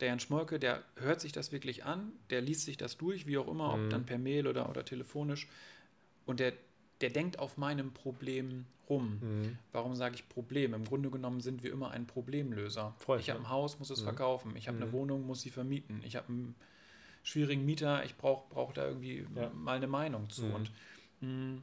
der 0.00 0.08
Jan 0.08 0.20
Schmolke, 0.20 0.60
der 0.60 0.84
hört 0.94 1.20
sich 1.20 1.32
das 1.32 1.50
wirklich 1.50 1.84
an, 1.84 2.12
der 2.30 2.40
liest 2.40 2.62
sich 2.64 2.76
das 2.76 2.96
durch, 2.96 3.26
wie 3.26 3.36
auch 3.36 3.48
immer, 3.48 3.76
Mhm. 3.76 3.84
ob 3.84 3.90
dann 3.90 4.06
per 4.06 4.18
Mail 4.18 4.46
oder, 4.46 4.70
oder 4.70 4.84
telefonisch. 4.84 5.48
Und 6.24 6.38
der, 6.38 6.52
der 7.00 7.10
denkt 7.10 7.38
auf 7.38 7.56
meinem 7.56 7.92
Problem 7.92 8.66
rum. 8.88 9.18
Mhm. 9.20 9.58
Warum 9.72 9.94
sage 9.94 10.14
ich 10.14 10.28
Problem? 10.28 10.74
Im 10.74 10.84
Grunde 10.84 11.10
genommen 11.10 11.40
sind 11.40 11.62
wir 11.62 11.70
immer 11.72 11.90
ein 11.90 12.06
Problemlöser. 12.06 12.94
Voll, 12.98 13.20
ich 13.20 13.28
habe 13.30 13.40
ja. 13.40 13.44
ein 13.46 13.50
Haus, 13.50 13.78
muss 13.78 13.90
es 13.90 14.00
Mhm. 14.00 14.04
verkaufen. 14.04 14.56
Ich 14.56 14.66
habe 14.68 14.78
eine 14.78 14.86
Mhm. 14.86 14.92
Wohnung, 14.92 15.26
muss 15.26 15.42
sie 15.42 15.50
vermieten. 15.50 16.00
Ich 16.04 16.16
habe 16.16 16.28
einen 16.28 16.54
schwierigen 17.22 17.64
Mieter, 17.64 18.04
ich 18.04 18.16
brauche 18.16 18.48
brauch 18.48 18.72
da 18.72 18.86
irgendwie 18.86 19.26
Ja. 19.36 19.50
mal 19.50 19.76
eine 19.76 19.86
Meinung 19.88 20.30
zu. 20.30 20.46
Mhm. 20.46 20.54
Und 20.54 20.70
mh, 21.20 21.60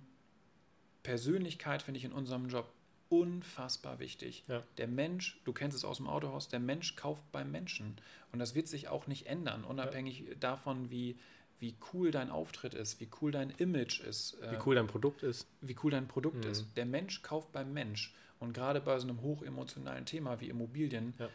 Persönlichkeit 1.04 1.82
finde 1.82 1.98
ich 2.00 2.06
in 2.06 2.12
unserem 2.12 2.48
Job 2.50 2.72
unfassbar 3.10 4.00
wichtig. 4.00 4.44
Ja. 4.48 4.64
Der 4.78 4.88
Mensch, 4.88 5.40
du 5.46 5.54
kennst 5.54 5.78
es 5.78 5.86
aus 5.86 5.98
dem 5.98 6.08
Autohaus, 6.08 6.48
der 6.50 6.60
Mensch 6.60 6.96
kauft 6.96 7.24
beim 7.32 7.52
Menschen. 7.52 7.98
Und 8.32 8.40
das 8.40 8.56
wird 8.56 8.68
sich 8.68 8.88
auch 8.88 9.08
nicht 9.08 9.28
ändern, 9.28 9.64
unabhängig 9.64 10.26
davon, 10.40 10.90
wie, 10.90 11.18
wie 11.66 11.74
cool 11.94 12.12
dein 12.12 12.30
Auftritt 12.30 12.76
ist, 12.76 13.00
wie 13.00 13.10
cool 13.22 13.32
dein 13.32 13.50
Image 13.50 14.00
ist, 14.02 14.38
Wie 14.40 14.54
äh, 14.56 14.60
cool 14.68 14.76
dein 14.76 14.86
Produkt 14.86 15.24
ist. 15.24 15.48
wie 15.62 15.76
cool 15.82 15.90
dein 15.90 16.08
Produkt 16.08 16.46
Mhm. 16.46 16.52
ist. 16.52 16.66
Der 16.76 16.86
Mensch 16.86 17.24
kauft 17.24 17.52
beim 17.54 17.74
Mensch. 17.74 18.14
Und 18.40 18.54
gerade 18.54 18.80
bei 18.82 19.00
so 19.00 19.08
einem 19.08 19.22
hochemotionalen 19.24 20.06
Thema 20.06 20.40
wie 20.42 20.50
Immobilien 20.50 21.16
Ja. 21.18 21.28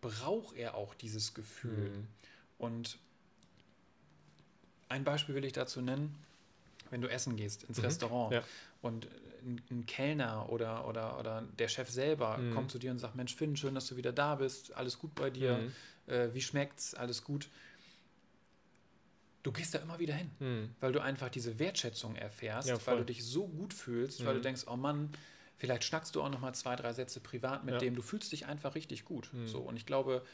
braucht 0.00 0.54
er 0.56 0.76
auch 0.76 0.94
dieses 0.94 1.34
Gefühl. 1.34 1.90
Mhm. 1.90 2.06
Und 2.58 2.98
ein 4.88 5.02
Beispiel 5.02 5.34
will 5.34 5.44
ich 5.44 5.52
dazu 5.52 5.80
nennen, 5.80 6.14
wenn 6.90 7.00
du 7.00 7.08
essen 7.10 7.34
gehst 7.34 7.64
ins 7.64 7.78
Mhm. 7.78 7.84
Restaurant 7.84 8.32
Ja. 8.32 8.44
und 8.82 9.08
ein, 9.44 9.60
ein 9.70 9.86
Kellner 9.86 10.48
oder, 10.48 10.86
oder, 10.86 11.18
oder 11.18 11.42
der 11.58 11.66
Chef 11.66 11.90
selber 11.90 12.38
Mhm. 12.38 12.54
kommt 12.54 12.70
zu 12.70 12.78
dir 12.78 12.92
und 12.92 13.00
sagt, 13.00 13.16
Mensch 13.16 13.34
Finn, 13.34 13.56
schön, 13.56 13.74
dass 13.74 13.88
du 13.88 13.96
wieder 13.96 14.12
da 14.12 14.36
bist, 14.36 14.72
alles 14.76 14.96
gut 15.00 15.12
bei 15.16 15.30
dir, 15.30 15.56
Mhm. 15.56 16.12
äh, 16.12 16.28
wie 16.34 16.40
schmeckt's, 16.42 16.94
alles 16.94 17.24
gut. 17.24 17.48
Du 19.42 19.50
gehst 19.52 19.74
da 19.74 19.78
immer 19.80 19.98
wieder 19.98 20.14
hin, 20.14 20.30
Mhm. 20.38 20.74
weil 20.80 20.92
du 20.92 21.00
einfach 21.00 21.28
diese 21.28 21.58
Wertschätzung 21.58 22.14
erfährst, 22.16 22.68
Ja, 22.68 22.86
weil 22.86 22.98
du 22.98 23.04
dich 23.06 23.24
so 23.24 23.48
gut 23.48 23.74
fühlst, 23.74 24.24
weil 24.24 24.34
du 24.34 24.38
Mhm. 24.38 24.44
denkst, 24.44 24.64
oh 24.68 24.76
Mann, 24.76 25.10
vielleicht 25.56 25.82
schnackst 25.84 26.14
du 26.14 26.22
auch 26.22 26.28
noch 26.30 26.40
mal 26.40 26.52
zwei, 26.54 26.76
drei 26.76 26.92
Sätze 26.92 27.20
privat 27.20 27.64
mit 27.64 27.74
Ja. 27.74 27.78
dem, 27.80 27.94
du 27.96 28.02
fühlst 28.02 28.30
dich 28.32 28.46
einfach 28.46 28.74
richtig 28.76 29.04
gut. 29.04 29.28
Mhm. 29.32 29.48
So, 29.48 29.58
und 29.60 29.76
ich 29.76 29.84
glaube, 29.86 30.24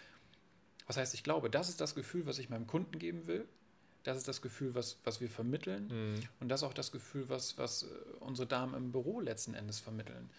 was 0.87 0.97
heißt, 0.99 1.15
ich 1.15 1.23
glaube, 1.25 1.49
das 1.51 1.69
ist 1.69 1.81
das 1.81 1.95
Gefühl, 1.95 2.27
was 2.27 2.39
ich 2.39 2.51
meinem 2.51 2.67
Kunden 2.67 2.99
geben 2.99 3.27
will. 3.27 3.47
Das 4.05 4.17
ist 4.17 4.29
das 4.29 4.41
Gefühl, 4.43 4.75
was, 4.75 4.99
was 5.05 5.21
wir 5.21 5.29
vermitteln. 5.29 5.89
Mhm. 6.15 6.21
Und 6.41 6.49
das 6.49 6.61
ist 6.61 6.65
auch 6.69 6.73
das 6.75 6.93
Gefühl, 6.93 7.29
was, 7.29 7.59
was 7.59 7.83
äh, 7.85 7.87
unsere 8.21 8.47
Damen 8.47 8.75
im 8.75 8.93
Büro 8.93 9.21
letzten 9.21 9.55
Endes 9.55 9.81
vermitteln. 9.81 10.31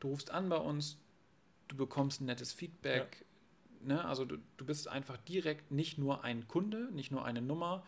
Du 0.00 0.08
rufst 0.08 0.30
an 0.30 0.48
bei 0.48 0.56
uns, 0.58 0.96
du 1.68 1.76
bekommst 1.76 2.20
ein 2.20 2.26
nettes 2.26 2.52
Feedback. 2.52 3.24
Ne? 3.80 4.04
Also 4.04 4.24
du, 4.24 4.38
du 4.56 4.64
bist 4.66 4.88
einfach 4.88 5.16
direkt 5.18 5.70
nicht 5.70 5.96
nur 5.98 6.24
ein 6.24 6.48
Kunde, 6.48 6.88
nicht 6.92 7.10
nur 7.12 7.24
eine 7.24 7.40
Nummer. 7.40 7.84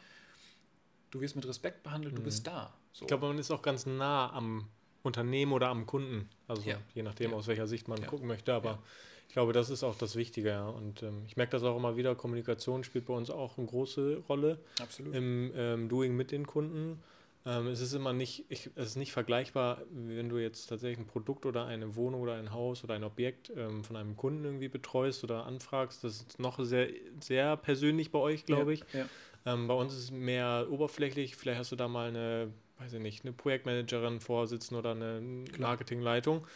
Du 1.10 1.20
wirst 1.20 1.36
mit 1.36 1.46
Respekt 1.46 1.82
behandelt, 1.82 2.16
du 2.16 2.20
Mhm. 2.20 2.24
bist 2.24 2.46
da. 2.46 2.74
So. 2.92 3.04
Ich 3.04 3.08
glaube, 3.08 3.26
man 3.26 3.38
ist 3.38 3.50
auch 3.50 3.62
ganz 3.62 3.86
nah 3.86 4.32
am 4.32 4.68
Unternehmen 5.02 5.52
oder 5.52 5.68
am 5.68 5.86
Kunden. 5.86 6.28
Also 6.48 6.68
Ja. 6.68 6.78
je 6.94 7.02
nachdem, 7.02 7.30
Ja. 7.30 7.36
aus 7.36 7.46
welcher 7.46 7.66
Sicht 7.66 7.88
man 7.88 8.00
Ja. 8.02 8.08
gucken 8.08 8.26
möchte. 8.26 8.52
Aber 8.52 8.70
Ja. 8.70 8.82
ich 9.28 9.32
glaube, 9.34 9.52
das 9.52 9.70
ist 9.70 9.84
auch 9.84 9.96
das 9.96 10.16
Wichtige. 10.16 10.48
Ja. 10.48 10.68
Und 10.68 11.02
ähm, 11.02 11.22
ich 11.26 11.36
merke 11.36 11.52
das 11.52 11.62
auch 11.62 11.76
immer 11.76 11.96
wieder. 11.96 12.14
Kommunikation 12.14 12.82
spielt 12.84 13.06
bei 13.06 13.14
uns 13.14 13.30
auch 13.30 13.56
eine 13.56 13.66
große 13.66 14.22
Rolle 14.28 14.58
Absolut. 14.80 15.14
im 15.14 15.52
ähm, 15.54 15.88
Doing 15.88 16.16
mit 16.16 16.32
den 16.32 16.46
Kunden. 16.46 17.02
Ähm, 17.44 17.68
es 17.68 17.80
ist 17.80 17.92
immer 17.92 18.12
nicht, 18.12 18.44
ich, 18.48 18.70
es 18.74 18.88
ist 18.88 18.96
nicht 18.96 19.12
vergleichbar, 19.12 19.82
wenn 19.92 20.28
du 20.28 20.38
jetzt 20.38 20.66
tatsächlich 20.66 20.98
ein 20.98 21.06
Produkt 21.06 21.46
oder 21.46 21.66
eine 21.66 21.94
Wohnung 21.94 22.20
oder 22.20 22.34
ein 22.34 22.52
Haus 22.52 22.82
oder 22.82 22.94
ein 22.94 23.04
Objekt 23.04 23.52
ähm, 23.56 23.84
von 23.84 23.94
einem 23.94 24.16
Kunden 24.16 24.44
irgendwie 24.44 24.68
betreust 24.68 25.22
oder 25.22 25.46
anfragst. 25.46 26.02
Das 26.02 26.16
ist 26.16 26.40
noch 26.40 26.58
sehr, 26.64 26.88
sehr 27.20 27.56
persönlich 27.56 28.10
bei 28.10 28.18
euch, 28.18 28.44
glaube 28.46 28.72
ich. 28.74 28.82
Ähm, 29.46 29.68
bei 29.68 29.74
uns 29.74 29.92
ist 29.94 30.00
es 30.04 30.10
mehr 30.10 30.66
oberflächlich. 30.70 31.36
Vielleicht 31.36 31.58
hast 31.60 31.72
du 31.72 31.76
da 31.76 31.88
mal 31.88 32.08
eine, 32.08 32.52
weiß 32.78 32.92
ich 32.94 33.00
nicht, 33.00 33.24
eine 33.24 33.32
Projektmanagerin 33.32 34.20
vorsitzen 34.20 34.74
oder 34.76 34.90
eine. 34.90 35.22
Marketingleitung. 35.58 36.46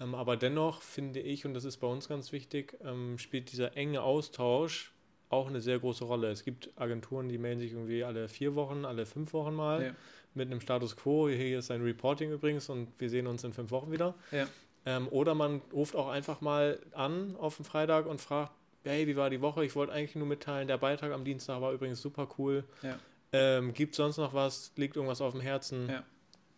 Ähm, 0.00 0.14
aber 0.14 0.36
dennoch 0.36 0.82
finde 0.82 1.20
ich, 1.20 1.46
und 1.46 1.54
das 1.54 1.64
ist 1.64 1.76
bei 1.78 1.86
uns 1.86 2.08
ganz 2.08 2.32
wichtig, 2.32 2.76
ähm, 2.84 3.18
spielt 3.18 3.52
dieser 3.52 3.76
enge 3.76 4.02
Austausch 4.02 4.92
auch 5.28 5.46
eine 5.46 5.60
sehr 5.60 5.78
große 5.78 6.04
Rolle. 6.04 6.28
Es 6.30 6.44
gibt 6.44 6.70
Agenturen, 6.76 7.28
die 7.28 7.38
melden 7.38 7.60
sich 7.60 7.72
irgendwie 7.72 8.02
alle 8.02 8.28
vier 8.28 8.56
Wochen, 8.56 8.84
alle 8.84 9.06
fünf 9.06 9.32
Wochen 9.32 9.54
mal 9.54 9.82
Ja. 9.82 9.90
mit 10.34 10.50
einem 10.50 10.60
Status 10.60 10.96
Quo. 10.96 11.28
Hier 11.28 11.60
ist 11.60 11.70
ein 11.70 11.82
Reporting 11.82 12.32
übrigens 12.32 12.68
und 12.68 12.88
wir 12.98 13.08
sehen 13.08 13.28
uns 13.28 13.44
in 13.44 13.52
fünf 13.52 13.70
Wochen 13.70 13.92
wieder. 13.92 14.14
Ja. 14.32 14.48
Ähm, 14.86 15.06
oder 15.10 15.34
man 15.36 15.60
ruft 15.72 15.94
auch 15.94 16.08
einfach 16.08 16.40
mal 16.40 16.80
an 16.94 17.36
auf 17.36 17.56
den 17.56 17.64
Freitag 17.64 18.06
und 18.06 18.20
fragt, 18.20 18.50
hey, 18.84 19.06
wie 19.06 19.16
war 19.16 19.30
die 19.30 19.40
Woche? 19.40 19.64
Ich 19.64 19.74
wollte 19.76 19.92
eigentlich 19.92 20.16
nur 20.16 20.26
mitteilen, 20.26 20.68
der 20.68 20.78
Beitrag 20.78 21.12
am 21.12 21.24
Dienstag 21.24 21.60
war 21.60 21.72
übrigens 21.72 22.00
super 22.00 22.28
cool. 22.38 22.64
Ja. 22.82 22.98
Ähm, 23.32 23.72
Gibt 23.74 23.94
sonst 23.94 24.16
noch 24.16 24.34
was? 24.34 24.72
Liegt 24.76 24.96
irgendwas 24.96 25.20
auf 25.20 25.32
dem 25.32 25.40
Herzen? 25.40 25.88
Ja. 25.88 26.02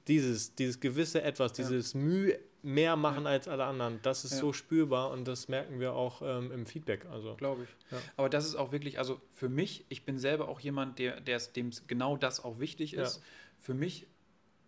Dieses, 0.09 0.55
dieses 0.55 0.81
gewisse 0.81 1.23
Etwas, 1.23 1.57
Ja. 1.59 1.65
dieses 1.69 1.95
Mühe 1.95 2.39
mehr 2.63 2.97
machen 2.97 3.27
als 3.27 3.49
alle 3.49 3.65
anderen. 3.65 3.99
Das 4.03 4.25
ist 4.25 4.33
Ja. 4.35 4.39
so 4.39 4.53
spürbar 4.53 5.11
und 5.11 5.27
das 5.27 5.49
merken 5.49 5.81
wir 5.81 5.93
auch 5.95 6.23
ähm, 6.23 6.51
im 6.53 6.65
Feedback. 6.67 7.07
Also 7.11 7.35
Glaube 7.35 7.65
ich. 7.65 7.69
Ja. 7.93 7.99
Aber 8.17 8.29
das 8.29 8.47
ist 8.47 8.55
auch 8.55 8.73
wirklich, 8.73 8.99
also 8.99 9.21
für 9.35 9.49
mich, 9.49 9.85
ich 9.89 10.05
bin 10.05 10.19
selber 10.19 10.49
auch 10.49 10.61
jemand, 10.61 10.99
der, 10.99 11.21
dem 11.21 11.71
genau 11.89 12.17
das 12.17 12.43
auch 12.45 12.59
wichtig 12.61 12.93
Ja. 12.93 13.03
ist. 13.03 13.21
Für 13.59 13.75
mich 13.75 14.07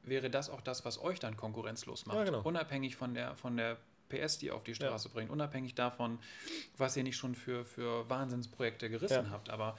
wäre 0.02 0.28
das 0.28 0.50
auch 0.50 0.60
das, 0.60 0.84
was 0.84 1.00
euch 1.00 1.18
dann 1.20 1.36
konkurrenzlos 1.36 2.04
macht. 2.06 2.18
Ja, 2.18 2.24
genau. 2.24 2.42
Unabhängig 2.42 2.96
von 2.96 3.14
der, 3.14 3.36
von 3.36 3.56
der 3.56 3.78
PS, 4.08 4.38
die 4.38 4.50
auf 4.50 4.64
die 4.64 4.74
Straße 4.74 5.08
bringt, 5.08 5.30
unabhängig 5.30 5.74
davon, 5.74 6.18
was 6.76 6.96
ihr 6.96 7.02
nicht 7.02 7.16
schon 7.16 7.34
für, 7.34 7.64
für 7.64 8.08
Wahnsinnsprojekte 8.08 8.88
gerissen 8.90 9.24
Ja. 9.26 9.30
habt. 9.30 9.50
Aber 9.50 9.78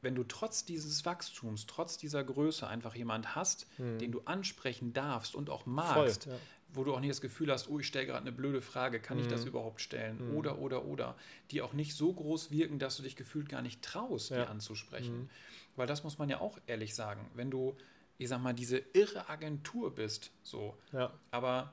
wenn 0.00 0.14
du 0.14 0.22
trotz 0.24 0.64
dieses 0.64 1.04
Wachstums, 1.04 1.66
trotz 1.66 1.98
dieser 1.98 2.22
Größe 2.22 2.66
einfach 2.68 2.94
jemand 2.94 3.34
hast, 3.34 3.66
den 3.78 4.12
du 4.12 4.20
ansprechen 4.26 4.92
darfst 4.92 5.34
und 5.34 5.50
auch 5.50 5.66
magst, 5.66 6.26
Hm. 6.26 6.32
ja. 6.32 6.38
wo 6.74 6.84
du 6.84 6.94
auch 6.94 7.00
nicht 7.00 7.10
das 7.10 7.20
Gefühl 7.20 7.50
hast, 7.50 7.68
oh, 7.68 7.78
ich 7.80 7.86
stelle 7.86 8.06
gerade 8.06 8.20
eine 8.20 8.30
blöde 8.32 8.60
Frage, 8.60 9.00
kann 9.00 9.18
ich 9.18 9.26
das 9.26 9.42
Mhm. 9.42 9.48
überhaupt 9.48 9.80
stellen? 9.80 10.34
Oder, 10.36 10.58
oder, 10.58 10.84
oder. 10.84 11.16
Die 11.50 11.62
auch 11.62 11.72
nicht 11.72 11.94
so 11.96 12.12
groß 12.12 12.50
wirken, 12.50 12.78
dass 12.78 12.96
du 12.98 13.02
dich 13.02 13.16
gefühlt 13.16 13.48
gar 13.48 13.62
nicht 13.62 13.80
traust, 13.82 14.30
die 14.30 14.34
Ja. 14.34 14.44
anzusprechen. 14.44 15.20
Mhm. 15.22 15.30
Weil 15.76 15.86
das 15.86 16.04
muss 16.04 16.18
man 16.18 16.28
ja 16.28 16.40
auch 16.40 16.58
ehrlich 16.66 16.94
sagen. 16.94 17.28
Wenn 17.34 17.50
du, 17.50 17.74
ich 18.18 18.28
sag 18.28 18.40
mal, 18.42 18.52
diese 18.52 18.78
irre 18.92 19.28
Agentur 19.30 19.94
bist, 19.94 20.30
so, 20.42 20.76
ja. 20.92 21.12
aber 21.30 21.72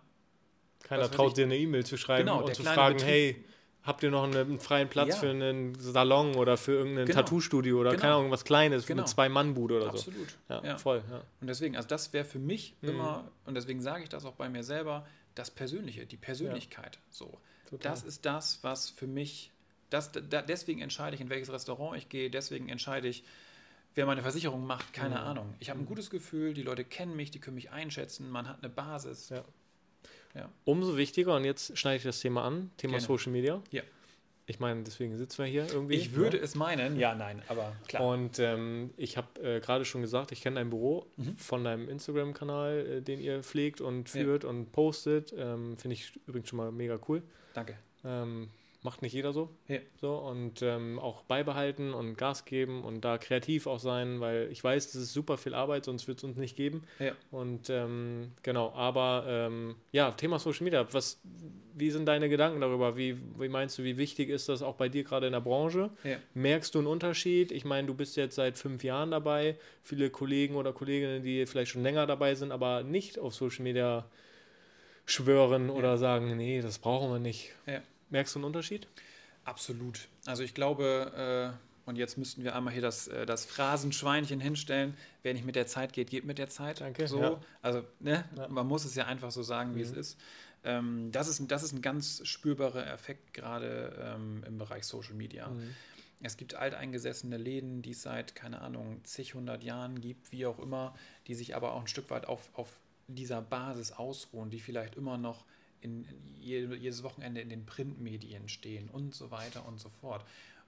Keiner 0.88 1.10
traut 1.12 1.36
dir 1.38 1.46
eine 1.46 1.58
E-Mail 1.58 1.86
zu 1.86 1.98
schreiben 1.98 2.26
Genau, 2.28 2.44
und 2.44 2.56
zu 2.56 2.64
fragen, 2.64 2.96
Betrieb- 2.98 3.08
hey, 3.10 3.46
habt 3.84 4.02
ihr 4.04 4.10
noch 4.12 4.24
einen, 4.24 4.60
freien 4.60 4.88
Platz 4.90 5.10
Ja. 5.10 5.16
für 5.18 5.30
einen 5.30 5.76
Salon 5.80 6.36
oder 6.36 6.58
für 6.58 6.72
irgendein 6.74 7.06
Genau. 7.06 7.20
Tattoo-Studio 7.22 7.80
oder 7.80 7.92
Genau. 7.92 8.02
keine 8.02 8.14
Ahnung, 8.16 8.32
was 8.32 8.44
Kleines 8.46 8.86
Genau. 8.86 9.02
mit 9.04 9.10
zwei 9.10 9.30
Mann-Bude 9.30 9.78
oder 9.78 9.90
absolut. 9.90 10.30
so. 10.30 10.54
Ja, 10.54 10.64
Ja. 10.64 10.78
voll. 10.78 11.04
Ja. 11.10 11.22
Und 11.42 11.48
deswegen, 11.48 11.76
also 11.76 11.88
das 11.88 12.14
wäre 12.14 12.26
für 12.26 12.40
mich 12.40 12.76
Mhm. 12.82 12.90
immer, 12.90 13.32
und 13.46 13.56
deswegen 13.56 13.82
sage 13.82 14.04
ich 14.04 14.10
das 14.10 14.26
auch 14.26 14.34
bei 14.34 14.50
mir 14.50 14.64
selber, 14.64 15.06
das 15.36 15.52
Persönliche, 15.52 16.06
die 16.06 16.18
Persönlichkeit. 16.18 16.98
So. 17.10 17.38
Total. 17.70 17.92
Das 17.92 18.04
ist 18.04 18.26
das, 18.26 18.60
was 18.64 18.90
für 18.92 19.08
mich, 19.08 19.52
das, 19.90 20.12
da, 20.12 20.42
deswegen 20.42 20.82
entscheide 20.82 21.16
ich, 21.16 21.22
in 21.22 21.30
welches 21.30 21.52
Restaurant 21.52 21.98
ich 21.98 22.10
gehe, 22.10 22.30
deswegen 22.30 22.70
entscheide 22.70 23.08
ich, 23.08 23.24
wer 23.96 24.06
meine 24.06 24.22
Versicherung 24.22 24.66
macht, 24.66 24.94
keine 24.94 25.16
Mhm. 25.16 25.22
Ahnung. 25.22 25.54
Ich 25.60 25.70
habe 25.70 25.80
ein 25.80 25.86
gutes 25.86 26.10
Gefühl, 26.10 26.54
die 26.54 26.64
Leute 26.64 26.84
kennen 26.86 27.16
mich, 27.16 27.32
die 27.32 27.40
können 27.40 27.56
mich 27.56 27.72
einschätzen, 27.72 28.30
man 28.30 28.48
hat 28.48 28.60
eine 28.64 28.70
Basis. 28.70 29.32
Ja. 30.36 30.42
Ja. 30.42 30.50
Umso 30.66 30.98
wichtiger, 30.98 31.36
und 31.36 31.46
jetzt 31.46 31.78
schneide 31.78 31.98
ich 31.98 32.04
das 32.04 32.20
Thema 32.20 32.44
an, 32.44 32.70
Thema 32.78 32.92
Gerne. 32.94 33.06
Social 33.06 33.32
Media. 33.32 33.62
Ja. 33.72 33.82
Ich 34.48 34.60
meine, 34.60 34.84
deswegen 34.84 35.18
sitzen 35.18 35.40
wir 35.40 35.46
hier 35.50 35.66
irgendwie. 35.74 35.96
Ich 35.96 36.14
würde 36.14 36.38
ne? 36.38 36.44
es 36.44 36.54
meinen, 36.54 37.00
ja, 37.00 37.16
nein, 37.16 37.42
aber 37.48 37.76
klar. 37.88 38.04
Und 38.06 38.38
ähm, 38.38 38.92
ich 38.96 39.18
habe 39.18 39.42
äh, 39.42 39.60
gerade 39.60 39.86
schon 39.86 40.02
gesagt, 40.02 40.32
ich 40.32 40.42
kenne 40.42 40.58
dein 40.58 40.70
Büro 40.70 41.08
Mhm. 41.18 41.36
von 41.38 41.64
deinem 41.64 41.90
Instagram-Kanal, 41.90 42.78
äh, 42.98 43.02
den 43.02 43.20
ihr 43.20 43.42
pflegt 43.42 43.82
und 43.82 44.14
Ja. 44.14 44.22
führt 44.22 44.46
und 44.46 44.72
postet. 44.72 45.34
Ähm, 45.36 45.78
Finde 45.80 45.94
ich 45.96 46.20
übrigens 46.28 46.50
schon 46.50 46.58
mal 46.58 46.72
mega 46.72 47.00
cool. 47.08 47.24
Danke. 47.56 47.76
Ähm, 48.04 48.50
macht 48.86 49.02
nicht 49.02 49.14
jeder 49.14 49.34
so. 49.34 49.50
Ja. 49.68 49.80
so 50.00 50.16
und 50.16 50.62
ähm, 50.62 51.00
auch 51.00 51.24
beibehalten 51.24 51.94
und 51.94 52.18
Gas 52.18 52.46
geben 52.46 52.84
und 52.84 53.04
da 53.04 53.18
kreativ 53.18 53.66
auch 53.68 53.80
sein, 53.80 54.22
weil 54.22 54.48
ich 54.52 54.64
weiß, 54.64 54.92
das 54.92 55.02
ist 55.02 55.14
super 55.14 55.38
viel 55.38 55.56
Arbeit, 55.56 55.86
sonst 55.86 56.08
wird 56.08 56.20
es 56.20 56.24
uns 56.24 56.38
nicht 56.38 56.56
geben. 56.56 56.84
Ja. 57.00 57.14
Und 57.32 57.70
ähm, 57.70 58.32
genau, 58.44 58.72
aber 58.74 59.26
ähm, 59.28 59.76
ja, 59.92 60.12
Thema 60.12 60.40
Social 60.40 60.64
Media. 60.64 60.88
Was, 60.94 61.20
wie 61.74 61.90
sind 61.90 62.06
deine 62.06 62.30
Gedanken 62.30 62.62
darüber? 62.62 62.96
Wie, 62.96 63.18
wie 63.40 63.50
meinst 63.50 63.80
du, 63.80 63.84
wie 63.84 63.98
wichtig 63.98 64.30
ist 64.30 64.48
das 64.48 64.62
auch 64.62 64.76
bei 64.76 64.88
dir 64.88 65.04
gerade 65.04 65.26
in 65.26 65.34
der 65.34 65.42
Branche? 65.42 65.90
Ja. 66.04 66.18
Merkst 66.36 66.76
du 66.76 66.80
einen 66.80 66.88
Unterschied? 66.88 67.52
Ich 67.52 67.66
meine, 67.66 67.88
du 67.88 67.96
bist 67.96 68.16
jetzt 68.16 68.36
seit 68.36 68.58
fünf 68.58 68.84
Jahren 68.84 69.10
dabei. 69.10 69.58
Viele 69.82 70.12
Kollegen 70.12 70.56
oder 70.56 70.72
Kolleginnen, 70.72 71.24
die 71.24 71.46
vielleicht 71.48 71.72
schon 71.72 71.84
länger 71.84 72.06
dabei 72.06 72.36
sind, 72.36 72.52
aber 72.52 72.84
nicht 72.84 73.18
auf 73.18 73.34
Social 73.34 73.64
Media 73.64 74.06
schwören 75.08 75.72
oder 75.72 75.98
sagen, 75.98 76.38
nee, 76.38 76.62
das 76.62 76.78
brauchen 76.78 77.12
wir 77.12 77.20
nicht. 77.20 77.52
Ja. 77.66 77.82
Merkst 78.10 78.36
du 78.36 78.40
einen 78.40 78.46
Unterschied? 78.46 78.88
Absolut. 79.44 80.08
Also 80.26 80.44
ich 80.44 80.54
glaube, 80.54 81.54
äh, 81.56 81.90
und 81.90 81.98
jetzt 81.98 82.18
müssten 82.18 82.44
wir 82.44 82.56
einmal 82.56 82.74
hier 82.74 82.82
das, 82.82 83.08
äh, 83.08 83.26
das 83.26 83.46
Phrasenschweinchen 83.46 84.40
hinstellen, 84.40 84.98
wer 85.24 85.34
nicht 85.34 85.46
mit 85.46 85.56
der 85.56 85.68
Zeit 85.68 85.94
geht, 85.94 86.10
geht 86.10 86.26
mit 86.26 86.38
der 86.38 86.50
Zeit. 86.50 86.82
Danke, 86.82 87.08
So, 87.08 87.22
ja. 87.22 87.42
also 87.62 87.84
ne, 88.00 88.26
Ja. 88.36 88.48
man 88.48 88.68
muss 88.68 88.86
es 88.86 88.96
ja 88.96 89.06
einfach 89.06 89.32
so 89.32 89.44
sagen, 89.44 89.76
wie 89.76 89.82
es 89.82 89.92
Mhm. 89.92 90.00
ist. 90.00 90.18
Ähm, 90.64 91.12
das 91.12 91.28
ist. 91.28 91.44
Das 91.52 91.62
ist 91.62 91.74
ein 91.74 91.84
ganz 91.84 92.26
spürbarer 92.26 92.88
Effekt 92.92 93.36
gerade 93.36 93.96
ähm, 94.16 94.44
im 94.48 94.58
Bereich 94.58 94.86
Social 94.86 95.14
Media. 95.14 95.48
Mhm. 95.50 95.76
Es 96.24 96.38
gibt 96.38 96.56
alteingesessene 96.56 97.38
Läden, 97.38 97.84
die 97.84 97.92
es 97.92 98.02
seit, 98.02 98.34
keine 98.34 98.62
Ahnung, 98.62 99.02
zig, 99.04 99.36
hundert 99.36 99.64
Jahren 99.64 100.02
gibt, 100.02 100.32
wie 100.32 100.48
auch 100.48 100.58
immer, 100.58 100.96
die 101.28 101.36
sich 101.36 101.56
aber 101.56 101.74
auch 101.74 101.82
ein 101.82 101.88
Stück 101.88 102.10
weit 102.10 102.26
auf, 102.26 102.50
auf 102.54 102.80
dieser 103.08 103.44
Basis 103.44 103.92
ausruhen, 103.92 104.50
die 104.50 104.60
vielleicht 104.60 104.96
immer 104.96 105.18
noch 105.20 105.46
in, 105.86 106.06
je- 106.40 106.76
jedes 106.76 107.04
Wochenende 107.04 107.40
in 107.42 107.50
den 107.50 107.66
Printmedien 107.66 108.50
stehen 108.50 108.90
und 108.90 109.14
so 109.16 109.32
weiter 109.32 109.66
und 109.68 109.80
so 109.80 109.90
fort. 110.02 110.26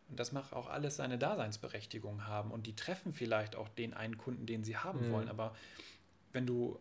Und 0.10 0.20
das 0.20 0.32
macht 0.32 0.54
auch 0.54 0.68
alles 0.70 0.96
seine 0.96 1.18
Daseinsberechtigung 1.18 2.26
haben 2.28 2.52
und 2.52 2.66
die 2.68 2.76
treffen 2.76 3.12
vielleicht 3.14 3.56
auch 3.58 3.68
den 3.68 3.94
einen 3.94 4.18
Kunden, 4.18 4.46
den 4.46 4.64
sie 4.64 4.78
haben 4.78 5.08
Mhm. 5.08 5.12
wollen. 5.12 5.30
Aber 5.30 5.54
wenn 6.32 6.46
du 6.46 6.80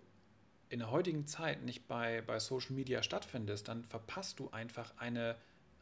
in 0.68 0.79
der 0.81 0.90
heutigen 0.90 1.27
Zeit 1.27 1.62
nicht 1.64 1.88
bei, 1.88 2.22
bei 2.22 2.38
Social 2.38 2.72
Media 2.72 3.03
stattfindest, 3.03 3.66
dann 3.68 3.85
verpasst 3.85 4.38
du 4.38 4.51
einfach 4.51 4.92
eine 4.99 5.35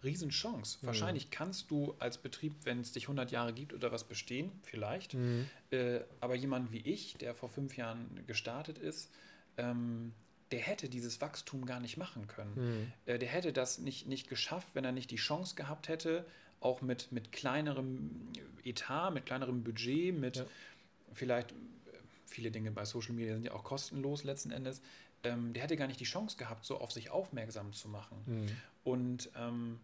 Riesenchance. 0.02 0.78
Mhm. 0.82 0.86
Wahrscheinlich 0.86 1.30
kannst 1.30 1.70
du 1.70 1.94
als 1.98 2.18
Betrieb, 2.18 2.54
wenn 2.64 2.80
es 2.80 2.92
dich 2.92 3.04
100 3.04 3.30
Jahre 3.30 3.52
gibt 3.52 3.72
oder 3.72 3.90
was 3.92 4.04
bestehen, 4.04 4.52
vielleicht. 4.62 5.14
Mhm. 5.14 5.48
Äh, 5.70 6.00
aber 6.20 6.34
jemand 6.34 6.72
wie 6.72 6.80
ich, 6.80 7.14
der 7.16 7.34
vor 7.34 7.48
fünf 7.48 7.76
Jahren 7.76 8.24
gestartet 8.26 8.78
ist, 8.78 9.10
ähm, 9.56 10.12
der 10.54 10.62
hätte 10.62 10.88
dieses 10.88 11.20
Wachstum 11.20 11.66
gar 11.66 11.80
nicht 11.80 11.96
machen 11.96 12.28
können. 12.28 12.54
Mhm. 12.54 12.92
Der 13.08 13.26
hätte 13.26 13.52
das 13.52 13.78
nicht, 13.80 14.06
nicht 14.06 14.28
geschafft, 14.28 14.68
wenn 14.74 14.84
er 14.84 14.92
nicht 14.92 15.10
die 15.10 15.16
Chance 15.16 15.56
gehabt 15.56 15.88
hätte, 15.88 16.24
auch 16.60 16.80
mit, 16.80 17.10
mit 17.10 17.32
kleinerem 17.32 18.28
Etat, 18.62 19.10
mit 19.10 19.26
kleinerem 19.26 19.64
Budget, 19.64 20.16
mit 20.16 20.36
Ja. 20.36 20.44
vielleicht 21.12 21.50
äh, 21.50 21.54
viele 22.24 22.52
Dinge 22.52 22.70
bei 22.70 22.84
Social 22.84 23.14
Media 23.14 23.34
sind 23.34 23.46
ja 23.46 23.52
auch 23.52 23.64
kostenlos 23.64 24.22
letzten 24.22 24.52
Endes. 24.52 24.80
Ähm, 25.24 25.54
der 25.54 25.64
hätte 25.64 25.76
gar 25.76 25.88
nicht 25.88 25.98
die 25.98 26.04
Chance 26.04 26.36
gehabt, 26.36 26.64
so 26.64 26.78
auf 26.78 26.92
sich 26.92 27.10
aufmerksam 27.10 27.72
zu 27.72 27.88
machen. 27.88 28.22
Mhm. 28.24 28.46
Und 28.84 29.30
ähm, 29.36 29.80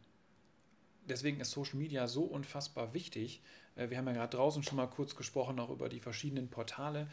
deswegen 1.08 1.40
ist 1.40 1.50
Social 1.50 1.78
Media 1.80 2.06
so 2.06 2.22
unfassbar 2.22 2.94
wichtig. 2.94 3.42
Äh, 3.74 3.90
wir 3.90 3.98
haben 3.98 4.06
ja 4.06 4.12
gerade 4.12 4.36
draußen 4.36 4.62
schon 4.62 4.76
mal 4.76 4.86
kurz 4.86 5.16
gesprochen, 5.16 5.58
auch 5.58 5.70
über 5.70 5.88
die 5.88 5.98
verschiedenen 5.98 6.46
Portale. 6.46 7.08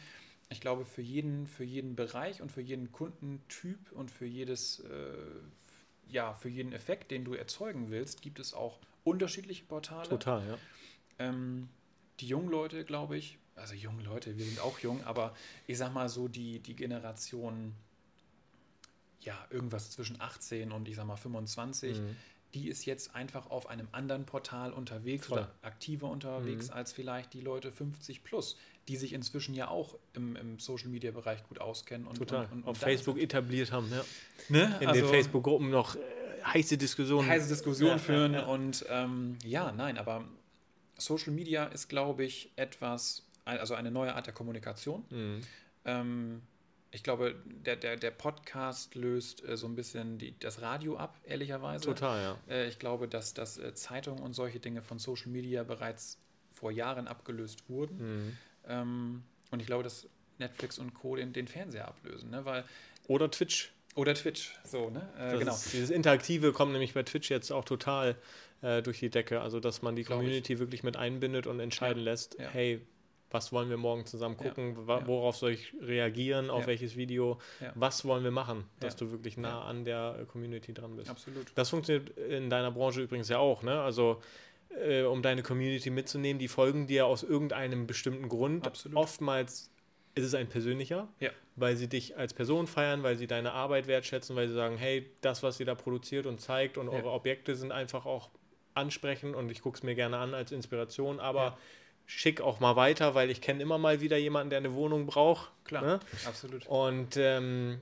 Ich 0.50 0.60
glaube, 0.60 0.84
für 0.84 1.02
jeden, 1.02 1.46
für 1.46 1.64
jeden 1.64 1.94
Bereich 1.94 2.40
und 2.40 2.50
für 2.50 2.62
jeden 2.62 2.90
Kundentyp 2.90 3.92
und 3.92 4.10
für 4.10 4.24
jedes, 4.26 4.80
äh, 4.80 5.14
ja, 6.08 6.32
für 6.34 6.48
jeden 6.48 6.72
Effekt, 6.72 7.10
den 7.10 7.24
du 7.24 7.34
erzeugen 7.34 7.90
willst, 7.90 8.22
gibt 8.22 8.38
es 8.38 8.54
auch 8.54 8.78
unterschiedliche 9.04 9.64
Portale. 9.64 10.08
Total, 10.08 10.46
ja. 10.46 10.58
Ähm, 11.18 11.68
die 12.20 12.28
jungen 12.28 12.48
Leute, 12.50 12.84
glaube 12.84 13.16
ich, 13.18 13.38
also 13.56 13.74
junge 13.74 14.02
Leute, 14.04 14.38
wir 14.38 14.44
sind 14.44 14.60
auch 14.60 14.78
jung, 14.78 15.04
aber 15.04 15.34
ich 15.66 15.76
sag 15.78 15.92
mal 15.92 16.08
so, 16.08 16.28
die, 16.28 16.60
die 16.60 16.74
Generation, 16.76 17.74
ja, 19.20 19.36
irgendwas 19.50 19.90
zwischen 19.90 20.20
18 20.20 20.72
und 20.72 20.88
ich 20.88 20.96
sag 20.96 21.06
mal 21.06 21.16
25, 21.16 21.98
Mhm. 21.98 22.16
die 22.54 22.68
ist 22.68 22.86
jetzt 22.86 23.14
einfach 23.14 23.50
auf 23.50 23.68
einem 23.68 23.88
anderen 23.92 24.24
Portal 24.24 24.72
unterwegs 24.72 25.26
Voll. 25.26 25.38
oder 25.38 25.54
aktiver 25.62 26.08
unterwegs 26.08 26.68
Mhm. 26.68 26.74
als 26.74 26.92
vielleicht 26.92 27.34
die 27.34 27.40
Leute 27.40 27.72
50 27.72 28.24
plus, 28.24 28.56
die 28.88 28.96
sich 28.96 29.12
inzwischen 29.12 29.54
ja 29.54 29.68
auch 29.68 29.96
im, 30.14 30.34
im 30.36 30.58
Social 30.58 30.88
Media 30.88 31.10
Bereich 31.10 31.42
gut 31.48 31.60
auskennen 31.60 32.06
und 32.06 32.16
Total. 32.18 32.46
und, 32.46 32.52
und, 32.52 32.62
Auf 32.62 32.68
und 32.68 32.82
da 32.82 32.86
Facebook 32.86 33.16
sind. 33.16 33.24
etabliert 33.24 33.70
haben, 33.72 33.90
ja. 33.90 34.04
Ne? 34.48 34.76
In 34.80 34.88
Also- 34.88 35.00
den 35.02 35.10
Facebook-Gruppen 35.10 35.70
noch 35.70 35.94
äh, 35.96 35.98
heiße 36.44 36.76
Diskussionen. 36.78 37.28
heiße 37.28 37.48
Diskussion 37.48 37.90
Ja, 37.90 37.98
führen 37.98 38.32
ja, 38.34 38.40
ja. 38.40 38.46
und 38.46 38.84
ähm, 38.88 39.36
ja, 39.44 39.72
nein, 39.72 39.98
aber 39.98 40.24
Social 40.96 41.32
Media 41.32 41.64
ist, 41.66 41.88
glaube 41.88 42.24
ich, 42.24 42.50
etwas, 42.56 43.24
also 43.44 43.74
eine 43.74 43.90
neue 43.90 44.14
Art 44.14 44.26
der 44.26 44.34
Kommunikation. 44.34 45.04
Mhm. 45.10 45.40
Ähm, 45.84 46.42
ich 46.90 47.02
glaube, 47.02 47.36
der, 47.44 47.76
der, 47.76 47.96
der 47.96 48.10
Podcast 48.10 48.94
löst 48.94 49.46
äh, 49.46 49.56
so 49.58 49.66
ein 49.66 49.74
bisschen 49.76 50.16
die, 50.18 50.36
das 50.38 50.62
Radio 50.62 50.96
ab, 50.96 51.20
ehrlicherweise. 51.24 51.84
Total, 51.84 52.22
ja. 52.22 52.38
Äh, 52.54 52.68
ich 52.68 52.78
glaube, 52.78 53.06
dass, 53.08 53.34
dass 53.34 53.58
äh, 53.58 53.74
Zeitungen 53.74 54.22
und 54.22 54.32
solche 54.32 54.58
Dinge 54.58 54.80
von 54.82 54.98
Social 54.98 55.28
Media 55.30 55.62
bereits 55.64 56.18
vor 56.50 56.70
Jahren 56.72 57.06
abgelöst 57.06 57.68
wurden. 57.68 57.98
Mhm. 58.26 58.36
Ähm, 58.68 59.22
und 59.50 59.60
ich 59.60 59.66
glaube, 59.66 59.82
dass 59.82 60.08
Netflix 60.38 60.78
und 60.78 60.94
Co. 60.94 61.16
den, 61.16 61.32
den 61.32 61.48
Fernseher 61.48 61.88
ablösen, 61.88 62.30
ne? 62.30 62.44
Weil, 62.44 62.64
Oder 63.08 63.30
Twitch. 63.30 63.72
oder 63.96 64.14
Twitch, 64.14 64.56
so, 64.64 64.90
ne? 64.90 65.08
Äh, 65.18 65.38
genau. 65.38 65.52
ist, 65.52 65.72
dieses 65.72 65.90
Interaktive 65.90 66.52
kommt 66.52 66.72
nämlich 66.72 66.94
bei 66.94 67.02
Twitch 67.02 67.30
jetzt 67.30 67.50
auch 67.50 67.64
total 67.64 68.16
äh, 68.62 68.82
durch 68.82 69.00
die 69.00 69.10
Decke. 69.10 69.40
Also, 69.40 69.58
dass 69.60 69.82
man 69.82 69.96
die 69.96 70.04
Glaub 70.04 70.20
ich. 70.20 70.26
Community 70.26 70.58
wirklich 70.58 70.82
mit 70.82 70.96
einbindet 70.96 71.46
und 71.46 71.58
entscheiden 71.60 72.04
Ja, 72.04 72.10
lässt, 72.10 72.38
ja. 72.38 72.48
hey, 72.50 72.80
was 73.30 73.52
wollen 73.52 73.68
wir 73.68 73.76
morgen 73.76 74.06
zusammen 74.06 74.36
gucken? 74.36 74.76
Ja. 74.88 75.06
Worauf 75.06 75.36
soll 75.36 75.50
ich 75.50 75.74
reagieren? 75.82 76.48
Auf 76.48 76.66
welches 76.66 76.96
Video? 76.96 77.38
Was 77.74 78.06
wollen 78.06 78.24
wir 78.24 78.30
machen? 78.30 78.64
Dass 78.80 78.96
du 78.96 79.10
wirklich 79.10 79.36
nah 79.36 79.64
an 79.64 79.84
der 79.84 80.24
Community 80.28 80.72
dran 80.72 80.96
bist. 80.96 81.10
Absolut. 81.10 81.46
Das 81.54 81.68
funktioniert 81.68 82.16
in 82.16 82.48
deiner 82.48 82.70
Branche 82.70 83.02
übrigens 83.02 83.28
ja 83.28 83.36
auch, 83.38 83.62
ne? 83.62 83.82
Also 83.82 84.22
äh, 84.70 85.02
um 85.02 85.22
deine 85.22 85.42
Community 85.42 85.90
mitzunehmen, 85.90 86.38
die 86.38 86.48
folgen 86.48 86.86
dir 86.86 87.06
aus 87.06 87.22
irgendeinem 87.22 87.86
bestimmten 87.86 88.28
Grund. 88.28 88.66
Absolut. 88.66 88.96
Oftmals 88.96 89.70
ist 90.14 90.24
es 90.24 90.34
ein 90.34 90.48
persönlicher, 90.48 91.08
Ja. 91.20 91.30
weil 91.56 91.76
sie 91.76 91.88
dich 91.88 92.16
als 92.16 92.34
Person 92.34 92.66
feiern, 92.66 93.02
weil 93.02 93.16
sie 93.16 93.26
deine 93.26 93.52
Arbeit 93.52 93.86
wertschätzen, 93.86 94.34
weil 94.36 94.48
sie 94.48 94.54
sagen, 94.54 94.76
hey, 94.76 95.08
das, 95.20 95.42
was 95.42 95.60
ihr 95.60 95.66
da 95.66 95.74
produziert 95.74 96.26
und 96.26 96.40
zeigt 96.40 96.76
und 96.78 96.86
Ja. 96.88 96.92
eure 96.94 97.10
Objekte 97.12 97.54
sind 97.54 97.72
einfach 97.72 98.04
auch 98.06 98.30
ansprechend 98.74 99.34
und 99.36 99.50
ich 99.50 99.60
gucke 99.62 99.76
es 99.76 99.82
mir 99.82 99.94
gerne 99.94 100.18
an 100.18 100.34
als 100.34 100.52
Inspiration, 100.52 101.20
aber 101.20 101.40
Ja. 101.42 101.58
schick 102.06 102.40
auch 102.40 102.58
mal 102.60 102.74
weiter, 102.76 103.14
weil 103.14 103.30
ich 103.30 103.40
kenne 103.40 103.62
immer 103.62 103.78
mal 103.78 104.00
wieder 104.00 104.16
jemanden, 104.16 104.50
der 104.50 104.58
eine 104.58 104.74
Wohnung 104.74 105.06
braucht. 105.06 105.50
Klar, 105.64 105.82
Ne? 105.82 106.00
absolut. 106.26 106.66
Und 106.66 107.16
ähm, 107.16 107.80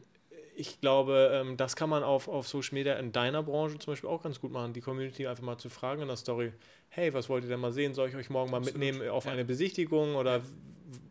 ich 0.58 0.80
glaube, 0.80 1.30
ähm, 1.32 1.56
das 1.56 1.76
kann 1.76 1.90
man 1.90 2.02
auf, 2.02 2.28
auf 2.28 2.48
Social 2.48 2.74
Media 2.74 2.94
in 2.94 3.12
deiner 3.12 3.42
Branche 3.42 3.78
zum 3.78 3.92
Beispiel 3.92 4.08
auch 4.08 4.22
ganz 4.22 4.40
gut 4.40 4.50
machen, 4.52 4.72
die 4.72 4.80
Community 4.80 5.26
einfach 5.26 5.44
mal 5.44 5.58
zu 5.58 5.68
fragen 5.68 6.02
in 6.02 6.08
der 6.08 6.16
Story, 6.16 6.52
hey, 6.88 7.12
was 7.12 7.28
wollt 7.28 7.44
ihr 7.44 7.50
denn 7.50 7.60
mal 7.60 7.72
sehen? 7.72 7.94
Soll 7.94 8.08
ich 8.08 8.16
euch 8.16 8.30
morgen 8.30 8.50
mal 8.50 8.58
Absolut, 8.58 8.80
mitnehmen 8.80 9.08
auf 9.10 9.26
ja. 9.26 9.32
eine 9.32 9.44
Besichtigung 9.44 10.14
oder 10.16 10.40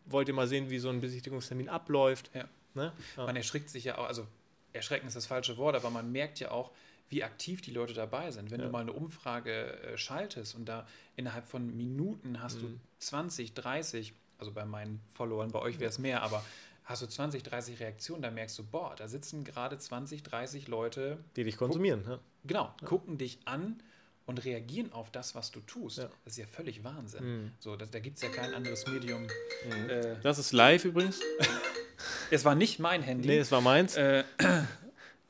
wollt 0.05 0.27
ihr 0.27 0.33
mal 0.33 0.47
sehen, 0.47 0.69
wie 0.69 0.79
so 0.79 0.89
ein 0.89 0.99
Besichtigungstermin 0.99 1.69
abläuft? 1.69 2.31
Ja. 2.33 2.45
Ne? 2.73 2.91
Ja. 3.17 3.25
Man 3.25 3.35
erschrickt 3.35 3.69
sich 3.69 3.83
ja 3.85 3.97
auch, 3.97 4.05
also 4.07 4.25
erschrecken 4.73 5.07
ist 5.07 5.15
das 5.15 5.25
falsche 5.27 5.57
Wort, 5.57 5.75
aber 5.75 5.89
man 5.89 6.11
merkt 6.11 6.39
ja 6.39 6.51
auch, 6.51 6.71
wie 7.09 7.23
aktiv 7.23 7.61
die 7.61 7.71
Leute 7.71 7.93
dabei 7.93 8.31
sind. 8.31 8.49
Wenn 8.49 8.59
Ja. 8.59 8.65
du 8.65 8.71
mal 8.71 8.79
eine 8.81 8.93
Umfrage 8.93 9.51
äh, 9.83 9.97
schaltest 9.97 10.55
und 10.55 10.65
da 10.65 10.87
innerhalb 11.15 11.45
von 11.47 11.77
Minuten 11.77 12.41
hast 12.41 12.57
Mhm. 12.57 12.61
du 12.61 12.79
20, 12.99 13.53
30, 13.53 14.13
also 14.39 14.51
bei 14.51 14.65
meinen 14.65 14.99
Followern, 15.13 15.51
bei 15.51 15.59
euch 15.59 15.79
wäre 15.79 15.89
es 15.89 15.99
mehr, 15.99 16.23
aber 16.23 16.43
hast 16.85 17.01
du 17.01 17.07
20, 17.07 17.43
30 17.43 17.79
Reaktionen, 17.79 18.21
da 18.21 18.31
merkst 18.31 18.57
du, 18.59 18.63
boah, 18.63 18.95
da 18.95 19.07
sitzen 19.07 19.43
gerade 19.43 19.77
20, 19.77 20.23
30 20.23 20.67
Leute, 20.67 21.17
Die 21.35 21.43
dich 21.43 21.57
konsumieren. 21.57 22.03
Ja. 22.07 22.19
genau, 22.45 22.73
gucken 22.85 23.17
dich 23.17 23.39
an 23.45 23.81
und 24.27 24.43
reagieren 24.45 24.91
auf 24.93 25.11
das, 25.11 25.35
was 25.35 25.51
du 25.51 25.59
tust. 25.61 25.97
Ja. 25.99 26.09
Das 26.23 26.33
ist 26.33 26.37
ja 26.37 26.47
völlig 26.47 26.83
Wahnsinn. 26.83 27.23
Mhm. 27.43 27.51
So, 27.59 27.75
da, 27.75 27.85
da 27.85 27.99
gibt 27.99 28.17
es 28.17 28.23
ja 28.23 28.29
kein 28.29 28.53
anderes 28.53 28.87
Medium. 28.87 29.27
Äh, 29.89 30.15
Das 30.23 30.39
ist 30.39 30.51
live 30.53 30.85
übrigens. 30.85 31.19
es 32.31 32.45
war 32.45 32.55
nicht 32.55 32.79
mein 32.79 33.01
Handy. 33.03 33.27
Nee, 33.27 33.37
es 33.39 33.51
war 33.51 33.61
meins. 33.61 33.95
Äh, 33.97 34.23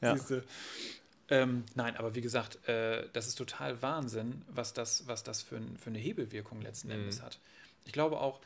Ja. 0.01 0.15
Ähm, 1.29 1.63
nein, 1.73 1.95
aber 1.95 2.13
wie 2.13 2.21
gesagt, 2.21 2.67
äh, 2.67 3.07
das 3.13 3.25
ist 3.27 3.35
total 3.35 3.81
Wahnsinn, 3.81 4.43
was 4.49 4.73
das, 4.73 5.07
was 5.07 5.23
das 5.23 5.41
für, 5.41 5.55
ein, 5.55 5.77
für 5.77 5.89
eine 5.89 5.97
Hebelwirkung 5.97 6.61
letzten 6.61 6.89
Mhm. 6.89 6.93
Endes 6.95 7.21
hat. 7.23 7.39
Ich 7.85 7.91
glaube 7.93 8.19
auch, 8.19 8.39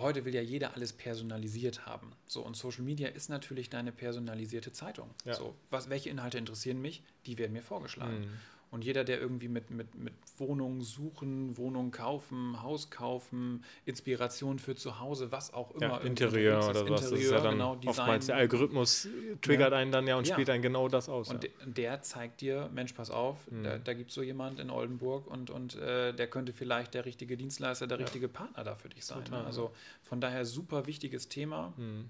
heute 0.00 0.24
will 0.24 0.34
ja 0.34 0.40
jeder 0.40 0.74
alles 0.74 0.92
personalisiert 0.92 1.86
haben. 1.86 2.12
So, 2.26 2.42
und 2.42 2.56
Social 2.56 2.82
Media 2.82 3.08
ist 3.08 3.28
natürlich 3.28 3.70
deine 3.70 3.92
personalisierte 3.92 4.72
Zeitung. 4.72 5.10
Ja. 5.24 5.34
So, 5.34 5.54
was, 5.70 5.88
welche 5.90 6.10
Inhalte 6.10 6.38
interessieren 6.38 6.80
mich, 6.80 7.02
die 7.26 7.38
werden 7.38 7.52
mir 7.52 7.62
vorgeschlagen. 7.62 8.20
Mhm. 8.20 8.30
Und 8.72 8.84
jeder, 8.84 9.02
der 9.02 9.20
irgendwie 9.20 9.48
mit, 9.48 9.70
mit, 9.70 9.96
mit 9.96 10.14
Wohnungen 10.38 10.80
suchen, 10.80 11.56
Wohnungen 11.56 11.90
kaufen, 11.90 12.62
Haus 12.62 12.88
kaufen, 12.88 13.64
Inspiration 13.84 14.60
für 14.60 14.76
zu 14.76 15.00
Hause, 15.00 15.32
was 15.32 15.52
auch 15.52 15.72
immer. 15.72 15.86
Ja, 15.88 15.92
irgendwie 15.94 16.06
Interieur 16.08 16.58
unterwegs 16.58 16.80
oder 16.82 16.90
was. 16.92 17.00
Das 17.00 17.10
ist 17.10 17.10
ja 17.10 17.16
Interieur, 17.16 17.40
dann 17.42 17.52
genau, 17.54 17.72
oftmals 17.72 18.26
der 18.26 18.36
Design. 18.36 18.36
Algorithmus 18.38 19.08
triggert 19.40 19.72
Ja. 19.72 19.78
einen 19.78 19.90
dann 19.90 20.06
ja 20.06 20.14
und 20.16 20.26
Ja. 20.28 20.34
spielt 20.34 20.46
dann 20.48 20.62
genau 20.62 20.86
das 20.86 21.08
aus. 21.08 21.30
Und 21.30 21.48
der 21.64 22.02
zeigt 22.02 22.42
dir, 22.42 22.70
Mensch, 22.72 22.92
pass 22.92 23.10
auf, 23.10 23.50
Mhm. 23.50 23.64
da, 23.64 23.78
da 23.78 23.92
gibt 23.92 24.10
es 24.10 24.14
so 24.14 24.22
jemand 24.22 24.60
in 24.60 24.70
Oldenburg 24.70 25.26
und, 25.26 25.50
und 25.50 25.74
äh, 25.74 26.12
der 26.14 26.28
könnte 26.30 26.52
vielleicht 26.52 26.94
der 26.94 27.04
richtige 27.06 27.36
Dienstleister, 27.36 27.88
der 27.88 27.98
richtige 27.98 28.28
Partner 28.28 28.62
da 28.62 28.76
für 28.76 28.88
dich 28.88 29.04
sein. 29.04 29.24
Total, 29.24 29.40
ne? 29.40 29.46
Also 29.46 29.72
von 30.02 30.20
daher 30.20 30.44
super 30.44 30.86
wichtiges 30.86 31.28
Thema 31.28 31.74
Mhm. 31.76 32.08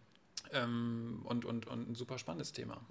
ähm, 0.53 1.23
und, 1.25 1.47
und, 1.47 1.67
und 1.67 1.89
ein 1.91 1.95
super 1.95 2.19
spannendes 2.19 2.53
Thema, 2.53 2.83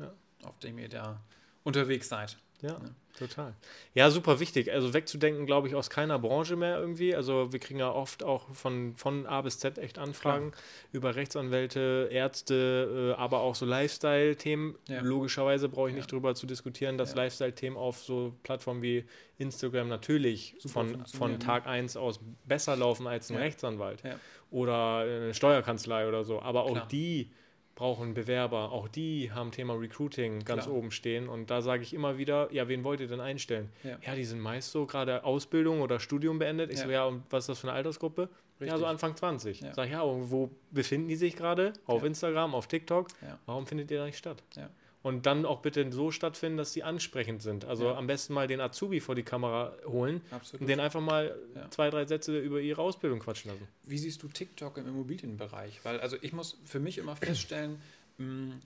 auf 0.43 0.57
dem 0.59 0.80
ihr 0.80 0.89
da 0.89 1.22
unterwegs 1.63 2.09
seid. 2.09 2.38
Ja, 2.62 2.78
Ne? 2.80 2.93
total. 3.18 3.53
Ja, 3.93 4.10
super 4.12 4.39
wichtig. 4.39 4.72
Also 4.72 4.93
wegzudenken, 4.93 5.45
glaube 5.45 5.68
ich, 5.68 5.76
aus 5.76 5.89
keiner 5.89 6.20
Branche 6.20 6.55
mehr 6.57 6.78
irgendwie. 6.80 7.16
Also 7.16 7.51
wir 7.53 7.60
kriegen 7.60 7.80
ja 7.80 7.91
oft 7.91 8.24
auch 8.24 8.53
von, 8.53 8.95
von 8.97 9.26
A 9.26 9.41
bis 9.41 9.60
Z 9.60 9.78
echt 9.78 9.97
Anfragen 9.97 10.51
über 10.91 11.16
Rechtsanwälte, 11.16 12.10
Ärzte, 12.12 13.14
äh, 13.18 13.20
aber 13.22 13.39
auch 13.39 13.55
so 13.55 13.66
Lifestyle-Themen. 13.66 14.76
Ja. 14.88 15.01
Logischerweise 15.01 15.70
brauche 15.70 15.88
ich 15.89 15.93
Ja. 15.95 15.99
nicht 15.99 16.12
drüber 16.12 16.36
zu 16.36 16.45
diskutieren, 16.47 16.97
dass 16.97 17.12
Ja. 17.12 17.18
Lifestyle-Themen 17.24 17.78
auf 17.78 17.99
so 17.99 18.34
Plattformen 18.43 18.82
wie 18.82 19.05
Instagram 19.38 19.88
natürlich 19.88 20.55
Super 20.60 20.74
von, 20.86 21.05
von 21.05 21.32
ne? 21.34 21.39
Tag 21.39 21.66
1 21.68 21.95
aus 21.97 22.20
besser 22.45 22.76
laufen 22.76 23.07
als 23.07 23.30
ein 23.30 23.36
Ja. 23.36 23.39
Rechtsanwalt 23.41 24.03
Ja. 24.03 24.16
oder 24.51 24.97
eine 24.99 25.34
Steuerkanzlei 25.34 26.07
oder 26.07 26.24
so. 26.26 26.41
Aber 26.41 26.64
auch 26.64 26.74
Klar. 26.74 26.88
die 26.91 27.32
brauchen 27.80 28.14
Bewerber, 28.14 28.74
auch 28.74 28.90
die 28.90 29.32
haben 29.32 29.52
Thema 29.52 29.74
Recruiting 29.74 30.44
ganz 30.44 30.66
Klar. 30.66 30.76
oben 30.76 30.92
stehen. 30.92 31.30
Und 31.30 31.50
da 31.50 31.62
sage 31.62 31.82
ich 31.82 31.94
immer 31.94 32.18
wieder, 32.18 32.52
ja, 32.52 32.68
wen 32.68 32.84
wollt 32.84 33.00
ihr 33.00 33.08
denn 33.08 33.22
einstellen? 33.22 33.70
Ja. 33.86 33.98
Ja, 34.06 34.16
die 34.16 34.26
sind 34.26 34.42
meist 34.42 34.72
so 34.72 34.86
gerade 34.86 35.24
Ausbildung 35.24 35.80
oder 35.80 36.02
Studium 36.02 36.40
beendet. 36.40 36.72
Ich 36.74 36.80
Ja. 36.80 36.86
so, 36.86 36.92
ja, 36.92 37.06
und 37.06 37.24
was 37.30 37.44
ist 37.46 37.50
das 37.50 37.60
für 37.60 37.68
eine 37.70 37.78
Altersgruppe? 37.78 38.24
Ja, 38.24 38.66
Richtig. 38.66 38.80
so 38.82 38.86
Anfang 38.86 39.16
20. 39.16 39.62
Ja. 39.62 39.74
Sag 39.74 39.86
ich, 39.86 39.94
ja, 39.94 40.02
und 40.02 40.30
wo 40.30 40.50
befinden 40.72 41.08
die 41.08 41.16
sich 41.16 41.38
gerade? 41.38 41.72
Auf 41.86 42.02
Ja. 42.02 42.08
Instagram, 42.08 42.54
auf 42.54 42.68
TikTok? 42.68 43.08
Ja. 43.22 43.40
Warum 43.46 43.66
findet 43.66 43.90
ihr 43.92 44.00
da 44.00 44.06
nicht 44.06 44.18
statt? 44.18 44.44
Ja. 44.58 44.70
Und 45.10 45.26
dann 45.26 45.43
auch 45.43 45.62
bitte 45.64 45.91
so 45.91 46.12
stattfinden, 46.12 46.57
dass 46.57 46.72
sie 46.72 46.84
ansprechend 46.84 47.41
sind. 47.41 47.66
Also 47.66 47.86
Ja. 47.86 47.95
am 47.97 48.05
besten 48.05 48.34
mal 48.34 48.45
den 48.47 48.62
Azubi 48.62 48.99
vor 48.99 49.16
die 49.16 49.24
Kamera 49.24 49.74
holen 49.86 50.22
Absolut. 50.30 50.62
und 50.62 50.68
den 50.68 50.80
einfach 50.80 51.01
mal 51.01 51.36
Ja. 51.55 51.70
zwei, 51.72 51.89
drei 51.89 52.05
Sätze 52.05 52.38
über 52.39 52.62
ihre 52.62 52.80
Ausbildung 52.82 53.18
quatschen 53.20 53.49
lassen. 53.49 53.68
Wie 53.84 53.97
siehst 53.97 54.22
du 54.22 54.28
TikTok 54.28 54.78
im 54.78 54.88
Immobilienbereich? 54.88 55.80
Weil 55.84 55.99
also 55.99 56.16
ich 56.22 56.32
muss 56.32 56.57
für 56.64 56.80
mich 56.80 56.99
immer 56.99 57.16
feststellen, 57.16 57.82
mh, 58.20 58.57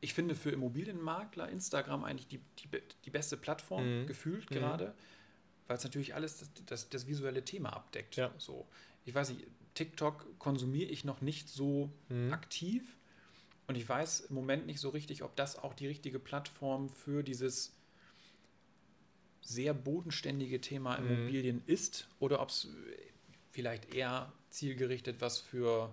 ich 0.00 0.14
finde 0.14 0.34
für 0.34 0.50
Immobilienmakler 0.50 1.48
Instagram 1.48 2.02
eigentlich 2.04 2.26
die, 2.26 2.40
die, 2.58 2.68
die 3.04 3.10
beste 3.10 3.36
Plattform, 3.36 4.02
Mhm. 4.02 4.06
gefühlt 4.08 4.50
Mhm. 4.50 4.54
gerade, 4.56 4.94
weil 5.68 5.76
es 5.76 5.84
natürlich 5.84 6.14
alles 6.14 6.38
das, 6.38 6.50
das, 6.66 6.88
das 6.88 7.06
visuelle 7.06 7.44
Thema 7.44 7.70
abdeckt. 7.74 8.16
Ja. 8.16 8.32
So. 8.38 8.66
Ich 9.04 9.14
weiß 9.14 9.30
nicht, 9.30 9.46
TikTok 9.74 10.38
konsumiere 10.40 10.90
ich 10.90 11.04
noch 11.04 11.20
nicht 11.20 11.48
so 11.48 11.90
Mhm. 12.08 12.32
aktiv 12.32 12.96
und 13.70 13.76
ich 13.76 13.88
weiß 13.88 14.20
im 14.28 14.34
Moment 14.34 14.66
nicht 14.66 14.80
so 14.80 14.90
richtig, 14.90 15.22
ob 15.22 15.36
das 15.36 15.56
auch 15.56 15.74
die 15.74 15.86
richtige 15.86 16.18
Plattform 16.18 16.88
für 16.90 17.22
dieses 17.22 17.72
sehr 19.42 19.74
bodenständige 19.74 20.60
Thema 20.60 20.96
Mhm. 20.96 21.04
Immobilien 21.04 21.62
ist 21.66 22.08
oder 22.20 22.40
ob 22.40 22.48
es 22.50 22.68
vielleicht 23.50 23.92
eher 23.94 24.32
zielgerichtet 24.50 25.20
was 25.20 25.38
für 25.38 25.90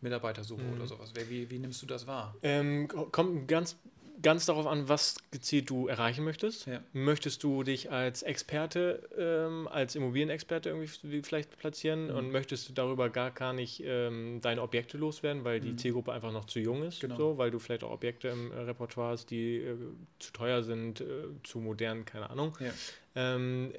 Mitarbeitersuche 0.00 0.62
Mhm. 0.62 0.72
oder 0.72 0.86
sowas 0.86 1.14
wäre. 1.14 1.28
Wie, 1.28 1.50
wie 1.50 1.58
nimmst 1.58 1.82
du 1.82 1.86
das 1.86 2.06
wahr? 2.06 2.34
Ähm, 2.42 2.88
ko- 2.88 3.06
kommt 3.06 3.48
ganz, 3.48 3.76
ganz 4.24 4.46
darauf 4.46 4.66
an, 4.66 4.88
was 4.88 5.16
gezielt 5.30 5.70
du 5.70 5.86
erreichen 5.86 6.24
möchtest. 6.24 6.66
Ja. 6.66 6.80
Möchtest 6.92 7.44
du 7.44 7.62
dich 7.62 7.92
als 7.92 8.24
Experte, 8.24 9.08
ähm, 9.16 9.68
als 9.68 9.94
Immobilienexperte 9.94 10.70
irgendwie 10.70 11.22
vielleicht 11.22 11.56
platzieren 11.56 12.08
Mhm. 12.08 12.16
und 12.16 12.30
möchtest 12.32 12.68
du 12.68 12.72
darüber 12.72 13.08
gar, 13.10 13.30
gar 13.30 13.52
nicht 13.52 13.80
ähm, 13.86 14.40
deine 14.40 14.62
Objekte 14.62 14.98
loswerden, 14.98 15.44
weil 15.44 15.60
die 15.60 15.70
Mhm. 15.72 15.78
Zielgruppe 15.78 16.12
einfach 16.12 16.32
noch 16.32 16.46
zu 16.46 16.58
jung 16.58 16.82
ist, 16.82 16.98
Genau. 17.00 17.16
so, 17.16 17.38
weil 17.38 17.52
du 17.52 17.60
vielleicht 17.60 17.84
auch 17.84 17.92
Objekte 17.92 18.26
im 18.28 18.50
äh, 18.50 18.56
Repertoire 18.56 19.12
hast, 19.12 19.30
die 19.30 19.58
äh, 19.58 19.76
zu 20.18 20.32
teuer 20.32 20.64
sind, 20.64 21.00
äh, 21.00 21.04
zu 21.44 21.60
modern, 21.60 22.04
keine 22.04 22.30
Ahnung. 22.30 22.56
Ja. 22.58 22.72
Ähm, 23.14 23.72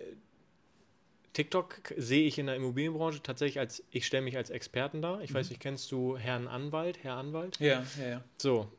TikTok 1.33 1.93
sehe 1.97 2.25
ich 2.27 2.37
in 2.39 2.45
der 2.45 2.55
Immobilienbranche 2.55 3.21
tatsächlich 3.21 3.59
als, 3.59 3.83
ich 3.91 4.05
stelle 4.05 4.23
mich 4.23 4.37
als 4.37 4.49
Experten 4.49 5.01
dar. 5.01 5.21
Ich 5.21 5.33
weiß 5.33 5.47
Mhm. 5.47 5.51
nicht, 5.53 5.59
kennst 5.61 5.91
du 5.91 6.17
Herrn 6.17 6.47
Anwalt, 6.47 7.03
Herr 7.03 7.15
Anwalt? 7.15 7.59
Ja, 7.59 7.83
ja, 7.99 8.07
ja. 8.07 8.23
So, 8.37 8.71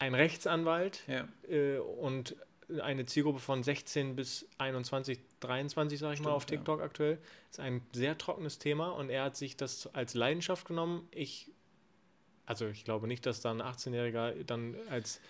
ein 0.00 0.14
Rechtsanwalt 0.14 1.02
ja. 1.06 1.28
äh, 1.48 1.78
und 1.78 2.34
eine 2.82 3.04
Zielgruppe 3.06 3.38
von 3.40 3.62
16 3.62 4.16
bis 4.16 4.48
21, 4.58 5.18
23, 5.40 5.98
sage 5.98 6.14
ich 6.14 6.20
mal, 6.20 6.24
Stimmt, 6.24 6.36
auf 6.36 6.46
TikTok 6.46 6.80
aktuell, 6.80 7.18
ist 7.50 7.60
ein 7.60 7.82
sehr 7.92 8.16
trockenes 8.16 8.58
Thema 8.58 8.90
und 8.90 9.10
er 9.10 9.24
hat 9.24 9.36
sich 9.36 9.56
das 9.56 9.92
als 9.94 10.14
Leidenschaft 10.14 10.66
genommen. 10.66 11.08
Ich, 11.10 11.50
also 12.46 12.66
ich 12.66 12.84
glaube 12.84 13.06
nicht, 13.08 13.26
dass 13.26 13.40
da 13.40 13.50
ein 13.50 13.60
18-Jähriger 13.62 14.44
dann 14.44 14.76
als 14.88 15.20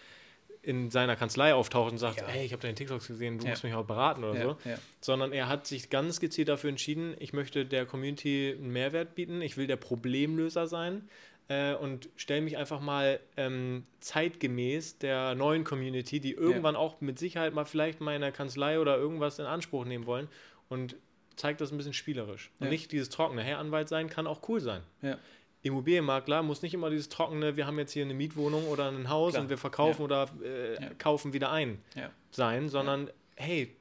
in 0.62 0.90
seiner 0.90 1.16
Kanzlei 1.16 1.54
auftaucht 1.54 1.92
und 1.92 1.98
sagt, 1.98 2.20
Ja. 2.20 2.26
hey, 2.26 2.44
ich 2.44 2.52
habe 2.52 2.60
deine 2.60 2.74
TikToks 2.74 3.08
gesehen, 3.08 3.38
du 3.38 3.44
Ja. 3.44 3.50
musst 3.52 3.64
mich 3.64 3.72
auch 3.72 3.86
beraten 3.86 4.22
oder 4.24 4.34
ja, 4.34 4.42
so 4.42 4.58
ja. 4.68 4.78
sondern 5.00 5.32
er 5.32 5.48
hat 5.48 5.66
sich 5.66 5.88
ganz 5.88 6.20
gezielt 6.20 6.48
dafür 6.50 6.68
entschieden, 6.68 7.16
ich 7.18 7.32
möchte 7.32 7.64
der 7.64 7.86
Community 7.86 8.54
einen 8.58 8.70
Mehrwert 8.70 9.14
bieten, 9.14 9.40
ich 9.40 9.56
will 9.56 9.66
der 9.66 9.76
Problemlöser 9.76 10.66
sein 10.66 11.08
äh, 11.50 11.74
und 11.74 12.08
stelle 12.16 12.40
mich 12.40 12.56
einfach 12.56 12.80
mal 12.80 13.20
ähm, 13.36 13.84
zeitgemäß 14.00 14.98
der 14.98 15.34
neuen 15.34 15.64
Community, 15.64 16.20
die 16.20 16.32
irgendwann 16.32 16.76
auch 16.76 17.00
mit 17.00 17.18
Sicherheit 17.18 17.52
mal 17.52 17.64
vielleicht 17.66 18.00
meine 18.00 18.32
Kanzlei 18.32 18.78
oder 18.80 18.96
irgendwas 18.96 19.38
in 19.38 19.44
Anspruch 19.46 19.84
nehmen 19.84 20.06
wollen 20.06 20.28
und 20.68 20.96
zeigt 21.36 21.60
das 21.60 21.72
ein 21.72 21.76
bisschen 21.76 21.92
spielerisch. 21.94 22.50
Und 22.60 22.66
Ja. 22.66 22.70
nicht 22.70 22.92
dieses 22.92 23.08
trockene, 23.08 23.42
Herr 23.42 23.58
Anwalt 23.58 23.88
sein 23.88 24.08
kann 24.08 24.26
auch 24.26 24.48
cool 24.48 24.60
sein. 24.60 24.82
ja. 25.02 25.18
Immobilienmakler 25.62 26.42
muss 26.42 26.62
nicht 26.62 26.72
immer 26.72 26.88
dieses 26.88 27.10
trockene, 27.10 27.54
wir 27.56 27.66
haben 27.66 27.78
jetzt 27.78 27.92
hier 27.92 28.02
eine 28.04 28.14
Mietwohnung 28.14 28.66
oder 28.68 28.88
ein 28.90 29.10
Haus 29.10 29.32
Klar. 29.32 29.42
und 29.42 29.50
wir 29.50 29.58
verkaufen 29.58 30.00
Ja. 30.00 30.04
oder 30.04 30.28
äh, 30.42 30.74
Ja. 30.82 30.90
kaufen 30.96 31.34
wieder 31.34 31.52
ein 31.52 31.82
ja. 31.94 32.08
sein, 32.30 32.70
sondern 32.70 33.10
hey, 33.36 33.76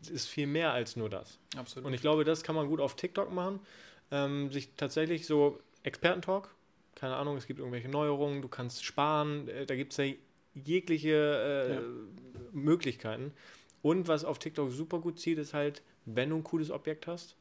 es 0.00 0.10
ist 0.10 0.26
viel 0.28 0.46
mehr 0.46 0.72
als 0.72 0.94
nur 0.94 1.10
das. 1.10 1.40
absolut. 1.56 1.88
Und 1.88 1.92
ich 1.94 2.00
glaube, 2.02 2.22
das 2.24 2.44
kann 2.44 2.54
man 2.54 2.68
gut 2.68 2.78
auf 2.80 2.94
TikTok 2.94 3.32
machen. 3.32 3.58
Ähm, 4.12 4.52
sich 4.52 4.68
tatsächlich 4.76 5.26
so 5.26 5.58
Expertentalk, 5.82 6.53
keine 6.96 7.16
Ahnung, 7.16 7.36
es 7.36 7.46
gibt 7.46 7.58
irgendwelche 7.58 7.88
Neuerungen, 7.88 8.42
du 8.42 8.48
kannst 8.48 8.84
sparen, 8.84 9.48
äh, 9.48 9.66
da 9.66 9.74
gibt 9.76 9.92
es 9.92 9.98
ja 9.98 10.12
jegliche 10.54 11.12
äh, 11.68 11.74
Ja. 11.74 11.80
Möglichkeiten. 12.52 13.32
Und 13.82 14.08
was 14.08 14.24
auf 14.24 14.38
TikTok 14.38 14.70
super 14.70 14.98
gut 15.00 15.18
zieht, 15.18 15.38
ist 15.38 15.52
halt, 15.54 15.82
wenn 16.06 16.30
du 16.30 16.36
ein 16.36 16.44
cooles 16.44 16.70
Objekt 16.70 17.06
hast, 17.06 17.36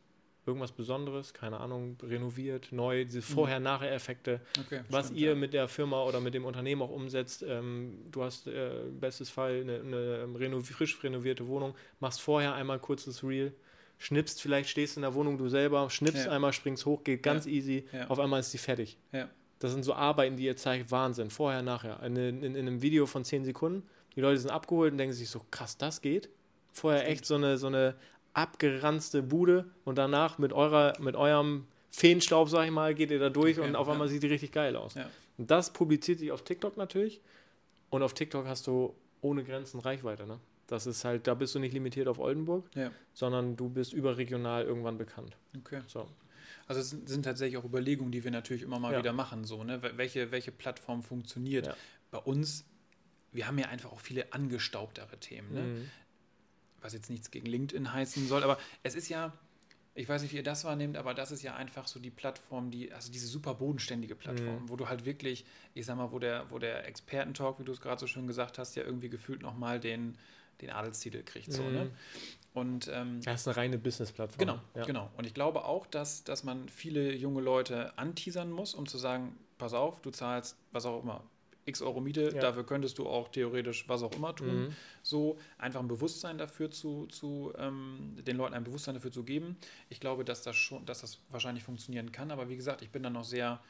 irgendwas 0.45 0.73
Besonderes, 0.73 1.33
keine 1.33 1.59
Ahnung, 1.59 1.95
renoviert, 2.03 2.67
neu, 2.71 3.05
diese 3.05 3.21
Vorher-Nachher-Effekte, 3.21 4.41
Okay, 4.59 4.81
was 4.89 5.05
stimmt, 5.05 5.21
ihr 5.21 5.29
ja. 5.29 5.35
mit 5.35 5.53
der 5.53 5.67
Firma 5.69 6.03
oder 6.03 6.19
mit 6.19 6.33
dem 6.33 6.43
Unternehmen 6.43 6.81
auch 6.81 6.89
umsetzt. 6.89 7.45
Ähm, 7.47 7.99
du 8.11 8.23
hast 8.23 8.47
äh, 8.47 8.71
bestes 8.99 9.29
Fall 9.29 9.61
eine, 9.61 9.79
eine 9.79 10.39
reno 10.39 10.59
frisch 10.59 11.01
renovierte 11.01 11.47
Wohnung, 11.47 11.75
machst 12.01 12.19
vorher 12.19 12.55
einmal 12.55 12.79
kurzes 12.79 13.23
Reel, 13.23 13.53
schnippst, 13.99 14.41
vielleicht 14.41 14.67
stehst 14.69 14.97
in 14.97 15.03
der 15.03 15.13
Wohnung 15.13 15.37
du 15.37 15.47
selber, 15.47 15.89
schnippst 15.89 16.25
Ja. 16.25 16.31
einmal, 16.33 16.51
springst 16.51 16.85
hoch, 16.85 17.05
geht 17.05 17.23
ganz 17.23 17.45
Ja. 17.45 17.51
easy, 17.51 17.85
auf 18.09 18.19
einmal 18.19 18.41
ist 18.41 18.51
die 18.53 18.57
fertig. 18.57 18.97
Ja. 19.13 19.29
Das 19.59 19.71
sind 19.71 19.83
so 19.83 19.93
Arbeiten, 19.93 20.35
die 20.35 20.43
ihr 20.45 20.57
zeigt, 20.57 20.91
Wahnsinn, 20.91 21.29
vorher, 21.29 21.61
nachher. 21.61 22.01
In, 22.03 22.15
in, 22.15 22.43
in 22.43 22.55
einem 22.55 22.81
Video 22.81 23.05
von 23.05 23.23
10 23.23 23.45
Sekunden, 23.45 23.87
die 24.15 24.21
Leute 24.21 24.39
sind 24.39 24.51
abgeholt 24.51 24.91
und 24.91 24.97
denken 24.97 25.13
sich 25.13 25.29
so, 25.29 25.41
krass, 25.51 25.77
das 25.77 26.01
geht. 26.01 26.29
Vorher 26.71 27.07
echt 27.07 27.25
so 27.25 27.35
eine, 27.35 27.57
so 27.57 27.67
eine 27.67 27.95
abgeranzte 28.33 29.21
Bude 29.23 29.65
und 29.85 29.97
danach 29.97 30.37
mit, 30.37 30.53
eurer, 30.53 30.93
mit 30.99 31.15
eurem 31.15 31.67
Feenstaub, 31.91 32.49
sag 32.49 32.65
ich 32.65 32.71
mal, 32.71 32.95
geht 32.95 33.11
ihr 33.11 33.19
da 33.19 33.29
durch 33.29 33.59
Okay, 33.59 33.67
und 33.67 33.75
auf 33.75 33.87
ja. 33.87 33.93
einmal 33.93 34.07
sieht 34.07 34.23
die 34.23 34.27
richtig 34.27 34.51
geil 34.51 34.75
aus. 34.75 34.95
Ja. 34.95 35.09
Und 35.37 35.49
das 35.49 35.71
publiziert 35.71 36.19
sich 36.19 36.31
auf 36.31 36.41
TikTok 36.43 36.75
natürlich 36.77 37.21
und 37.89 38.01
auf 38.01 38.13
TikTok 38.13 38.47
hast 38.47 38.65
du 38.67 38.95
ohne 39.21 39.43
Grenzen 39.43 39.79
Reichweite. 39.79 40.25
Ne? 40.25 40.39
Das 40.67 40.87
ist 40.87 41.05
halt, 41.05 41.27
da 41.27 41.35
bist 41.35 41.53
du 41.55 41.59
nicht 41.59 41.73
limitiert 41.73 42.07
auf 42.07 42.19
Oldenburg, 42.19 42.65
Ja. 42.75 42.91
sondern 43.13 43.55
du 43.55 43.69
bist 43.69 43.93
überregional 43.93 44.63
irgendwann 44.63 44.97
bekannt. 44.97 45.37
Okay. 45.57 45.81
So. 45.87 46.07
Also 46.67 46.81
es 46.81 46.89
sind, 46.91 47.23
tatsächlich 47.23 47.57
auch 47.57 47.65
Überlegungen, 47.65 48.11
die 48.11 48.23
wir 48.23 48.31
natürlich 48.31 48.63
immer 48.63 48.79
mal 48.79 48.93
Ja. 48.93 48.99
wieder 48.99 49.13
machen. 49.13 49.43
So, 49.45 49.63
ne? 49.63 49.81
Wel- 49.83 49.97
welche, 49.97 50.31
welche 50.31 50.51
Plattform 50.51 51.03
funktioniert? 51.03 51.67
Ja. 51.67 51.75
Bei 52.11 52.19
uns, 52.19 52.65
wir 53.31 53.47
haben 53.47 53.57
ja 53.57 53.67
einfach 53.67 53.91
auch 53.91 53.99
viele 53.99 54.31
angestaubtere 54.33 55.17
Themen. 55.19 55.53
Ne? 55.53 55.61
Mhm. 55.61 55.89
was 56.81 56.91
jetzt 56.91 57.09
nichts 57.09 57.31
gegen 57.31 57.45
LinkedIn 57.45 57.93
heißen 57.93 58.27
soll, 58.27 58.43
aber 58.43 58.57
es 58.83 58.93
ist 58.93 59.07
ja, 59.07 59.31
ich 59.95 60.09
weiß 60.09 60.21
nicht, 60.23 60.31
wie 60.33 60.37
ihr 60.37 60.43
das 60.43 60.63
wahrnehmt, 60.63 60.97
aber 60.97 61.13
das 61.13 61.31
ist 61.31 61.43
ja 61.43 61.55
einfach 61.55 61.87
so 61.87 61.99
die 61.99 62.09
Plattform, 62.09 62.71
die, 62.71 62.91
also 62.91 63.11
diese 63.11 63.27
super 63.27 63.53
bodenständige 63.53 64.15
Plattform, 64.15 64.63
Mhm. 64.63 64.69
wo 64.69 64.75
du 64.75 64.87
halt 64.89 65.05
wirklich, 65.05 65.45
ich 65.73 65.85
sag 65.85 65.97
mal, 65.97 66.11
wo 66.11 66.19
der, 66.19 66.49
wo 66.49 66.57
der 66.59 66.87
Expertentalk, 66.87 67.59
wie 67.59 67.63
du 67.63 67.71
es 67.71 67.79
gerade 67.81 67.99
so 67.99 68.07
schön 68.07 68.25
gesagt 68.27 68.57
hast, 68.57 68.75
ja 68.75 68.83
irgendwie 68.83 69.09
gefühlt 69.09 69.41
nochmal 69.41 69.79
den, 69.79 70.17
den 70.61 70.69
Adelstitel 70.71 71.23
kriegt. 71.23 71.51
So, 71.51 71.63
Mhm. 71.63 71.73
ne? 71.73 71.91
Und 72.53 72.87
ähm, 72.93 73.21
Das 73.23 73.41
ist 73.41 73.47
eine 73.47 73.57
reine 73.57 73.77
Business-Plattform. 73.79 74.37
Genau, 74.39 74.59
ja. 74.75 74.83
genau. 74.85 75.09
Und 75.17 75.25
ich 75.25 75.33
glaube 75.33 75.65
auch, 75.65 75.87
dass, 75.87 76.23
dass 76.23 76.43
man 76.43 76.69
viele 76.69 77.13
junge 77.15 77.41
Leute 77.41 77.97
anteasern 77.97 78.51
muss, 78.51 78.73
um 78.75 78.87
zu 78.87 78.97
sagen, 78.97 79.35
pass 79.57 79.73
auf, 79.73 80.01
du 80.01 80.11
zahlst 80.11 80.55
was 80.71 80.85
auch 80.85 81.01
immer, 81.01 81.23
x 81.65 81.81
Euro 81.81 82.01
Miete, 82.01 82.31
Ja. 82.33 82.41
dafür 82.41 82.65
könntest 82.65 82.97
du 82.97 83.07
auch 83.07 83.29
theoretisch 83.29 83.87
was 83.87 84.03
auch 84.03 84.11
immer 84.13 84.35
tun. 84.35 84.63
Mhm. 84.65 84.75
So 85.01 85.37
einfach 85.57 85.79
ein 85.79 85.87
Bewusstsein 85.87 86.37
dafür 86.37 86.71
zu, 86.71 87.05
zu 87.07 87.53
ähm, 87.57 88.15
den 88.25 88.35
Leuten 88.37 88.53
ein 88.53 88.63
Bewusstsein 88.63 88.95
dafür 88.95 89.11
zu 89.11 89.23
geben. 89.23 89.57
Ich 89.89 89.99
glaube, 89.99 90.25
dass 90.25 90.41
das 90.43 90.55
schon, 90.55 90.85
dass 90.85 91.01
das 91.01 91.19
wahrscheinlich 91.29 91.63
funktionieren 91.63 92.11
kann, 92.11 92.31
aber 92.31 92.49
wie 92.49 92.55
gesagt, 92.57 92.81
ich 92.81 92.89
bin 92.89 93.03
da 93.03 93.09
noch 93.09 93.23
sehr, 93.23 93.61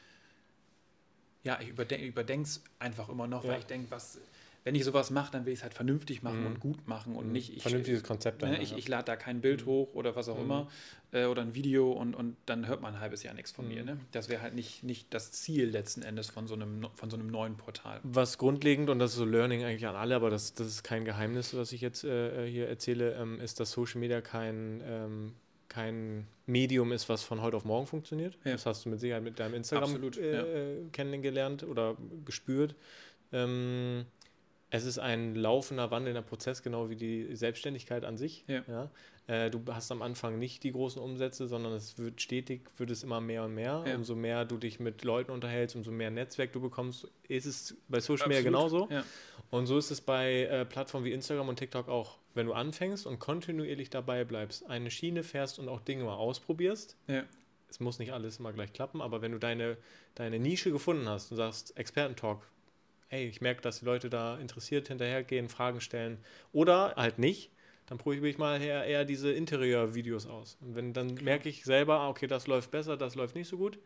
ja, 1.44 1.60
ich 1.60 1.68
überdenke 1.68 2.42
es 2.42 2.62
einfach 2.78 3.08
immer 3.08 3.26
noch, 3.26 3.44
Ja. 3.44 3.50
weil 3.52 3.58
ich 3.60 3.66
denke, 3.66 3.90
was, 3.90 4.18
wenn 4.64 4.74
ich 4.74 4.82
sowas 4.84 5.10
mache, 5.10 5.30
dann 5.30 5.44
will 5.44 5.52
ich 5.52 5.58
es 5.58 5.62
halt 5.62 5.74
vernünftig 5.74 6.22
machen 6.22 6.40
Mhm. 6.40 6.46
und 6.46 6.60
gut 6.60 6.88
machen 6.88 7.14
und 7.16 7.30
nicht 7.32 7.54
ich, 7.54 7.62
Vernünftiges 7.62 8.02
Konzept. 8.02 8.40
Ne, 8.40 8.48
dahinter, 8.48 8.62
ich, 8.62 8.70
ja. 8.72 8.76
ich 8.78 8.88
lade 8.88 9.04
da 9.04 9.16
kein 9.16 9.40
Bild 9.42 9.66
hoch 9.66 9.92
oder 9.94 10.16
was 10.16 10.28
auch 10.28 10.36
Mhm. 10.38 10.44
immer 10.44 10.68
äh, 11.12 11.26
oder 11.26 11.42
ein 11.42 11.54
Video 11.54 11.92
und, 11.92 12.14
und 12.14 12.36
dann 12.46 12.66
hört 12.66 12.80
man 12.80 12.94
ein 12.94 13.00
halbes 13.00 13.22
Jahr 13.22 13.34
nichts 13.34 13.52
von 13.52 13.66
Mhm. 13.68 13.74
mir. 13.74 13.84
Ne? 13.84 14.00
Das 14.12 14.28
wäre 14.28 14.40
halt 14.42 14.54
nicht, 14.54 14.82
nicht 14.82 15.12
das 15.12 15.30
Ziel 15.32 15.66
letzten 15.68 16.02
Endes 16.02 16.30
von 16.30 16.46
so 16.46 16.54
einem, 16.54 16.86
von 16.94 17.10
so 17.10 17.16
einem 17.16 17.26
neuen 17.28 17.56
Portal. 17.56 18.00
Was 18.02 18.38
grundlegend, 18.38 18.88
und 18.90 18.98
das 18.98 19.12
ist 19.12 19.18
so 19.18 19.24
Learning 19.26 19.62
eigentlich 19.64 19.86
an 19.86 19.96
alle, 19.96 20.16
aber 20.16 20.30
das, 20.30 20.54
das 20.54 20.66
ist 20.66 20.82
kein 20.82 21.04
Geheimnis, 21.04 21.54
was 21.54 21.70
ich 21.72 21.80
jetzt 21.82 22.02
äh, 22.04 22.48
hier 22.50 22.66
erzähle, 22.68 23.12
ähm, 23.14 23.40
ist, 23.40 23.60
dass 23.60 23.70
Social 23.70 24.00
Media 24.00 24.22
kein, 24.22 24.82
ähm, 24.86 25.34
kein 25.68 26.26
Medium 26.46 26.90
ist, 26.92 27.08
was 27.08 27.22
von 27.22 27.42
heute 27.42 27.56
auf 27.58 27.64
morgen 27.64 27.86
funktioniert. 27.86 28.38
Ja. 28.44 28.52
Das 28.52 28.64
hast 28.64 28.84
du 28.86 28.88
mit 28.88 28.98
Sicherheit 29.00 29.22
mit 29.24 29.38
deinem 29.38 29.54
Instagram 29.54 29.90
Absolut, 29.90 30.16
äh, 30.16 30.32
ja. 30.34 30.42
äh, 30.42 30.76
kennengelernt 30.92 31.64
oder 31.64 31.96
gespürt. 32.24 32.74
Ähm, 33.32 34.04
es 34.74 34.84
ist 34.86 34.98
ein 34.98 35.36
laufender, 35.36 35.92
wandelnder 35.92 36.22
Prozess, 36.22 36.64
genau 36.64 36.90
wie 36.90 36.96
die 36.96 37.36
Selbstständigkeit 37.36 38.04
an 38.04 38.16
sich. 38.16 38.44
Ja. 38.48 38.90
Äh, 39.28 39.48
du 39.48 39.62
hast 39.70 39.92
am 39.92 40.02
Anfang 40.02 40.40
nicht 40.40 40.64
die 40.64 40.72
großen 40.72 41.00
Umsätze, 41.00 41.46
sondern 41.46 41.72
es 41.74 41.96
wird 41.96 42.20
stetig, 42.20 42.62
wird 42.76 42.90
es 42.90 43.04
immer 43.04 43.20
mehr 43.20 43.44
und 43.44 43.54
mehr. 43.54 43.84
Ja. 43.86 43.94
Umso 43.94 44.16
mehr 44.16 44.44
du 44.44 44.56
dich 44.56 44.80
mit 44.80 45.04
Leuten 45.04 45.30
unterhältst, 45.30 45.76
umso 45.76 45.92
mehr 45.92 46.10
Netzwerk 46.10 46.52
du 46.52 46.60
bekommst, 46.60 47.06
ist 47.28 47.46
es 47.46 47.76
bei 47.88 48.00
Social 48.00 48.26
Media 48.26 48.42
genauso. 48.42 48.88
Ja. 48.90 49.04
Und 49.52 49.66
so 49.66 49.78
ist 49.78 49.92
es 49.92 50.00
bei 50.00 50.42
äh, 50.42 50.64
Plattformen 50.64 51.06
wie 51.06 51.12
Instagram 51.12 51.48
und 51.48 51.56
TikTok 51.56 51.88
auch. 51.88 52.18
Wenn 52.34 52.46
du 52.46 52.52
anfängst 52.52 53.06
und 53.06 53.20
kontinuierlich 53.20 53.90
dabei 53.90 54.24
bleibst, 54.24 54.68
eine 54.68 54.90
Schiene 54.90 55.22
fährst 55.22 55.60
und 55.60 55.68
auch 55.68 55.82
Dinge 55.82 56.02
mal 56.02 56.16
ausprobierst, 56.16 56.96
Ja. 57.06 57.22
es 57.70 57.78
muss 57.78 58.00
nicht 58.00 58.12
alles 58.12 58.40
immer 58.40 58.52
gleich 58.52 58.72
klappen, 58.72 59.00
aber 59.00 59.22
wenn 59.22 59.30
du 59.30 59.38
deine, 59.38 59.76
deine 60.16 60.40
Nische 60.40 60.72
gefunden 60.72 61.08
hast 61.08 61.30
und 61.30 61.36
sagst, 61.36 61.76
Expertentalk, 61.78 62.40
ey, 63.14 63.26
ich 63.28 63.40
merke, 63.40 63.62
dass 63.62 63.80
die 63.80 63.84
Leute 63.84 64.10
da 64.10 64.36
interessiert 64.38 64.88
hinterhergehen, 64.88 65.48
Fragen 65.48 65.80
stellen 65.80 66.18
oder 66.52 66.94
halt 66.96 67.18
nicht, 67.18 67.50
dann 67.86 67.98
probiere 67.98 68.28
ich 68.28 68.38
mal 68.38 68.60
eher, 68.60 68.84
eher 68.84 69.04
diese 69.04 69.32
Interieur-Videos 69.32 70.26
aus. 70.26 70.56
Und 70.60 70.74
wenn 70.74 70.92
dann 70.92 71.14
merke 71.22 71.48
ich 71.48 71.64
selber, 71.64 72.00
ah, 72.00 72.08
okay, 72.08 72.26
das 72.26 72.46
läuft 72.46 72.70
besser, 72.70 72.96
das 72.96 73.14
läuft 73.14 73.34
nicht 73.36 73.48
so 73.48 73.58
gut. 73.58 73.78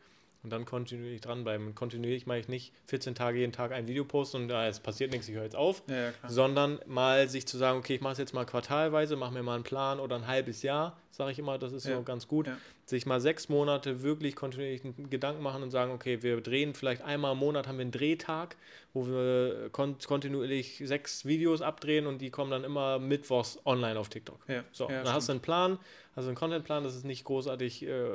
Und 0.45 0.51
dann 0.51 0.65
kontinuierlich 0.65 1.21
dranbleiben. 1.21 1.67
Und 1.67 1.75
kontinuierlich 1.75 2.27
meine 2.27 2.41
ich 2.41 2.49
nicht 2.49 2.73
14 2.87 3.17
Tage 3.17 3.39
jeden 3.41 3.53
Tag 3.53 3.73
ein 3.73 3.89
Video 3.89 4.05
posten 4.05 4.43
und 4.45 4.53
ah, 4.53 4.69
es 4.69 4.79
passiert 4.79 5.11
nichts, 5.11 5.29
ich 5.29 5.35
höre 5.35 5.43
jetzt 5.43 5.57
auf, 5.57 5.83
Ja, 5.89 5.97
ja, 5.97 6.13
sondern 6.29 6.79
mal 6.87 7.29
sich 7.29 7.45
zu 7.47 7.59
sagen, 7.59 7.77
okay, 7.79 7.97
ich 7.97 8.01
mache 8.01 8.13
es 8.13 8.19
jetzt 8.19 8.35
mal 8.35 8.45
quartalweise, 8.45 9.17
mache 9.17 9.35
mir 9.35 9.43
mal 9.43 9.57
einen 9.57 9.65
Plan 9.65 9.99
oder 9.99 10.15
ein 10.15 10.29
halbes 10.29 10.63
Jahr, 10.63 10.97
sage 11.11 11.33
ich 11.33 11.41
immer, 11.41 11.59
das 11.59 11.73
ist 11.73 11.87
Ja. 11.87 11.97
so 11.97 12.03
ganz 12.05 12.29
gut. 12.29 12.47
Ja. 12.47 12.57
Sich 12.87 13.05
mal 13.05 13.21
sechs 13.21 13.49
Monate 13.49 14.03
wirklich 14.03 14.37
kontinuierlich 14.37 14.83
Gedanken 15.11 15.43
machen 15.43 15.65
und 15.65 15.71
sagen, 15.73 15.91
okay, 15.91 16.23
wir 16.23 16.41
drehen 16.41 16.73
vielleicht 16.75 17.03
einmal 17.03 17.33
im 17.33 17.39
Monat, 17.39 17.67
haben 17.67 17.79
wir 17.79 17.83
einen 17.83 17.91
Drehtag, 17.91 18.57
wo 18.95 19.09
wir 19.09 19.71
kon 19.73 19.97
kontinuierlich 20.07 20.81
sechs 20.85 21.25
Videos 21.25 21.63
abdrehen 21.63 22.07
und 22.07 22.23
die 22.23 22.31
kommen 22.31 22.53
dann 22.53 22.63
immer 22.63 23.01
mittwochs 23.01 23.59
online 23.67 23.99
auf 23.99 24.09
TikTok. 24.09 24.39
So, 24.71 24.87
dann 24.87 24.99
hast 25.13 25.15
du 25.15 25.21
stimmt. 25.23 25.31
einen 25.31 25.41
Plan, 25.41 25.79
also 26.15 26.29
einen 26.29 26.37
Contentplan, 26.37 26.85
das 26.85 26.95
ist 26.95 27.05
nicht 27.05 27.25
großartig 27.25 27.83
äh, 27.87 28.11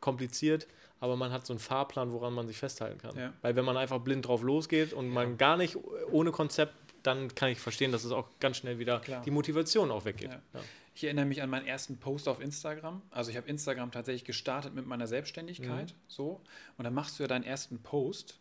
kompliziert, 0.00 0.66
aber 1.04 1.16
man 1.16 1.32
hat 1.32 1.44
so 1.44 1.52
einen 1.52 1.60
Fahrplan, 1.60 2.12
woran 2.12 2.32
man 2.32 2.46
sich 2.46 2.56
festhalten 2.56 2.96
kann. 2.96 3.14
Ja. 3.14 3.34
Weil 3.42 3.56
wenn 3.56 3.64
man 3.66 3.76
einfach 3.76 4.00
blind 4.00 4.26
drauf 4.26 4.42
losgeht 4.42 4.94
und 4.94 5.10
man 5.10 5.36
gar 5.36 5.58
nicht 5.58 5.76
ohne 6.10 6.32
Konzept, 6.32 6.72
dann 7.02 7.34
kann 7.34 7.50
ich 7.50 7.60
verstehen, 7.60 7.92
dass 7.92 8.04
es 8.04 8.10
auch 8.10 8.26
ganz 8.40 8.56
schnell 8.56 8.78
wieder 8.78 9.00
Klar. 9.00 9.22
die 9.22 9.30
Motivation 9.30 9.90
auch 9.90 10.06
weggeht. 10.06 10.30
Ja. 10.30 10.40
Ja. 10.54 10.60
Ich 10.94 11.04
erinnere 11.04 11.26
mich 11.26 11.42
an 11.42 11.50
meinen 11.50 11.66
ersten 11.66 11.98
Post 11.98 12.26
auf 12.26 12.40
Instagram. 12.40 13.02
Also 13.10 13.30
ich 13.30 13.36
habe 13.36 13.46
Instagram 13.48 13.92
tatsächlich 13.92 14.24
gestartet 14.24 14.74
mit 14.74 14.86
meiner 14.86 15.06
Selbstständigkeit. 15.06 15.90
Mhm. 15.90 15.96
So. 16.08 16.40
Und 16.78 16.84
dann 16.84 16.94
machst 16.94 17.18
du 17.18 17.24
ja 17.24 17.26
deinen 17.26 17.44
ersten 17.44 17.82
Post 17.82 18.38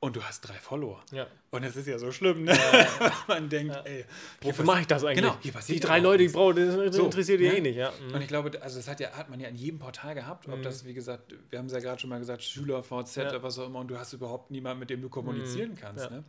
und 0.00 0.16
du 0.16 0.22
hast 0.22 0.40
drei 0.40 0.54
Follower. 0.54 1.02
Ja. 1.12 1.26
Und 1.50 1.62
das 1.62 1.76
ist 1.76 1.86
ja 1.86 1.98
so 1.98 2.10
schlimm, 2.10 2.44
ne? 2.44 2.56
Man 3.28 3.48
denkt, 3.50 3.76
ey, 3.84 4.06
Wofür 4.40 4.64
mache 4.64 4.80
ich 4.80 4.86
das 4.86 5.04
eigentlich? 5.04 5.22
Genau, 5.22 5.36
hier 5.42 5.52
passiert 5.52 5.78
die 5.78 5.82
ja 5.82 5.88
drei 5.88 5.98
Leute, 6.00 6.18
die 6.18 6.24
ich 6.24 6.28
nichts. 6.34 6.36
brauche, 6.38 6.54
das 6.54 6.96
So, 6.96 7.04
interessiert 7.04 7.40
ihr 7.40 7.52
ne? 7.52 7.58
eh 7.58 7.60
nicht. 7.60 7.76
Ja. 7.76 7.92
Mhm. 8.08 8.14
Und 8.14 8.22
ich 8.22 8.28
glaube, 8.28 8.62
also 8.62 8.78
das 8.78 8.88
hat, 8.88 8.98
ja, 9.00 9.10
hat 9.12 9.28
man 9.28 9.38
ja 9.40 9.48
in 9.48 9.56
jedem 9.56 9.78
Portal 9.78 10.14
gehabt, 10.14 10.48
ob 10.48 10.62
das, 10.62 10.84
wie 10.86 10.94
gesagt, 10.94 11.34
wir 11.50 11.58
haben 11.58 11.66
es 11.66 11.72
ja 11.72 11.80
gerade 11.80 12.00
schon 12.00 12.08
mal 12.08 12.18
gesagt, 12.18 12.42
Schüler, 12.42 12.82
VZ 12.82 13.16
Ja. 13.16 13.28
oder 13.28 13.42
was 13.42 13.58
auch 13.58 13.66
immer, 13.66 13.80
und 13.80 13.88
du 13.88 13.98
hast 13.98 14.12
überhaupt 14.14 14.50
niemanden, 14.50 14.80
mit 14.80 14.88
dem 14.90 15.02
du 15.02 15.10
kommunizieren 15.10 15.76
kannst. 15.78 16.04
Ja. 16.04 16.10
Ne? 16.10 16.24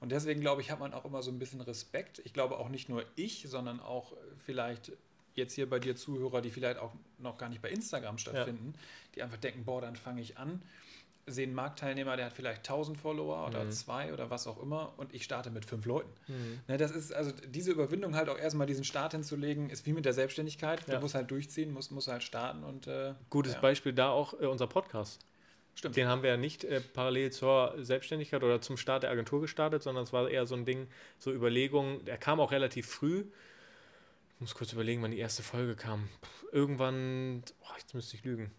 Und 0.00 0.12
deswegen, 0.12 0.40
glaube 0.40 0.60
ich, 0.62 0.70
hat 0.70 0.78
man 0.78 0.94
auch 0.94 1.04
immer 1.04 1.22
so 1.22 1.30
ein 1.32 1.38
bisschen 1.40 1.60
Respekt. 1.60 2.20
Ich 2.24 2.32
glaube 2.32 2.58
auch 2.58 2.68
nicht 2.68 2.88
nur 2.88 3.04
ich, 3.16 3.46
sondern 3.48 3.80
auch 3.80 4.12
vielleicht 4.44 4.92
jetzt 5.34 5.52
hier 5.54 5.68
bei 5.68 5.78
dir 5.78 5.96
Zuhörer, 5.96 6.40
die 6.40 6.50
vielleicht 6.50 6.78
auch 6.78 6.92
noch 7.18 7.36
gar 7.38 7.48
nicht 7.48 7.60
bei 7.60 7.70
Instagram 7.70 8.18
stattfinden, 8.18 8.72
die 9.14 9.22
einfach 9.22 9.36
denken, 9.36 9.64
boah, 9.64 9.80
dann 9.82 9.96
fange 9.96 10.20
ich 10.22 10.38
an, 10.38 10.62
sehen 11.26 11.54
Marktteilnehmer, 11.54 12.16
der 12.16 12.26
hat 12.26 12.32
vielleicht 12.32 12.58
1000 12.64 12.96
Follower 12.98 13.46
oder 13.48 13.64
Mhm. 13.64 13.70
zwei 13.72 14.12
oder 14.12 14.30
was 14.30 14.46
auch 14.46 14.62
immer 14.62 14.94
und 14.96 15.12
ich 15.12 15.24
starte 15.24 15.50
mit 15.50 15.64
fünf 15.64 15.84
Leuten. 15.84 16.10
Mhm. 16.28 16.60
Ne, 16.68 16.76
das 16.76 16.92
ist 16.92 17.12
also 17.12 17.32
diese 17.48 17.72
Überwindung 17.72 18.14
halt 18.14 18.28
auch 18.28 18.38
erstmal 18.38 18.66
diesen 18.66 18.84
Start 18.84 19.12
hinzulegen, 19.12 19.68
ist 19.70 19.86
wie 19.86 19.92
mit 19.92 20.04
der 20.04 20.12
Selbstständigkeit. 20.12 20.86
Ja. 20.86 20.94
Du 20.94 21.00
musst 21.00 21.14
halt 21.14 21.30
durchziehen, 21.30 21.72
musst, 21.72 21.90
musst 21.90 22.08
halt 22.08 22.22
starten 22.22 22.62
und 22.62 22.86
äh, 22.86 23.14
Gutes 23.30 23.54
ja. 23.54 23.60
Beispiel 23.60 23.92
da 23.92 24.10
auch 24.10 24.40
äh, 24.40 24.46
unser 24.46 24.66
Podcast. 24.68 25.20
Stimmt. 25.74 25.96
Den 25.96 26.06
haben 26.08 26.22
wir 26.22 26.30
ja 26.30 26.36
nicht 26.36 26.64
äh, 26.64 26.80
parallel 26.80 27.32
zur 27.32 27.74
Selbstständigkeit 27.78 28.42
oder 28.42 28.60
zum 28.60 28.76
Start 28.76 29.02
der 29.02 29.10
Agentur 29.10 29.40
gestartet, 29.40 29.82
sondern 29.82 30.04
es 30.04 30.12
war 30.12 30.30
eher 30.30 30.46
so 30.46 30.54
ein 30.54 30.64
Ding, 30.64 30.86
so 31.18 31.32
Überlegungen. 31.32 32.04
Der 32.06 32.16
kam 32.16 32.40
auch 32.40 32.52
relativ 32.52 32.86
früh. 32.86 33.24
Ich 34.34 34.40
muss 34.40 34.54
kurz 34.54 34.72
überlegen, 34.72 35.02
wann 35.02 35.10
die 35.10 35.18
erste 35.18 35.42
Folge 35.42 35.74
kam. 35.74 36.08
Puh, 36.20 36.46
irgendwann, 36.52 37.42
oh, 37.62 37.74
jetzt 37.78 37.94
müsste 37.94 38.16
ich 38.16 38.24
lügen. 38.24 38.52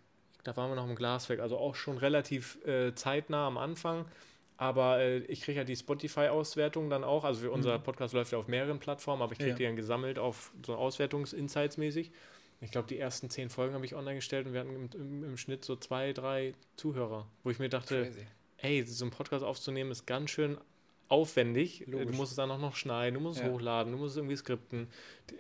Da 0.47 0.55
waren 0.55 0.71
wir 0.71 0.75
noch 0.75 0.87
im 0.87 0.95
Glaswerk, 0.95 1.41
also 1.41 1.57
auch 1.57 1.75
schon 1.75 1.97
relativ 1.97 2.57
äh, 2.65 2.95
zeitnah 2.95 3.47
am 3.47 3.57
Anfang. 3.57 4.05
Aber 4.55 4.99
äh, 5.01 5.17
ich 5.25 5.41
kriege 5.41 5.57
ja 5.57 5.63
die 5.65 5.75
Spotify-Auswertung 5.75 6.89
dann 6.89 7.03
auch. 7.03 7.25
Also 7.25 7.51
unser 7.51 7.77
Podcast 7.79 8.13
läuft 8.13 8.31
ja 8.31 8.37
auf 8.37 8.47
mehreren 8.47 8.79
Plattformen, 8.79 9.21
aber 9.21 9.33
ich 9.33 9.39
kriege 9.39 9.51
Ja. 9.51 9.55
die 9.57 9.63
dann 9.65 9.75
gesammelt 9.75 10.17
auf 10.17 10.53
so 10.65 10.75
Auswertungs-Insights 10.75 11.75
mäßig. 11.75 12.11
Ich 12.61 12.71
glaube, 12.71 12.87
die 12.87 12.97
ersten 12.97 13.29
zehn 13.29 13.49
Folgen 13.49 13.73
habe 13.75 13.85
ich 13.85 13.93
online 13.93 14.15
gestellt 14.15 14.47
und 14.47 14.53
wir 14.53 14.61
hatten 14.61 14.73
im, 14.73 14.89
im, 14.93 15.23
im 15.25 15.37
Schnitt 15.37 15.65
so 15.65 15.75
zwei, 15.75 16.13
drei 16.13 16.53
Zuhörer, 16.77 17.27
wo 17.43 17.49
ich 17.49 17.59
mir 17.59 17.67
dachte, 17.69 18.03
Crazy. 18.05 18.25
ey, 18.59 18.83
so 18.83 19.03
einen 19.03 19.11
Podcast 19.11 19.43
aufzunehmen 19.43 19.91
ist 19.91 20.05
ganz 20.07 20.29
schön 20.31 20.57
aufwendig. 21.09 21.83
Du 21.87 21.97
Logisch. 21.99 22.15
musst 22.17 22.31
es 22.31 22.35
dann 22.35 22.51
auch 22.51 22.59
noch 22.59 22.75
schneiden, 22.75 23.15
du 23.15 23.19
musst 23.21 23.39
es 23.39 23.45
Ja. 23.45 23.51
hochladen, 23.51 23.91
du 23.93 23.97
musst 23.97 24.11
es 24.11 24.17
irgendwie 24.17 24.35
skripten. 24.35 24.87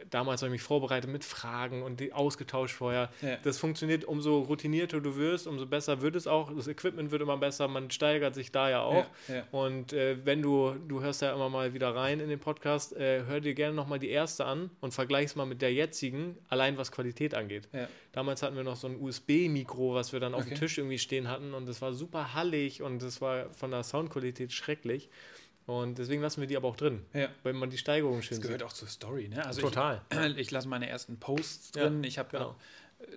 Damals 0.09 0.41
habe 0.41 0.49
ich 0.49 0.53
mich 0.53 0.61
vorbereitet 0.63 1.09
mit 1.09 1.23
Fragen 1.23 1.81
und 1.81 1.99
die 2.01 2.11
ausgetauscht 2.11 2.75
vorher. 2.75 3.09
Ja. 3.21 3.37
Das 3.43 3.57
funktioniert, 3.57 4.03
umso 4.03 4.39
routinierter 4.41 4.99
du 4.99 5.15
wirst, 5.15 5.47
umso 5.47 5.65
besser 5.65 6.01
wird 6.01 6.15
es 6.17 6.27
auch. 6.27 6.53
Das 6.53 6.67
Equipment 6.67 7.11
wird 7.11 7.21
immer 7.21 7.37
besser, 7.37 7.67
man 7.69 7.89
steigert 7.89 8.35
sich 8.35 8.51
da 8.51 8.69
ja 8.69 8.81
auch. 8.81 9.05
Ja. 9.29 9.43
Und 9.51 9.93
äh, 9.93 10.17
wenn 10.25 10.41
du, 10.41 10.73
du 10.87 11.01
hörst 11.01 11.21
ja 11.21 11.33
immer 11.33 11.49
mal 11.49 11.73
wieder 11.73 11.95
rein 11.95 12.19
in 12.19 12.27
den 12.29 12.39
Podcast, 12.39 12.93
äh, 12.97 13.23
hör 13.25 13.39
dir 13.39 13.53
gerne 13.53 13.75
nochmal 13.75 13.99
die 13.99 14.09
erste 14.09 14.45
an 14.45 14.69
und 14.81 14.93
vergleich's 14.93 15.35
mal 15.37 15.45
mit 15.45 15.61
der 15.61 15.73
jetzigen, 15.73 16.37
allein 16.49 16.77
was 16.77 16.91
Qualität 16.91 17.33
angeht. 17.33 17.69
Damals 18.11 18.41
hatten 18.43 18.55
wir 18.57 18.63
noch 18.63 18.75
so 18.75 18.87
ein 18.87 18.99
USB-Mikro, 19.01 19.93
was 19.93 20.11
wir 20.11 20.19
dann 20.19 20.33
auf 20.33 20.41
Okay. 20.41 20.49
dem 20.55 20.59
Tisch 20.59 20.77
irgendwie 20.77 20.99
stehen 20.99 21.29
hatten 21.29 21.53
und 21.53 21.67
das 21.67 21.81
war 21.81 21.93
super 21.93 22.33
hallig 22.33 22.81
und 22.81 23.01
das 23.01 23.21
war 23.21 23.49
von 23.51 23.71
der 23.71 23.83
Soundqualität 23.83 24.51
schrecklich. 24.51 25.09
Und 25.67 25.97
deswegen 25.99 26.21
lassen 26.21 26.39
wir 26.41 26.47
die 26.47 26.55
aber 26.57 26.69
auch 26.69 26.75
drin, 26.77 27.05
Ja. 27.13 27.27
weil 27.43 27.53
man 27.53 27.69
die 27.69 27.77
Steigerung 27.77 28.21
schön 28.21 28.37
Das 28.37 28.41
gehört 28.47 28.61
sieht. 28.61 28.67
auch 28.67 28.73
zur 28.73 28.87
Story, 28.87 29.27
ne? 29.27 29.45
Also 29.45 29.61
Total. 29.61 30.01
Ich, 30.11 30.17
ich 30.37 30.51
lasse 30.51 30.67
meine 30.67 30.87
ersten 30.89 31.19
Posts 31.19 31.71
Ja, 31.75 31.83
drin. 31.83 32.03
ich 32.05 32.17
habe 32.17 32.29
genau. 32.31 32.55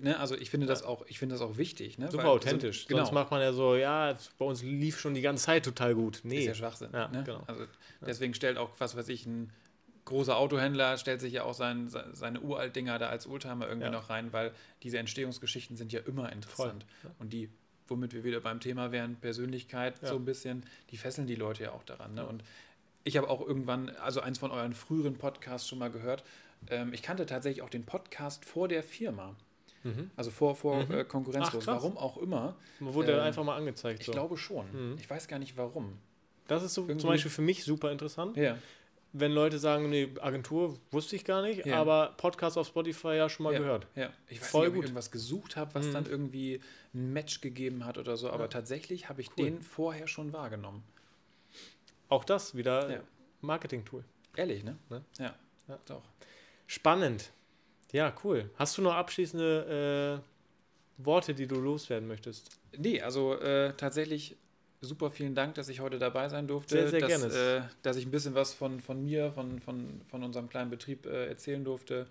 ne, 0.01 0.19
also 0.19 0.37
ich 0.37 0.51
finde 0.51 0.67
das 0.67 0.83
auch, 0.83 1.05
ich 1.07 1.19
finde 1.21 1.35
das 1.37 1.43
auch 1.43 1.57
wichtig, 1.59 1.97
ne? 1.99 2.11
Super 2.11 2.25
Weil- 2.25 2.31
authentisch. 2.31 2.83
So, 2.83 2.89
genau. 2.89 3.01
Sonst 3.05 3.13
macht 3.15 3.31
man 3.31 3.41
ja 3.41 3.53
so, 3.53 3.77
ja, 3.77 4.17
bei 4.39 4.45
uns 4.45 4.63
lief 4.65 4.99
schon 4.99 5.15
die 5.15 5.21
ganze 5.23 5.45
Zeit 5.45 5.65
total 5.65 5.95
gut. 5.95 6.21
Nee. 6.25 6.41
ist 6.41 6.47
ja 6.47 6.55
Schwachsinn. 6.55 6.91
Ja, 6.93 7.07
ne? 7.09 7.23
genau. 7.25 7.45
Also 7.47 7.65
deswegen 8.05 8.35
stellt 8.35 8.59
auch, 8.59 8.71
was 8.79 8.97
weiß 8.97 9.09
ich, 9.11 9.27
ein 9.27 9.53
großer 10.07 10.37
Autohändler 10.37 10.99
stellt 10.99 11.21
sich 11.21 11.33
ja 11.35 11.45
auch 11.45 11.55
sein, 11.55 11.87
se- 11.89 12.09
seine 12.15 12.41
Uralt-Dinger 12.41 12.99
da 12.99 13.11
als 13.11 13.29
Oldtimer 13.29 13.69
irgendwie 13.69 13.87
Ja. 13.87 13.93
noch 13.93 14.11
rein, 14.11 14.33
weil 14.33 14.51
diese 14.83 14.99
Entstehungsgeschichten 14.99 15.77
sind 15.77 15.93
ja 15.93 16.01
immer 16.01 16.33
interessant. 16.33 16.85
Und 17.21 17.33
die, 17.33 17.49
womit 17.91 18.15
wir 18.15 18.25
wieder 18.25 18.41
beim 18.41 18.61
Thema 18.61 18.93
wären, 18.93 19.17
Persönlichkeit 19.17 20.01
Ja. 20.03 20.09
so 20.09 20.17
ein 20.17 20.25
bisschen, 20.25 20.65
die 20.91 20.97
fesseln 20.97 21.27
die 21.27 21.35
Leute 21.35 21.65
ja 21.65 21.73
auch 21.73 21.83
daran. 21.85 22.15
Ne? 22.15 22.25
Und 22.27 22.43
ich 23.05 23.17
habe 23.17 23.29
auch 23.29 23.41
irgendwann, 23.47 23.91
also 23.97 24.21
eins 24.21 24.39
von 24.39 24.51
euren 24.51 24.75
früheren 24.75 25.15
Podcasts 25.17 25.69
schon 25.69 25.79
mal 25.79 25.91
gehört. 25.91 26.23
Ähm, 26.69 26.93
ich 26.93 27.03
kannte 27.03 27.27
tatsächlich 27.27 27.63
auch 27.63 27.71
den 27.71 27.85
Podcast 27.85 28.45
vor 28.45 28.69
der 28.69 28.83
Firma. 28.83 29.35
Also 30.15 30.31
vor, 30.31 30.57
vor 30.57 30.85
Mhm. 30.85 30.93
äh, 30.93 31.05
Konkurrenzlos. 31.05 31.67
Ach. 31.67 31.73
Warum 31.77 31.97
auch 31.97 32.19
immer. 32.19 32.55
Man 32.81 32.93
wurde 32.93 33.13
Ähm, 33.13 33.21
einfach 33.21 33.43
mal 33.45 33.57
angezeigt. 33.57 34.01
Ich 34.01 34.07
so. 34.07 34.13
glaube 34.13 34.37
schon. 34.37 34.67
Mhm. 34.73 34.97
Ich 34.99 35.09
weiß 35.09 35.27
gar 35.27 35.39
nicht 35.39 35.57
warum. 35.57 35.97
das 36.49 36.63
ist 36.65 36.75
so 36.75 36.83
irgendwie- 36.83 36.99
zum 37.01 37.09
Beispiel 37.11 37.31
für 37.31 37.41
mich 37.43 37.65
super 37.65 37.91
interessant. 37.93 38.37
Ja. 38.37 38.59
Wenn 39.13 39.33
Leute 39.33 39.59
sagen, 39.59 39.91
nee, 39.91 40.09
Agentur 40.21 40.79
wusste 40.93 41.17
ich 41.17 41.25
gar 41.25 41.43
nicht, 41.43 41.67
Ja. 41.67 41.81
aber 41.81 42.15
Podcast 42.17 42.57
auf 42.57 42.69
Spotify 42.69 43.15
ja 43.17 43.29
schon 43.29 43.45
mal 43.45 43.53
ja, 43.53 43.59
gehört. 43.59 43.87
Ja, 43.97 44.13
ich 44.29 44.41
weiß 44.41 44.49
Voll 44.51 44.61
nicht, 44.63 44.69
ob 44.69 44.75
gut. 44.75 44.85
ich 44.85 44.89
irgendwas 44.91 45.11
gesucht 45.11 45.57
habe, 45.57 45.75
was 45.75 45.87
Mhm. 45.87 45.93
dann 45.93 46.07
irgendwie 46.07 46.61
ein 46.95 47.13
Match 47.13 47.41
gegeben 47.41 47.85
hat 47.85 47.99
oder 47.99 48.17
so, 48.17 48.31
aber 48.31 48.49
tatsächlich 48.49 49.09
habe 49.09 49.21
ich 49.21 49.31
Cool. 49.37 49.45
den 49.47 49.63
vorher 49.63 50.07
schon 50.07 50.33
wahrgenommen. 50.33 50.85
Auch 52.09 52.25
das 52.25 52.55
wieder 52.55 52.91
Ja. 52.91 53.01
Marketing-Tool. 53.41 54.05
Ehrlich, 54.37 54.63
ne? 54.63 54.77
Ne? 54.89 55.05
Ja. 55.19 55.35
Ja. 55.69 55.79
Doch. 55.87 56.03
Spannend. 56.69 57.31
Ja, 57.93 58.15
cool. 58.23 58.49
Hast 58.57 58.79
du 58.79 58.83
noch 58.83 58.95
abschließende 58.95 60.23
äh, 60.99 61.05
Worte, 61.05 61.35
die 61.35 61.47
du 61.49 61.57
loswerden 61.57 62.07
möchtest? 62.07 62.51
Nee, 62.77 63.01
also 63.03 63.35
äh, 63.35 63.75
tatsächlich 63.77 64.37
super 64.81 65.11
vielen 65.11 65.35
Dank, 65.35 65.55
dass 65.55 65.69
ich 65.69 65.81
heute 65.81 65.99
dabei 65.99 66.29
sein 66.29 66.47
durfte. 66.47 66.77
Sehr, 66.77 66.89
sehr 66.89 67.01
dass, 67.01 67.09
gerne. 67.09 67.65
Äh, 67.67 67.69
dass 67.83 67.97
ich 67.97 68.07
ein 68.07 68.11
bisschen 68.11 68.35
was 68.35 68.55
von, 68.55 68.81
von 68.81 69.03
mir, 69.05 69.33
von, 69.33 69.61
von, 69.61 70.01
von 70.09 70.23
unserem 70.23 70.49
kleinen 70.49 70.71
Betrieb 70.71 71.07
äh, 71.07 71.27
erzählen 71.27 71.63
durfte. 71.65 72.07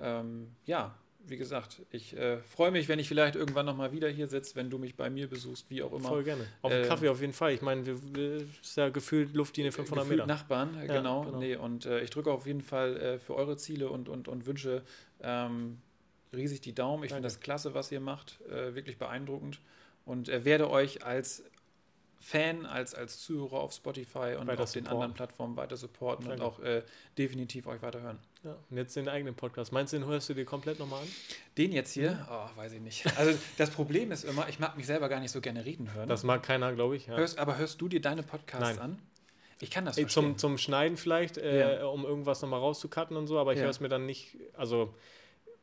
Ja. 0.00 0.20
Ähm, 0.20 0.48
ja, 0.66 0.94
wie 1.26 1.36
gesagt, 1.36 1.82
ich 1.90 2.16
äh, 2.16 2.38
freue 2.38 2.70
mich, 2.70 2.88
wenn 2.88 2.98
ich 2.98 3.06
vielleicht 3.08 3.36
irgendwann 3.36 3.66
nochmal 3.66 3.92
wieder 3.92 4.08
hier 4.08 4.28
sitze, 4.28 4.56
wenn 4.56 4.70
du 4.70 4.78
mich 4.78 4.96
bei 4.96 5.10
mir 5.10 5.28
besuchst, 5.28 5.68
wie 5.68 5.82
auch 5.82 5.92
immer. 5.92 6.08
Voll 6.08 6.24
gerne. 6.24 6.46
Auf 6.62 6.72
den 6.72 6.82
Ähm, 6.82 6.88
Kaffee 6.88 7.08
auf 7.08 7.20
jeden 7.20 7.32
Fall. 7.32 7.52
Ich 7.52 7.62
meine, 7.62 7.84
wir, 7.84 8.14
wir 8.14 8.36
ist 8.62 8.76
ja 8.76 8.88
gefühlt 8.88 9.34
Luftlinie 9.34 9.70
500 9.70 10.04
Gefühlt 10.04 10.20
Meter. 10.20 10.26
Nachbarn, 10.26 10.74
äh, 10.76 10.86
Ja, 10.86 10.96
genau. 10.96 11.24
genau. 11.24 11.38
Nee, 11.38 11.56
und 11.56 11.86
äh, 11.86 12.00
ich 12.00 12.10
drücke 12.10 12.32
auf 12.32 12.46
jeden 12.46 12.62
Fall 12.62 12.96
äh, 12.96 13.18
für 13.18 13.34
eure 13.34 13.56
Ziele 13.56 13.90
und, 13.90 14.08
und, 14.08 14.26
und 14.26 14.46
Wünsche 14.46 14.82
ähm, 15.20 15.78
riesig 16.32 16.60
die 16.62 16.74
Daumen. 16.74 17.04
Ich 17.04 17.10
finde 17.10 17.24
das 17.24 17.40
klasse, 17.40 17.74
was 17.74 17.92
ihr 17.92 18.00
macht, 18.00 18.40
äh, 18.50 18.74
wirklich 18.74 18.98
beeindruckend 18.98 19.60
und 20.04 20.28
äh, 20.28 20.44
werde 20.44 20.70
euch 20.70 21.04
als 21.04 21.44
Fan, 22.20 22.66
als, 22.66 22.94
als 22.94 23.20
Zuhörer 23.20 23.60
auf 23.60 23.72
Spotify 23.72 24.34
und 24.38 24.48
Weiter 24.48 24.64
auf 24.64 24.72
den 24.72 24.82
supporten. 24.84 24.86
anderen 24.88 25.14
Plattformen 25.14 25.56
weiter 25.56 25.76
supporten 25.76 26.26
Danke. 26.28 26.42
und 26.44 26.48
auch 26.48 26.60
äh, 26.60 26.82
definitiv 27.16 27.66
euch 27.66 27.80
weiter 27.80 28.00
hören. 28.00 28.18
Ja. 28.44 28.56
Und 28.70 28.76
jetzt 28.76 28.96
den 28.96 29.08
eigenen 29.08 29.34
Podcast. 29.34 29.72
Meinst 29.72 29.92
du, 29.92 29.98
den 29.98 30.06
hörst 30.06 30.28
du 30.28 30.34
dir 30.34 30.44
komplett 30.44 30.78
nochmal 30.78 31.02
an? 31.02 31.08
Den 31.56 31.72
jetzt 31.72 31.92
hier, 31.92 32.26
oh, 32.30 32.58
weiß 32.58 32.72
ich 32.72 32.80
nicht. 32.80 33.06
Also 33.18 33.38
das 33.56 33.70
Problem 33.70 34.10
ist 34.12 34.24
immer, 34.24 34.48
ich 34.48 34.58
mag 34.58 34.76
mich 34.76 34.86
selber 34.86 35.08
gar 35.08 35.20
nicht 35.20 35.30
so 35.30 35.40
gerne 35.40 35.64
reden 35.64 35.92
hören. 35.94 36.08
Das 36.08 36.24
mag 36.24 36.42
keiner, 36.42 36.72
glaube 36.72 36.96
ich. 36.96 37.06
Ja. 37.06 37.16
hörst, 37.16 37.38
aber 37.38 37.56
hörst 37.56 37.80
du 37.80 37.88
dir 37.88 38.00
deine 38.00 38.22
Podcasts 38.22 38.76
Nein. 38.76 38.78
an? 38.78 38.98
Ich 39.60 39.70
kann 39.70 39.84
das 39.84 39.96
Ey, 39.98 40.04
verstehen. 40.04 40.24
zum, 40.24 40.38
zum 40.38 40.58
Schneiden 40.58 40.96
vielleicht, 40.96 41.36
äh, 41.38 41.80
Ja. 41.80 41.86
um 41.86 42.04
irgendwas 42.04 42.42
nochmal 42.42 42.60
rauszucutten 42.60 43.16
und 43.16 43.26
so, 43.26 43.38
aber 43.38 43.54
ich 43.54 43.60
höre 43.60 43.70
es 43.70 43.80
mir 43.80 43.88
dann 43.88 44.06
nicht, 44.06 44.36
also 44.56 44.94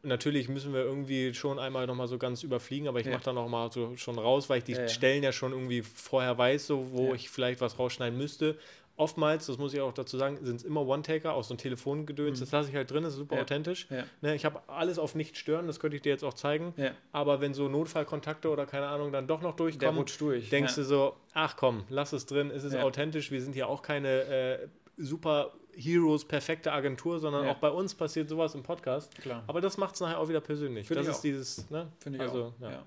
natürlich 0.06 0.48
müssen 0.50 0.74
wir 0.74 0.82
irgendwie 0.82 1.34
schon 1.34 1.60
einmal 1.60 1.88
nochmal 1.88 2.08
so 2.08 2.18
ganz 2.18 2.44
überfliegen, 2.44 2.88
aber 2.88 3.00
ich 3.00 3.06
Ja. 3.08 3.14
mache 3.14 3.24
dann 3.26 3.36
nochmal 3.36 3.72
so 3.72 3.96
schon 3.98 4.18
raus, 4.20 4.50
weil 4.50 4.60
ich 4.60 4.64
die 4.64 4.74
Ja, 4.74 4.82
ja. 4.82 4.88
Stellen 4.88 5.24
ja 5.24 5.32
schon 5.32 5.52
irgendwie 5.52 5.82
vorher 5.82 6.38
weiß, 6.38 6.68
so 6.68 6.92
wo 6.92 7.14
ich 7.14 7.30
vielleicht 7.30 7.62
was 7.62 7.78
rausschneiden 7.80 8.18
müsste. 8.18 8.58
Oftmals, 8.98 9.48
das 9.48 9.58
muss 9.58 9.74
ich 9.74 9.82
auch 9.82 9.92
dazu 9.92 10.18
sagen, 10.18 10.38
sind 10.42 10.56
es 10.56 10.64
immer 10.64 10.88
One-Taker, 10.88 11.34
auch 11.34 11.44
so 11.44 11.54
ein 11.54 11.58
Telefongedöns, 11.58 12.40
das 12.40 12.52
lasse 12.54 12.70
ich 12.70 12.76
halt 12.78 12.90
drin, 12.90 13.04
das 13.04 13.12
ist 13.12 13.20
super 13.20 13.36
Mhm. 13.36 13.42
Authentisch. 13.42 13.88
Ne, 14.22 14.36
ich 14.36 14.46
habe 14.46 14.62
alles 14.68 15.00
auf 15.00 15.16
nicht 15.16 15.38
stören, 15.38 15.68
das 15.68 15.82
könnte 15.82 15.98
ich 15.98 16.02
dir 16.02 16.12
jetzt 16.14 16.24
auch 16.24 16.34
zeigen. 16.34 16.74
Aber 17.12 17.42
wenn 17.42 17.54
so 17.54 17.68
Notfallkontakte 17.68 18.50
oder 18.50 18.66
keine 18.66 18.88
Ahnung 18.88 19.12
dann 19.12 19.28
doch 19.28 19.42
noch 19.42 19.58
durchkommen, 19.58 20.06
durch. 20.18 20.50
denkst 20.50 20.76
du 20.76 20.84
so, 20.86 21.18
ach 21.34 21.58
komm, 21.58 21.84
lass 21.90 22.14
es 22.14 22.26
drin, 22.26 22.52
es 22.52 22.64
ist 22.64 22.76
authentisch, 22.78 23.32
wir 23.32 23.42
sind 23.42 23.54
hier 23.54 23.68
auch 23.68 23.82
keine 23.82 24.08
äh, 24.22 24.68
super 24.98 25.52
Heroes, 25.78 26.26
perfekte 26.26 26.72
Agentur, 26.72 27.20
sondern 27.20 27.46
Ja. 27.46 27.52
auch 27.52 27.58
bei 27.58 27.70
uns 27.70 27.94
passiert 27.96 28.30
sowas 28.30 28.56
im 28.56 28.64
Podcast. 28.64 29.14
Klar. 29.16 29.44
Aber 29.48 29.62
das 29.62 29.78
macht 29.78 29.96
es 29.96 30.02
nachher 30.02 30.20
auch 30.20 30.30
wieder 30.30 30.42
persönlich. 30.42 30.88
Finde 30.88 31.04
das 31.04 31.08
ich 31.08 31.12
ist 31.12 31.18
auch. 31.18 31.22
dieses, 31.22 31.70
ne? 31.70 31.92
Finde 32.00 32.18
ich 32.18 32.22
also, 32.24 32.46
auch. 32.46 32.62
Ja, 32.62 32.86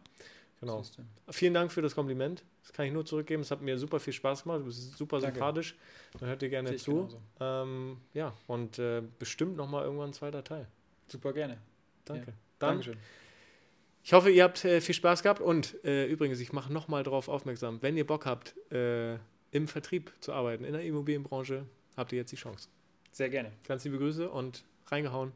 genau. 0.61 0.83
Siehst 0.83 0.99
du. 0.99 1.03
Vielen 1.33 1.55
Dank 1.55 1.71
für 1.73 1.83
das 1.83 1.95
Kompliment. 1.95 2.45
Das 2.63 2.73
kann 2.73 2.87
ich 2.87 2.93
nur 2.93 3.05
zurückgeben. 3.07 3.43
Es 3.43 3.51
hat 3.51 3.63
mir 3.63 3.79
super 3.79 3.99
viel 4.01 4.13
Spaß 4.13 4.43
gemacht. 4.43 4.61
Du 4.61 4.65
bist 4.65 4.97
super 4.97 5.21
Danke. 5.21 5.35
sympathisch. 5.37 5.77
Man 6.21 6.31
hört 6.31 6.43
dir 6.43 6.49
gerne 6.51 6.77
zu. 6.77 7.09
Ähm, 7.41 7.99
ja, 8.15 8.33
und 8.47 8.79
äh, 8.79 9.03
bestimmt 9.19 9.57
nochmal 9.57 9.85
irgendwann 9.85 10.11
ein 10.11 10.13
zweiter 10.15 10.45
Teil. 10.45 10.67
Super 11.07 11.33
gerne. 11.33 11.59
Danke. 12.05 12.31
Ja. 12.31 12.37
Dann, 12.59 12.71
Dankeschön. 12.71 12.97
ich 14.03 14.13
hoffe, 14.13 14.31
ihr 14.31 14.45
habt 14.45 14.65
äh, 14.65 14.81
viel 14.81 14.95
Spaß 14.95 15.23
gehabt 15.23 15.41
und 15.41 15.83
äh, 15.85 16.07
übrigens, 16.07 16.41
ich 16.41 16.53
mache 16.53 16.73
nochmal 16.73 17.03
darauf 17.05 17.29
aufmerksam, 17.29 17.81
wenn 17.83 17.97
ihr 17.97 18.07
Bock 18.07 18.27
habt, 18.27 18.55
äh, 18.73 19.15
im 19.51 19.67
Vertrieb 19.69 20.13
zu 20.21 20.33
arbeiten, 20.33 20.65
in 20.65 20.73
der 20.73 20.83
Immobilienbranche, 20.83 21.65
habt 21.97 22.13
ihr 22.13 22.19
jetzt 22.19 22.33
die 22.33 22.37
Chance. 22.37 22.69
Sehr 23.13 23.31
gerne. 23.31 23.53
Ganz 23.67 23.85
liebe 23.85 23.99
Grüße 23.99 24.29
und 24.31 24.65
reingehauen. 24.87 25.33